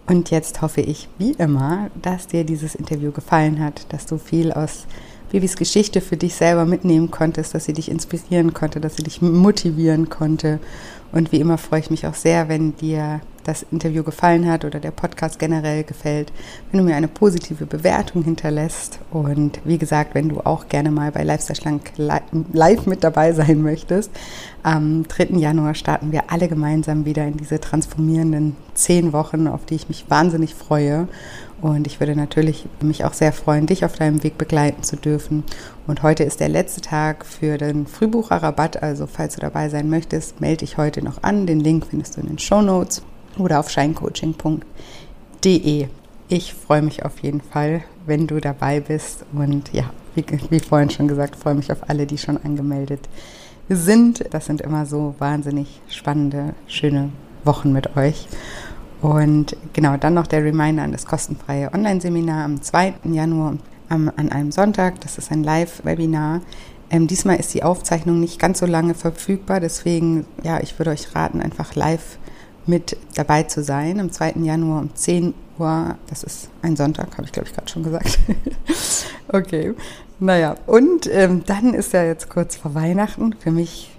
Und 0.05 0.29
jetzt 0.29 0.61
hoffe 0.61 0.81
ich, 0.81 1.09
wie 1.17 1.31
immer, 1.31 1.89
dass 1.99 2.27
dir 2.27 2.43
dieses 2.43 2.75
Interview 2.75 3.11
gefallen 3.11 3.59
hat, 3.59 3.91
dass 3.91 4.05
du 4.05 4.19
viel 4.19 4.51
aus 4.51 4.85
Bibis 5.31 5.55
Geschichte 5.55 5.99
für 5.99 6.15
dich 6.15 6.35
selber 6.35 6.65
mitnehmen 6.65 7.09
konntest, 7.09 7.55
dass 7.55 7.65
sie 7.65 7.73
dich 7.73 7.89
inspirieren 7.89 8.53
konnte, 8.53 8.79
dass 8.79 8.97
sie 8.97 9.03
dich 9.03 9.23
motivieren 9.23 10.09
konnte. 10.09 10.59
Und 11.13 11.31
wie 11.31 11.39
immer 11.39 11.57
freue 11.57 11.79
ich 11.79 11.91
mich 11.91 12.07
auch 12.07 12.15
sehr, 12.15 12.49
wenn 12.49 12.75
dir 12.75 13.21
das 13.43 13.65
Interview 13.71 14.03
gefallen 14.03 14.49
hat 14.49 14.65
oder 14.65 14.79
der 14.79 14.91
Podcast 14.91 15.37
generell 15.37 15.83
gefällt, 15.83 16.31
wenn 16.71 16.79
du 16.79 16.85
mir 16.85 16.95
eine 16.95 17.07
positive 17.07 17.65
Bewertung 17.65 18.23
hinterlässt. 18.23 18.99
Und 19.11 19.59
wie 19.63 19.77
gesagt, 19.77 20.15
wenn 20.15 20.29
du 20.29 20.39
auch 20.39 20.69
gerne 20.69 20.91
mal 20.91 21.11
bei 21.11 21.23
Lifestyle 21.23 21.59
Schlank 21.59 21.91
live 21.97 22.85
mit 22.85 23.03
dabei 23.03 23.33
sein 23.33 23.61
möchtest, 23.61 24.11
am 24.63 25.07
3. 25.07 25.37
Januar 25.37 25.75
starten 25.75 26.11
wir 26.11 26.31
alle 26.31 26.47
gemeinsam 26.47 27.05
wieder 27.05 27.25
in 27.25 27.37
diese 27.37 27.59
transformierenden 27.59 28.55
zehn 28.73 29.13
Wochen, 29.13 29.47
auf 29.47 29.65
die 29.65 29.75
ich 29.75 29.89
mich 29.89 30.05
wahnsinnig 30.09 30.55
freue. 30.55 31.07
Und 31.63 31.87
ich 31.87 31.99
würde 32.01 32.13
natürlich 32.13 32.67
mich 32.81 33.05
auch 33.05 33.13
sehr 33.13 33.31
freuen, 33.31 33.67
dich 33.67 33.85
auf 33.85 33.95
deinem 33.95 34.21
Weg 34.21 34.37
begleiten 34.37 34.83
zu 34.83 34.97
dürfen. 34.97 35.45
Und 35.87 36.03
heute 36.03 36.25
ist 36.25 36.41
der 36.41 36.49
letzte 36.49 36.81
Tag 36.81 37.25
für 37.25 37.57
den 37.57 37.87
Frühbucherrabatt. 37.87 38.83
Also 38.83 39.07
falls 39.07 39.35
du 39.35 39.39
dabei 39.39 39.69
sein 39.69 39.89
möchtest, 39.89 40.41
melde 40.41 40.57
dich 40.57 40.77
heute 40.77 41.01
noch 41.01 41.23
an. 41.23 41.47
Den 41.47 41.61
Link 41.61 41.85
findest 41.89 42.17
du 42.17 42.21
in 42.21 42.27
den 42.27 42.37
Show 42.37 42.61
Notes 42.61 43.01
oder 43.37 43.61
auf 43.61 43.69
scheincoaching.de. 43.69 45.87
Ich 46.27 46.53
freue 46.53 46.81
mich 46.81 47.05
auf 47.05 47.19
jeden 47.19 47.39
Fall, 47.39 47.85
wenn 48.05 48.27
du 48.27 48.41
dabei 48.41 48.81
bist. 48.81 49.23
Und 49.31 49.71
ja, 49.71 49.85
wie, 50.15 50.25
wie 50.49 50.59
vorhin 50.59 50.89
schon 50.89 51.07
gesagt, 51.07 51.37
freue 51.37 51.55
mich 51.55 51.71
auf 51.71 51.89
alle, 51.89 52.05
die 52.05 52.17
schon 52.17 52.43
angemeldet 52.43 53.07
sind. 53.69 54.25
Das 54.31 54.47
sind 54.47 54.59
immer 54.59 54.85
so 54.85 55.15
wahnsinnig 55.17 55.79
spannende, 55.87 56.55
schöne 56.67 57.11
Wochen 57.45 57.71
mit 57.71 57.95
euch. 57.95 58.27
Und 59.03 59.57
genau, 59.73 59.97
dann 59.97 60.13
noch 60.13 60.27
der 60.27 60.45
Reminder 60.45 60.83
an 60.83 60.93
das 60.93 61.05
kostenfreie 61.05 61.73
Online-Seminar 61.73 62.45
am 62.45 62.61
2. 62.61 62.93
Januar 63.03 63.57
am, 63.89 64.09
an 64.15 64.29
einem 64.31 64.53
Sonntag. 64.53 65.01
Das 65.01 65.17
ist 65.17 65.29
ein 65.29 65.43
Live-Webinar. 65.43 66.39
Ähm, 66.89 67.07
diesmal 67.07 67.35
ist 67.35 67.53
die 67.53 67.63
Aufzeichnung 67.63 68.21
nicht 68.21 68.39
ganz 68.39 68.59
so 68.59 68.65
lange 68.65 68.93
verfügbar, 68.93 69.59
deswegen, 69.59 70.25
ja, 70.41 70.61
ich 70.61 70.79
würde 70.79 70.91
euch 70.91 71.13
raten, 71.13 71.41
einfach 71.41 71.75
live 71.75 72.17
mit 72.65 72.95
dabei 73.15 73.43
zu 73.43 73.61
sein 73.61 73.99
am 73.99 74.09
2. 74.09 74.35
Januar 74.41 74.83
um 74.83 74.95
10 74.95 75.33
Uhr. 75.59 75.97
Das 76.07 76.23
ist 76.23 76.49
ein 76.61 76.77
Sonntag, 76.77 77.17
habe 77.17 77.25
ich 77.25 77.33
glaube 77.33 77.49
ich 77.49 77.53
gerade 77.53 77.69
schon 77.69 77.83
gesagt. 77.83 78.19
okay. 79.27 79.73
Naja, 80.21 80.55
und 80.65 81.09
ähm, 81.11 81.43
dann 81.45 81.73
ist 81.73 81.91
ja 81.91 82.05
jetzt 82.05 82.29
kurz 82.29 82.55
vor 82.55 82.73
Weihnachten. 82.73 83.35
Für 83.37 83.51
mich 83.51 83.93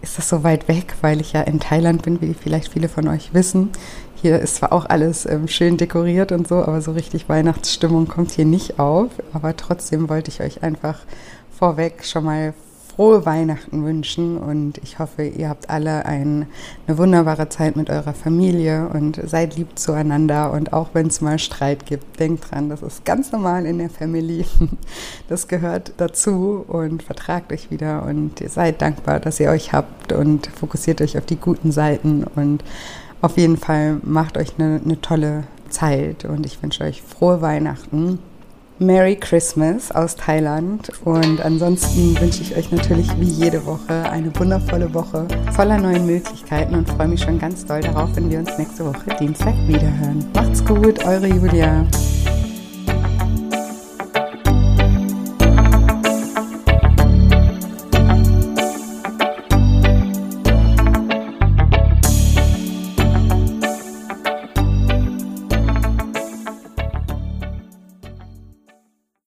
ist 0.00 0.16
das 0.16 0.30
so 0.30 0.44
weit 0.44 0.68
weg, 0.68 0.94
weil 1.02 1.20
ich 1.20 1.32
ja 1.34 1.42
in 1.42 1.60
Thailand 1.60 2.02
bin, 2.02 2.22
wie 2.22 2.32
vielleicht 2.32 2.72
viele 2.72 2.88
von 2.88 3.08
euch 3.08 3.34
wissen. 3.34 3.70
Hier 4.18 4.38
ist 4.40 4.56
zwar 4.56 4.72
auch 4.72 4.86
alles 4.86 5.26
ähm, 5.26 5.46
schön 5.46 5.76
dekoriert 5.76 6.32
und 6.32 6.48
so, 6.48 6.56
aber 6.56 6.80
so 6.80 6.92
richtig 6.92 7.28
Weihnachtsstimmung 7.28 8.08
kommt 8.08 8.30
hier 8.30 8.46
nicht 8.46 8.78
auf. 8.78 9.10
Aber 9.34 9.54
trotzdem 9.56 10.08
wollte 10.08 10.30
ich 10.30 10.40
euch 10.40 10.62
einfach 10.62 11.00
vorweg 11.50 12.02
schon 12.02 12.24
mal 12.24 12.54
frohe 12.96 13.26
Weihnachten 13.26 13.84
wünschen. 13.84 14.38
Und 14.38 14.78
ich 14.78 14.98
hoffe, 14.98 15.24
ihr 15.24 15.50
habt 15.50 15.68
alle 15.68 16.06
ein, 16.06 16.46
eine 16.86 16.96
wunderbare 16.96 17.50
Zeit 17.50 17.76
mit 17.76 17.90
eurer 17.90 18.14
Familie 18.14 18.88
und 18.88 19.20
seid 19.22 19.56
lieb 19.56 19.78
zueinander. 19.78 20.50
Und 20.50 20.72
auch 20.72 20.88
wenn 20.94 21.08
es 21.08 21.20
mal 21.20 21.38
Streit 21.38 21.84
gibt, 21.84 22.18
denkt 22.18 22.50
dran, 22.50 22.70
das 22.70 22.80
ist 22.80 23.04
ganz 23.04 23.32
normal 23.32 23.66
in 23.66 23.78
der 23.78 23.90
Family. 23.90 24.46
Das 25.28 25.48
gehört 25.48 25.92
dazu. 25.98 26.64
Und 26.68 27.02
vertragt 27.02 27.52
euch 27.52 27.70
wieder. 27.70 28.04
Und 28.04 28.42
seid 28.48 28.80
dankbar, 28.80 29.20
dass 29.20 29.40
ihr 29.40 29.50
euch 29.50 29.72
habt. 29.72 30.12
Und 30.12 30.46
fokussiert 30.46 31.02
euch 31.02 31.18
auf 31.18 31.26
die 31.26 31.36
guten 31.36 31.72
Seiten. 31.72 32.24
Und 32.34 32.64
Auf 33.20 33.36
jeden 33.36 33.56
Fall 33.56 33.98
macht 34.02 34.36
euch 34.36 34.52
eine, 34.58 34.80
eine 34.84 35.00
tolle 35.00 35.44
Zeit 35.68 36.24
und 36.24 36.46
ich 36.46 36.62
wünsche 36.62 36.84
euch 36.84 37.02
frohe 37.02 37.40
Weihnachten. 37.40 38.18
Merry 38.78 39.16
Christmas 39.16 39.90
aus 39.90 40.16
Thailand. 40.16 40.90
Und 41.04 41.40
ansonsten 41.40 42.18
wünsche 42.20 42.42
ich 42.42 42.56
euch 42.56 42.70
natürlich 42.70 43.08
wie 43.18 43.24
jede 43.24 43.64
Woche 43.64 44.10
eine 44.10 44.30
wundervolle 44.38 44.92
Woche 44.92 45.26
voller 45.52 45.78
neuen 45.78 46.06
Möglichkeiten 46.06 46.74
und 46.74 46.88
freue 46.88 47.08
mich 47.08 47.22
schon 47.22 47.38
ganz 47.38 47.64
doll 47.64 47.80
darauf, 47.80 48.14
wenn 48.16 48.30
wir 48.30 48.40
uns 48.40 48.58
nächste 48.58 48.84
Woche 48.84 49.16
Dienstag 49.18 49.54
wiederhören. 49.66 50.26
Macht's 50.34 50.62
gut, 50.64 51.04
eure 51.06 51.26
Julia. 51.26 51.86